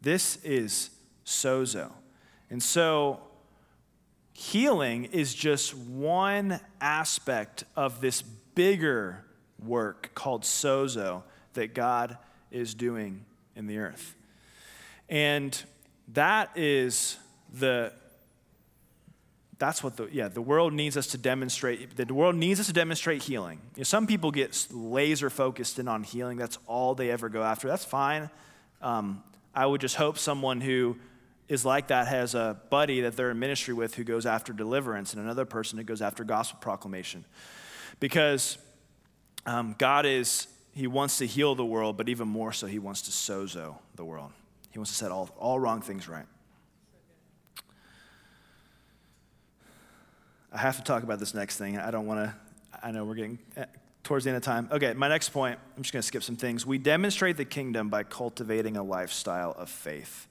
This 0.00 0.36
is 0.44 0.90
sozo. 1.26 1.92
And 2.50 2.62
so, 2.62 3.20
healing 4.32 5.04
is 5.06 5.34
just 5.34 5.76
one 5.76 6.60
aspect 6.80 7.64
of 7.76 8.00
this 8.00 8.22
bigger 8.22 9.24
work 9.64 10.10
called 10.14 10.42
sozo 10.42 11.22
that 11.54 11.74
God 11.74 12.16
is 12.50 12.74
doing 12.74 13.24
in 13.56 13.66
the 13.66 13.78
earth. 13.78 14.14
And 15.08 15.60
that 16.14 16.50
is 16.56 17.18
the 17.52 17.92
that's 19.58 19.82
what 19.82 19.96
the 19.96 20.08
yeah 20.12 20.28
the 20.28 20.40
world 20.40 20.72
needs 20.72 20.96
us 20.96 21.08
to 21.08 21.18
demonstrate 21.18 21.96
the 21.96 22.14
world 22.14 22.36
needs 22.36 22.60
us 22.60 22.66
to 22.66 22.72
demonstrate 22.72 23.22
healing. 23.22 23.58
You 23.74 23.80
know, 23.80 23.84
some 23.84 24.06
people 24.06 24.30
get 24.30 24.66
laser 24.70 25.30
focused 25.30 25.78
in 25.78 25.88
on 25.88 26.04
healing. 26.04 26.36
That's 26.36 26.58
all 26.66 26.94
they 26.94 27.10
ever 27.10 27.28
go 27.28 27.42
after. 27.42 27.68
That's 27.68 27.84
fine. 27.84 28.30
Um, 28.80 29.22
i 29.54 29.66
would 29.66 29.80
just 29.80 29.96
hope 29.96 30.18
someone 30.18 30.60
who 30.60 30.96
is 31.48 31.64
like 31.64 31.88
that 31.88 32.06
has 32.06 32.34
a 32.34 32.60
buddy 32.70 33.00
that 33.00 33.16
they're 33.16 33.30
in 33.30 33.38
ministry 33.38 33.74
with 33.74 33.94
who 33.94 34.04
goes 34.04 34.26
after 34.26 34.52
deliverance 34.52 35.14
and 35.14 35.22
another 35.22 35.44
person 35.44 35.78
who 35.78 35.84
goes 35.84 36.02
after 36.02 36.22
gospel 36.22 36.58
proclamation. 36.60 37.24
Because 37.98 38.58
um, 39.48 39.74
god 39.78 40.06
is 40.06 40.46
he 40.74 40.86
wants 40.86 41.18
to 41.18 41.26
heal 41.26 41.54
the 41.54 41.64
world 41.64 41.96
but 41.96 42.08
even 42.08 42.28
more 42.28 42.52
so 42.52 42.66
he 42.66 42.78
wants 42.78 43.02
to 43.02 43.10
sozo 43.10 43.76
the 43.96 44.04
world 44.04 44.30
he 44.70 44.78
wants 44.78 44.90
to 44.90 44.96
set 44.96 45.10
all, 45.10 45.28
all 45.38 45.58
wrong 45.58 45.80
things 45.80 46.08
right 46.08 46.26
I 50.52 50.58
have 50.58 50.76
to 50.78 50.82
talk 50.82 51.02
about 51.02 51.18
this 51.18 51.34
next 51.34 51.58
thing. 51.58 51.78
I 51.78 51.90
don't 51.90 52.06
want 52.06 52.20
to, 52.20 52.34
I 52.82 52.90
know 52.90 53.04
we're 53.04 53.16
getting 53.16 53.38
eh, 53.56 53.66
towards 54.02 54.24
the 54.24 54.30
end 54.30 54.38
of 54.38 54.42
time. 54.42 54.68
Okay, 54.72 54.94
my 54.94 55.08
next 55.08 55.28
point, 55.28 55.58
I'm 55.76 55.82
just 55.82 55.92
going 55.92 56.00
to 56.00 56.06
skip 56.06 56.22
some 56.22 56.36
things. 56.36 56.64
We 56.64 56.78
demonstrate 56.78 57.36
the 57.36 57.44
kingdom 57.44 57.90
by 57.90 58.02
cultivating 58.02 58.76
a 58.76 58.82
lifestyle 58.82 59.54
of 59.58 59.68
faith. 59.68 60.26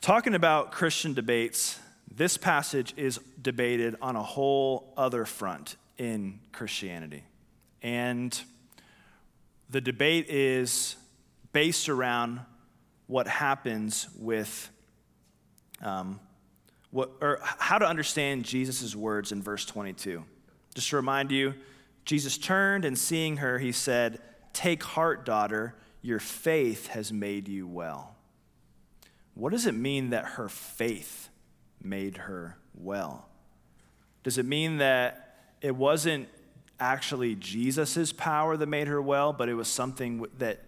Talking 0.00 0.34
about 0.34 0.72
Christian 0.72 1.14
debates, 1.14 1.78
this 2.14 2.36
passage 2.36 2.92
is 2.96 3.18
debated 3.40 3.96
on 4.02 4.14
a 4.14 4.22
whole 4.22 4.92
other 4.96 5.24
front 5.24 5.76
in 5.98 6.40
Christianity. 6.52 7.24
And 7.82 8.38
the 9.70 9.80
debate 9.80 10.28
is 10.28 10.96
based 11.52 11.88
around 11.88 12.40
what 13.06 13.26
happens 13.26 14.08
with 14.18 14.70
um, 15.82 16.20
what, 16.90 17.10
or 17.20 17.40
how 17.42 17.78
to 17.78 17.86
understand 17.86 18.44
Jesus' 18.44 18.96
words 18.96 19.32
in 19.32 19.42
verse 19.42 19.64
22. 19.66 20.24
Just 20.74 20.90
to 20.90 20.96
remind 20.96 21.30
you, 21.30 21.54
Jesus 22.04 22.38
turned 22.38 22.84
and 22.84 22.98
seeing 22.98 23.38
her, 23.38 23.58
he 23.58 23.72
said, 23.72 24.20
Take 24.52 24.82
heart, 24.82 25.26
daughter, 25.26 25.74
your 26.00 26.20
faith 26.20 26.86
has 26.88 27.12
made 27.12 27.48
you 27.48 27.66
well. 27.66 28.16
What 29.34 29.52
does 29.52 29.66
it 29.66 29.74
mean 29.74 30.10
that 30.10 30.24
her 30.24 30.48
faith 30.48 31.28
made 31.82 32.16
her 32.16 32.56
well? 32.74 33.28
Does 34.22 34.38
it 34.38 34.46
mean 34.46 34.78
that 34.78 35.25
it 35.60 35.74
wasn't 35.74 36.28
actually 36.78 37.34
Jesus' 37.34 38.12
power 38.12 38.56
that 38.56 38.66
made 38.66 38.88
her 38.88 39.00
well, 39.00 39.32
but 39.32 39.48
it 39.48 39.54
was 39.54 39.68
something 39.68 40.26
that, 40.38 40.60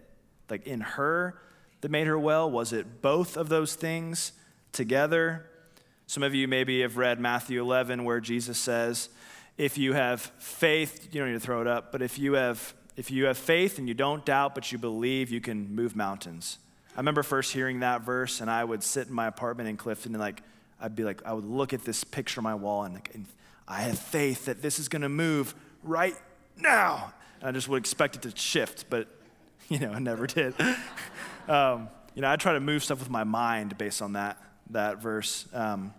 like 0.49 0.67
in 0.67 0.81
her, 0.81 1.39
that 1.81 1.91
made 1.91 2.07
her 2.07 2.19
well? 2.19 2.51
Was 2.51 2.73
it 2.73 3.03
both 3.03 3.37
of 3.37 3.49
those 3.49 3.75
things? 3.75 4.33
together. 4.73 5.45
Some 6.07 6.23
of 6.23 6.35
you 6.35 6.49
maybe 6.49 6.81
have 6.83 6.97
read 6.97 7.21
Matthew 7.21 7.61
11, 7.61 8.05
where 8.05 8.21
Jesus 8.21 8.59
says, 8.59 9.09
If 9.57 9.77
you 9.77 9.93
have 9.93 10.21
faith, 10.39 11.09
you 11.13 11.21
don't 11.21 11.33
need 11.33 11.39
to 11.39 11.45
throw 11.45 11.61
it 11.61 11.67
up, 11.67 11.93
but 11.93 12.03
if 12.03 12.19
you 12.19 12.35
have, 12.35 12.75
if 12.97 13.11
you 13.11 13.27
have 13.27 13.37
faith 13.37 13.79
and 13.79 13.89
you 13.89 13.95
don't 13.95 14.25
doubt, 14.25 14.55
but 14.55 14.73
you 14.73 14.79
believe, 14.79 15.31
you 15.31 15.41
can 15.41 15.75
move 15.75 15.95
mountains. 15.95 16.59
I 16.97 17.01
remember 17.01 17.23
first 17.23 17.53
hearing 17.53 17.81
that 17.81 18.03
verse, 18.03 18.41
and 18.41 18.51
I 18.51 18.65
would 18.65 18.83
sit 18.83 19.09
in 19.09 19.15
my 19.15 19.27
apartment 19.27 19.69
in 19.69 19.77
Clifton 19.77 20.15
and 20.15 20.21
like, 20.21 20.43
I'd 20.81 20.97
be 20.97 21.05
like, 21.05 21.25
I 21.25 21.33
would 21.33 21.45
look 21.45 21.73
at 21.73 21.85
this 21.85 22.05
picture 22.05 22.41
on 22.41 22.45
my 22.45 22.55
wall 22.55 22.85
and, 22.85 22.95
like, 22.95 23.11
and 23.15 23.27
I 23.69 23.83
have 23.83 23.99
faith 23.99 24.47
that 24.47 24.63
this 24.63 24.79
is 24.79 24.89
going 24.89 25.03
to 25.03 25.11
move 25.11 25.55
right 25.83 26.17
now. 26.57 27.13
And 27.41 27.51
I 27.51 27.53
just 27.53 27.69
would 27.69 27.77
expect 27.77 28.17
it 28.17 28.23
to 28.23 28.37
shift, 28.37 28.87
but 28.89 29.09
you 29.69 29.79
know, 29.79 29.93
it 29.93 30.01
never 30.01 30.27
did. 30.27 30.55
um, 31.49 31.89
you 32.15 32.23
know, 32.23 32.31
I 32.31 32.37
try 32.37 32.55
to 32.55 32.61
move 32.61 32.83
stuff 32.83 32.99
with 32.99 33.11
my 33.11 33.25
mind 33.25 33.77
based 33.77 34.03
on 34.03 34.15
that 34.15 34.43
that 34.71 35.01
verse. 35.01 35.47
Um, 35.53 35.95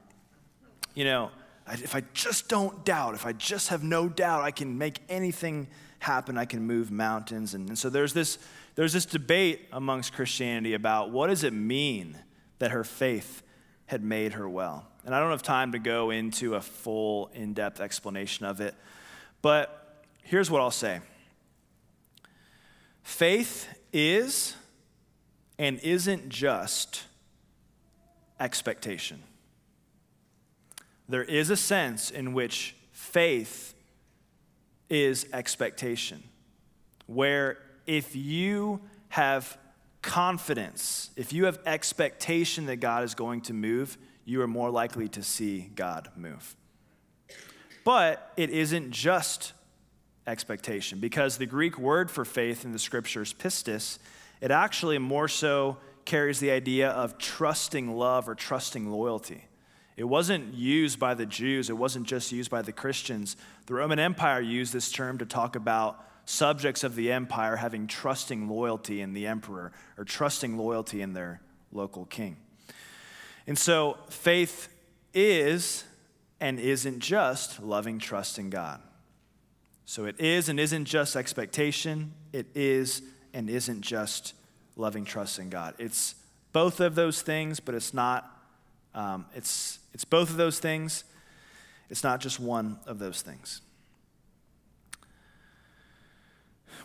you 0.96 1.06
know, 1.06 1.32
if 1.72 1.96
I 1.96 2.04
just 2.14 2.50
don't 2.50 2.84
doubt, 2.84 3.14
if 3.14 3.26
I 3.26 3.34
just 3.34 3.70
have 3.70 3.84
no 3.84 4.10
doubt, 4.10 4.44
I 4.44 4.52
can 4.52 4.78
make 4.78 5.00
anything 5.08 5.68
happen. 6.00 6.38
I 6.38 6.46
can 6.46 6.66
move 6.66 6.92
mountains, 6.92 7.54
and, 7.54 7.70
and 7.70 7.78
so 7.78 7.90
there's 7.90 8.14
this 8.14 8.40
there's 8.76 8.94
this 8.94 9.06
debate 9.06 9.68
amongst 9.72 10.14
Christianity 10.14 10.74
about 10.74 11.12
what 11.12 11.28
does 11.28 11.44
it 11.44 11.54
mean 11.54 12.18
that 12.58 12.72
her 12.72 12.84
faith 12.84 13.44
had 13.86 14.04
made 14.04 14.34
her 14.34 14.48
well. 14.48 14.89
And 15.06 15.16
I 15.16 15.20
don't 15.20 15.32
have 15.32 15.44
time 15.44 15.72
to 15.72 15.80
go 15.80 16.10
into 16.10 16.56
a 16.56 16.62
full, 16.62 17.30
in 17.34 17.54
depth 17.54 17.80
explanation 17.80 18.46
of 18.46 18.62
it, 18.62 18.76
but 19.42 20.04
here's 20.24 20.52
what 20.52 20.62
I'll 20.62 20.72
say 20.72 21.00
faith 23.04 23.68
is 23.92 24.56
and 25.58 25.80
isn't 25.80 26.30
just 26.30 27.04
expectation. 28.40 29.24
There 31.08 31.24
is 31.24 31.50
a 31.50 31.58
sense 31.58 32.12
in 32.12 32.34
which 32.34 32.76
faith 32.92 33.74
is 34.90 35.28
expectation, 35.34 36.24
where 37.08 37.58
if 37.88 38.16
you 38.16 38.80
have 39.10 39.58
confidence, 40.02 41.10
if 41.16 41.34
you 41.34 41.46
have 41.46 41.60
expectation 41.66 42.68
that 42.68 42.78
God 42.78 43.04
is 43.04 43.16
going 43.16 43.42
to 43.42 43.54
move, 43.54 43.98
you 44.30 44.42
are 44.42 44.48
more 44.48 44.70
likely 44.70 45.08
to 45.10 45.24
see 45.24 45.72
God 45.74 46.10
move. 46.16 46.56
But 47.84 48.32
it 48.38 48.52
isn't 48.52 48.92
just 48.92 49.54
expectation, 50.28 51.00
because 51.00 51.38
the 51.38 51.48
Greek 51.48 51.80
word 51.80 52.12
for 52.12 52.24
faith 52.24 52.64
in 52.64 52.72
the 52.72 52.80
scriptures, 52.80 53.34
pistis, 53.34 53.98
it 54.42 54.52
actually 54.52 55.00
more 55.00 55.28
so 55.28 55.78
carries 56.06 56.40
the 56.40 56.52
idea 56.52 56.90
of 56.90 57.18
trusting 57.18 57.98
love 57.98 58.30
or 58.30 58.36
trusting 58.36 58.92
loyalty. 58.92 59.46
It 59.98 60.04
wasn't 60.04 60.54
used 60.54 61.00
by 61.00 61.16
the 61.16 61.26
Jews, 61.26 61.70
it 61.70 61.78
wasn't 61.78 62.06
just 62.06 62.32
used 62.32 62.52
by 62.52 62.62
the 62.62 62.72
Christians. 62.72 63.36
The 63.66 63.74
Roman 63.74 63.98
Empire 63.98 64.40
used 64.40 64.72
this 64.72 64.92
term 64.92 65.18
to 65.18 65.26
talk 65.26 65.56
about 65.56 66.06
subjects 66.26 66.84
of 66.84 66.96
the 66.96 67.12
empire 67.12 67.56
having 67.56 67.88
trusting 67.88 68.48
loyalty 68.48 69.02
in 69.02 69.14
the 69.14 69.26
emperor 69.26 69.72
or 69.98 70.04
trusting 70.04 70.58
loyalty 70.58 71.02
in 71.02 71.14
their 71.14 71.42
local 71.72 72.06
king. 72.06 72.38
And 73.50 73.58
so 73.58 73.98
faith 74.10 74.70
is 75.12 75.84
and 76.40 76.60
isn't 76.60 77.00
just 77.00 77.60
loving 77.60 77.98
trust 77.98 78.38
in 78.38 78.52
God. 78.52 78.80
So 79.86 80.06
it 80.06 80.20
is 80.20 80.50
and 80.50 80.60
isn't 80.60 80.86
just 80.86 81.16
expectation, 81.16 82.14
it 82.32 82.46
is 82.54 83.02
and 83.34 83.50
isn't 83.50 83.82
just 83.82 84.36
loving 84.76 85.04
trust 85.04 85.40
in 85.40 85.50
God. 85.50 85.74
It's 85.80 86.14
both 86.54 86.80
of 86.80 86.94
those 86.94 87.24
things, 87.24 87.60
but 87.60 87.74
it's 87.74 87.92
not, 87.92 88.30
um, 88.94 89.26
it's, 89.34 89.80
it's 89.96 90.06
both 90.06 90.30
of 90.30 90.38
those 90.38 90.60
things. 90.60 91.04
It's 91.90 92.04
not 92.04 92.22
just 92.22 92.40
one 92.40 92.78
of 92.86 93.00
those 93.00 93.24
things. 93.24 93.62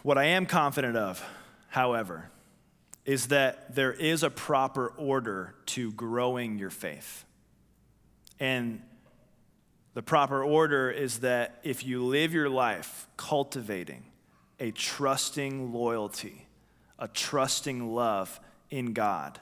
What 0.03 0.17
I 0.17 0.25
am 0.25 0.47
confident 0.47 0.97
of, 0.97 1.23
however, 1.69 2.31
is 3.05 3.29
that 3.29 3.75
there 3.75 3.93
is 3.93 4.23
a 4.23 4.31
proper 4.31 4.89
order 4.97 5.55
to 5.67 5.93
growing 5.93 6.59
your 6.59 6.71
faith. 6.71 7.25
And 8.41 8.83
the 9.93 10.03
proper 10.03 10.43
order 10.43 10.91
is 10.91 11.21
that 11.21 11.61
if 11.63 11.85
you 11.85 12.05
live 12.05 12.33
your 12.33 12.49
life 12.49 13.07
cultivating 13.17 14.05
a 14.59 14.71
trusting 14.71 15.73
loyalty, 15.73 16.47
a 16.99 17.09
trusting 17.09 17.95
love 17.95 18.41
in 18.71 18.93
God, 18.93 19.39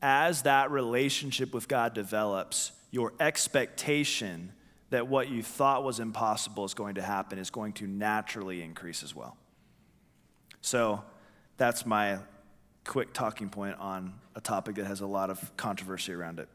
as 0.00 0.42
that 0.42 0.70
relationship 0.70 1.54
with 1.54 1.68
God 1.68 1.94
develops, 1.94 2.72
your 2.90 3.12
expectation 3.20 4.52
that 4.90 5.08
what 5.08 5.28
you 5.28 5.42
thought 5.42 5.84
was 5.84 6.00
impossible 6.00 6.64
is 6.64 6.74
going 6.74 6.96
to 6.96 7.02
happen 7.02 7.38
is 7.38 7.50
going 7.50 7.72
to 7.72 7.86
naturally 7.86 8.62
increase 8.62 9.02
as 9.02 9.14
well. 9.14 9.36
So 10.60 11.02
that's 11.56 11.86
my 11.86 12.18
quick 12.84 13.12
talking 13.12 13.48
point 13.48 13.76
on 13.78 14.14
a 14.34 14.40
topic 14.40 14.76
that 14.76 14.86
has 14.86 15.00
a 15.00 15.06
lot 15.06 15.30
of 15.30 15.56
controversy 15.56 16.12
around 16.12 16.38
it. 16.38 16.48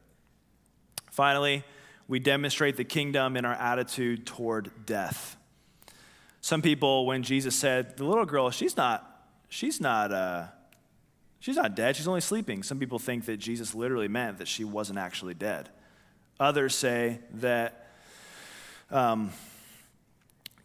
Finally, 1.11 1.63
we 2.07 2.19
demonstrate 2.19 2.77
the 2.77 2.83
kingdom 2.83 3.35
in 3.35 3.45
our 3.45 3.53
attitude 3.53 4.25
toward 4.25 4.71
death. 4.85 5.35
Some 6.41 6.61
people, 6.61 7.05
when 7.05 7.23
Jesus 7.23 7.55
said, 7.55 7.97
the 7.97 8.05
little 8.05 8.25
girl, 8.25 8.49
she's 8.51 8.77
not, 8.77 9.25
she's 9.49 9.81
not, 9.81 10.11
uh, 10.11 10.45
she's 11.39 11.55
not 11.55 11.75
dead, 11.75 11.95
she's 11.95 12.07
only 12.07 12.21
sleeping. 12.21 12.63
Some 12.63 12.79
people 12.79 12.99
think 12.99 13.25
that 13.25 13.37
Jesus 13.37 13.75
literally 13.75 14.07
meant 14.07 14.37
that 14.37 14.47
she 14.47 14.63
wasn't 14.63 14.99
actually 14.99 15.33
dead. 15.33 15.69
Others 16.39 16.75
say 16.75 17.19
that 17.35 17.89
um, 18.91 19.31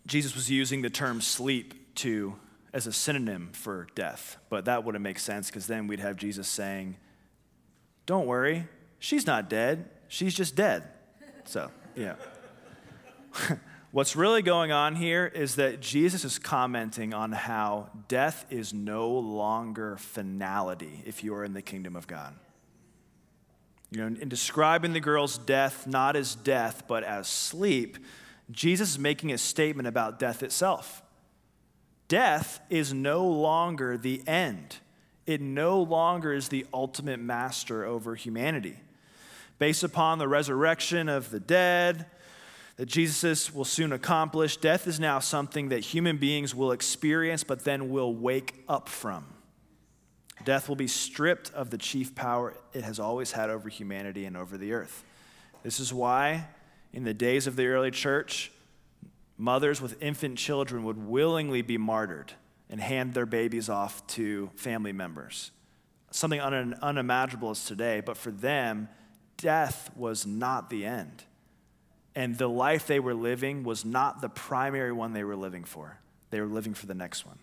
Jesus 0.06 0.34
was 0.34 0.50
using 0.50 0.82
the 0.82 0.90
term 0.90 1.20
sleep 1.20 1.94
to 1.96 2.34
as 2.72 2.86
a 2.86 2.92
synonym 2.92 3.50
for 3.52 3.86
death, 3.94 4.38
but 4.48 4.64
that 4.64 4.84
wouldn't 4.84 5.02
make 5.02 5.18
sense 5.18 5.48
because 5.48 5.66
then 5.66 5.86
we'd 5.86 6.00
have 6.00 6.16
Jesus 6.16 6.48
saying, 6.48 6.96
Don't 8.06 8.26
worry, 8.26 8.66
she's 8.98 9.26
not 9.26 9.50
dead, 9.50 9.88
she's 10.08 10.34
just 10.34 10.54
dead. 10.54 10.84
So, 11.44 11.70
yeah. 11.94 12.14
What's 13.92 14.16
really 14.16 14.40
going 14.40 14.72
on 14.72 14.96
here 14.96 15.26
is 15.26 15.56
that 15.56 15.80
Jesus 15.80 16.24
is 16.24 16.38
commenting 16.38 17.12
on 17.12 17.30
how 17.30 17.90
death 18.08 18.46
is 18.48 18.72
no 18.72 19.10
longer 19.10 19.98
finality 19.98 21.02
if 21.04 21.22
you 21.22 21.34
are 21.34 21.44
in 21.44 21.52
the 21.52 21.60
kingdom 21.60 21.94
of 21.94 22.06
God. 22.06 22.34
You 23.90 24.00
know, 24.00 24.06
in 24.06 24.30
describing 24.30 24.94
the 24.94 25.00
girl's 25.00 25.36
death 25.36 25.86
not 25.86 26.16
as 26.16 26.34
death, 26.34 26.84
but 26.88 27.04
as 27.04 27.28
sleep, 27.28 27.98
Jesus 28.50 28.92
is 28.92 28.98
making 28.98 29.30
a 29.30 29.36
statement 29.36 29.86
about 29.86 30.18
death 30.18 30.42
itself. 30.42 31.02
Death 32.12 32.60
is 32.68 32.92
no 32.92 33.26
longer 33.26 33.96
the 33.96 34.22
end, 34.26 34.76
it 35.26 35.40
no 35.40 35.80
longer 35.80 36.34
is 36.34 36.50
the 36.50 36.66
ultimate 36.74 37.18
master 37.18 37.86
over 37.86 38.14
humanity. 38.16 38.76
Based 39.58 39.82
upon 39.82 40.18
the 40.18 40.28
resurrection 40.28 41.08
of 41.08 41.30
the 41.30 41.40
dead 41.40 42.04
that 42.76 42.84
Jesus 42.84 43.54
will 43.54 43.64
soon 43.64 43.94
accomplish, 43.94 44.58
death 44.58 44.86
is 44.86 45.00
now 45.00 45.20
something 45.20 45.70
that 45.70 45.80
human 45.80 46.18
beings 46.18 46.54
will 46.54 46.70
experience 46.70 47.44
but 47.44 47.64
then 47.64 47.88
will 47.88 48.14
wake 48.14 48.62
up 48.68 48.90
from. 48.90 49.24
Death 50.44 50.68
will 50.68 50.76
be 50.76 50.88
stripped 50.88 51.50
of 51.54 51.70
the 51.70 51.78
chief 51.78 52.14
power 52.14 52.52
it 52.74 52.84
has 52.84 53.00
always 53.00 53.32
had 53.32 53.48
over 53.48 53.70
humanity 53.70 54.26
and 54.26 54.36
over 54.36 54.58
the 54.58 54.74
earth. 54.74 55.02
This 55.62 55.80
is 55.80 55.94
why, 55.94 56.48
in 56.92 57.04
the 57.04 57.14
days 57.14 57.46
of 57.46 57.56
the 57.56 57.68
early 57.68 57.90
church, 57.90 58.52
mothers 59.42 59.82
with 59.82 60.00
infant 60.00 60.38
children 60.38 60.84
would 60.84 60.96
willingly 60.96 61.62
be 61.62 61.76
martyred 61.76 62.32
and 62.70 62.80
hand 62.80 63.12
their 63.12 63.26
babies 63.26 63.68
off 63.68 64.06
to 64.06 64.48
family 64.54 64.92
members. 64.92 65.50
Something 66.12 66.40
un- 66.40 66.78
unimaginable 66.80 67.50
as 67.50 67.64
today, 67.64 68.00
but 68.00 68.16
for 68.16 68.30
them, 68.30 68.88
death 69.36 69.90
was 69.96 70.24
not 70.24 70.70
the 70.70 70.86
end. 70.86 71.24
And 72.14 72.38
the 72.38 72.48
life 72.48 72.86
they 72.86 73.00
were 73.00 73.14
living 73.14 73.64
was 73.64 73.84
not 73.84 74.20
the 74.20 74.28
primary 74.28 74.92
one 74.92 75.12
they 75.12 75.24
were 75.24 75.34
living 75.34 75.64
for. 75.64 75.98
They 76.30 76.40
were 76.40 76.46
living 76.46 76.72
for 76.72 76.86
the 76.86 76.94
next 76.94 77.26
one. 77.26 77.38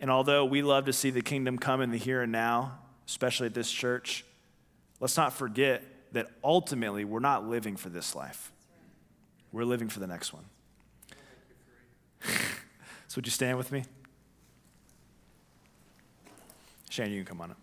And 0.00 0.10
although 0.10 0.44
we 0.44 0.60
love 0.60 0.86
to 0.86 0.92
see 0.92 1.10
the 1.10 1.22
kingdom 1.22 1.56
come 1.56 1.80
in 1.80 1.92
the 1.92 1.98
here 1.98 2.22
and 2.22 2.32
now, 2.32 2.78
especially 3.06 3.46
at 3.46 3.54
this 3.54 3.70
church, 3.70 4.24
let's 4.98 5.16
not 5.16 5.32
forget 5.32 5.84
that 6.12 6.26
ultimately 6.42 7.04
we're 7.04 7.20
not 7.20 7.48
living 7.48 7.76
for 7.76 7.90
this 7.90 8.16
life. 8.16 8.50
We're 9.52 9.64
living 9.64 9.88
for 9.88 10.00
the 10.00 10.08
next 10.08 10.32
one. 10.32 10.46
so, 13.08 13.16
would 13.16 13.26
you 13.26 13.30
stand 13.30 13.58
with 13.58 13.72
me? 13.72 13.84
Shane, 16.90 17.10
you 17.10 17.18
can 17.18 17.26
come 17.26 17.40
on 17.40 17.50
up. 17.50 17.58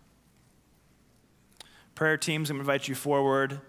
Prayer 1.94 2.16
teams, 2.16 2.50
I'm 2.50 2.56
going 2.56 2.64
to 2.64 2.72
invite 2.72 2.88
you 2.88 2.94
forward. 2.94 3.60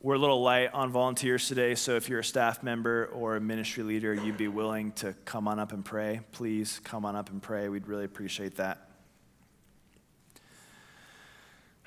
We're 0.00 0.16
a 0.16 0.18
little 0.18 0.42
light 0.42 0.74
on 0.74 0.90
volunteers 0.90 1.48
today, 1.48 1.74
so 1.74 1.96
if 1.96 2.08
you're 2.08 2.20
a 2.20 2.24
staff 2.24 2.62
member 2.62 3.06
or 3.06 3.36
a 3.36 3.40
ministry 3.40 3.82
leader, 3.82 4.12
you'd 4.12 4.36
be 4.36 4.48
willing 4.48 4.92
to 4.92 5.14
come 5.24 5.48
on 5.48 5.58
up 5.58 5.72
and 5.72 5.84
pray, 5.84 6.20
please 6.32 6.80
come 6.84 7.04
on 7.04 7.16
up 7.16 7.30
and 7.30 7.40
pray. 7.40 7.68
We'd 7.68 7.86
really 7.86 8.04
appreciate 8.04 8.56
that. 8.56 8.90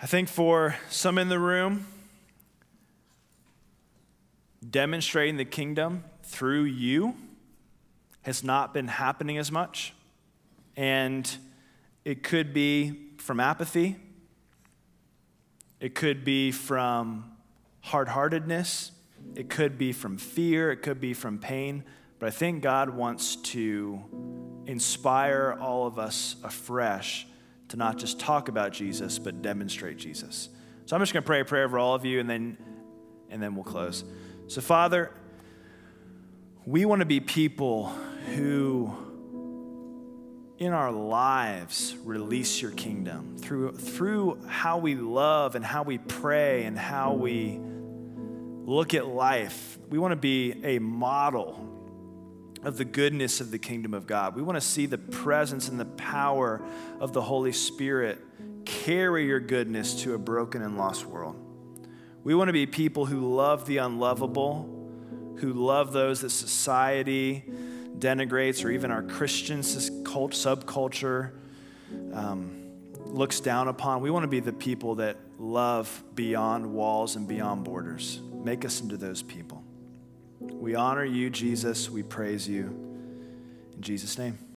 I 0.02 0.06
think 0.06 0.30
for 0.30 0.76
some 0.90 1.18
in 1.18 1.30
the 1.30 1.40
room, 1.40 1.86
demonstrating 4.68 5.38
the 5.38 5.46
kingdom 5.46 6.04
through 6.24 6.64
you 6.64 7.16
has 8.28 8.44
not 8.44 8.74
been 8.74 8.90
happening 8.90 9.38
as 9.38 9.54
much. 9.54 9.94
And 10.76 11.38
it 12.04 12.24
could 12.24 12.54
be 12.54 13.14
from 13.16 13.40
apathy, 13.40 13.96
it 15.80 15.96
could 15.96 16.26
be 16.26 16.52
from 16.52 17.32
hard 17.80 18.10
heartedness, 18.10 18.92
it 19.36 19.50
could 19.50 19.78
be 19.78 19.94
from 19.94 20.18
fear, 20.18 20.74
it 20.74 20.82
could 20.82 21.00
be 21.00 21.14
from 21.14 21.40
pain. 21.40 21.86
But 22.20 22.28
I 22.28 22.30
think 22.32 22.62
God 22.62 22.90
wants 22.90 23.38
to 23.54 24.04
inspire 24.66 25.58
all 25.62 25.88
of 25.88 25.98
us 25.98 26.36
afresh 26.44 27.26
to 27.70 27.78
not 27.78 27.98
just 27.98 28.20
talk 28.20 28.50
about 28.50 28.74
Jesus, 28.74 29.20
but 29.20 29.42
demonstrate 29.42 29.96
Jesus. 29.96 30.50
So 30.86 30.98
I'm 30.98 31.02
just 31.02 31.14
going 31.14 31.24
to 31.24 31.28
pray 31.28 31.40
a 31.40 31.46
prayer 31.46 31.64
over 31.64 31.80
all 31.80 31.96
of 31.96 32.04
you 32.04 32.20
and 32.20 32.30
then, 32.30 32.58
and 33.30 33.42
then 33.42 33.56
we'll 33.56 33.64
close. 33.64 34.04
So, 34.48 34.60
Father, 34.60 35.14
we 36.66 36.84
want 36.84 37.00
to 37.00 37.06
be 37.06 37.22
people 37.22 37.94
who 38.36 38.96
in 40.58 40.74
our 40.74 40.92
lives 40.92 41.96
release 42.04 42.62
your 42.62 42.72
kingdom 42.72 43.38
through, 43.38 43.74
through 43.74 44.40
how 44.48 44.78
we 44.78 44.96
love 44.96 45.56
and 45.56 45.64
how 45.64 45.84
we 45.84 45.98
pray 45.98 46.64
and 46.64 46.78
how 46.78 47.14
we 47.14 47.60
look 48.66 48.94
at 48.94 49.08
life. 49.08 49.78
We 49.90 50.00
want 50.00 50.14
to 50.14 50.18
be 50.18 50.56
a 50.64 50.80
model 50.80 51.64
of 52.64 52.78
the 52.78 52.86
goodness 52.86 53.40
of 53.40 53.52
the 53.52 53.60
kingdom 53.60 53.94
of 53.94 54.08
God. 54.08 54.36
We 54.36 54.42
want 54.42 54.58
to 54.58 54.62
see 54.62 54.88
the 54.88 54.98
presence 54.98 55.70
and 55.70 55.80
the 55.80 55.86
power 55.86 56.62
of 57.00 57.14
the 57.14 57.22
Holy 57.22 57.54
Spirit 57.54 58.20
carry 58.66 59.26
your 59.26 59.40
goodness 59.40 60.02
to 60.04 60.16
a 60.16 60.18
broken 60.18 60.62
and 60.62 60.78
lost 60.78 61.06
world. 61.06 61.36
We 62.24 62.36
want 62.36 62.50
to 62.50 62.54
be 62.54 62.66
people 62.66 63.06
who 63.06 63.36
love 63.36 63.68
the 63.68 63.78
unlovable, 63.78 64.64
who 65.38 65.54
love 65.54 65.94
those 65.94 66.22
that 66.22 66.32
society 66.32 67.46
denigrates 68.00 68.64
or 68.64 68.70
even 68.70 68.92
our 68.92 69.04
Christian 69.04 69.62
subculture 69.62 71.32
um, 72.14 72.68
looks 73.06 73.40
down 73.40 73.68
upon. 73.68 74.02
We 74.02 74.12
want 74.12 74.24
to 74.24 74.28
be 74.28 74.40
the 74.40 74.54
people 74.54 74.96
that 74.96 75.18
love 75.40 76.04
beyond 76.16 76.74
walls 76.74 77.16
and 77.16 77.28
beyond 77.28 77.64
borders. 77.64 78.22
Make 78.34 78.66
us 78.66 78.82
into 78.82 78.98
those 78.98 79.22
people. 79.22 79.64
We 80.40 80.76
honor 80.76 81.06
you, 81.06 81.30
Jesus. 81.30 81.90
We 81.90 82.04
praise 82.04 82.48
you. 82.48 82.66
In 83.76 83.82
Jesus' 83.82 84.18
name. 84.18 84.38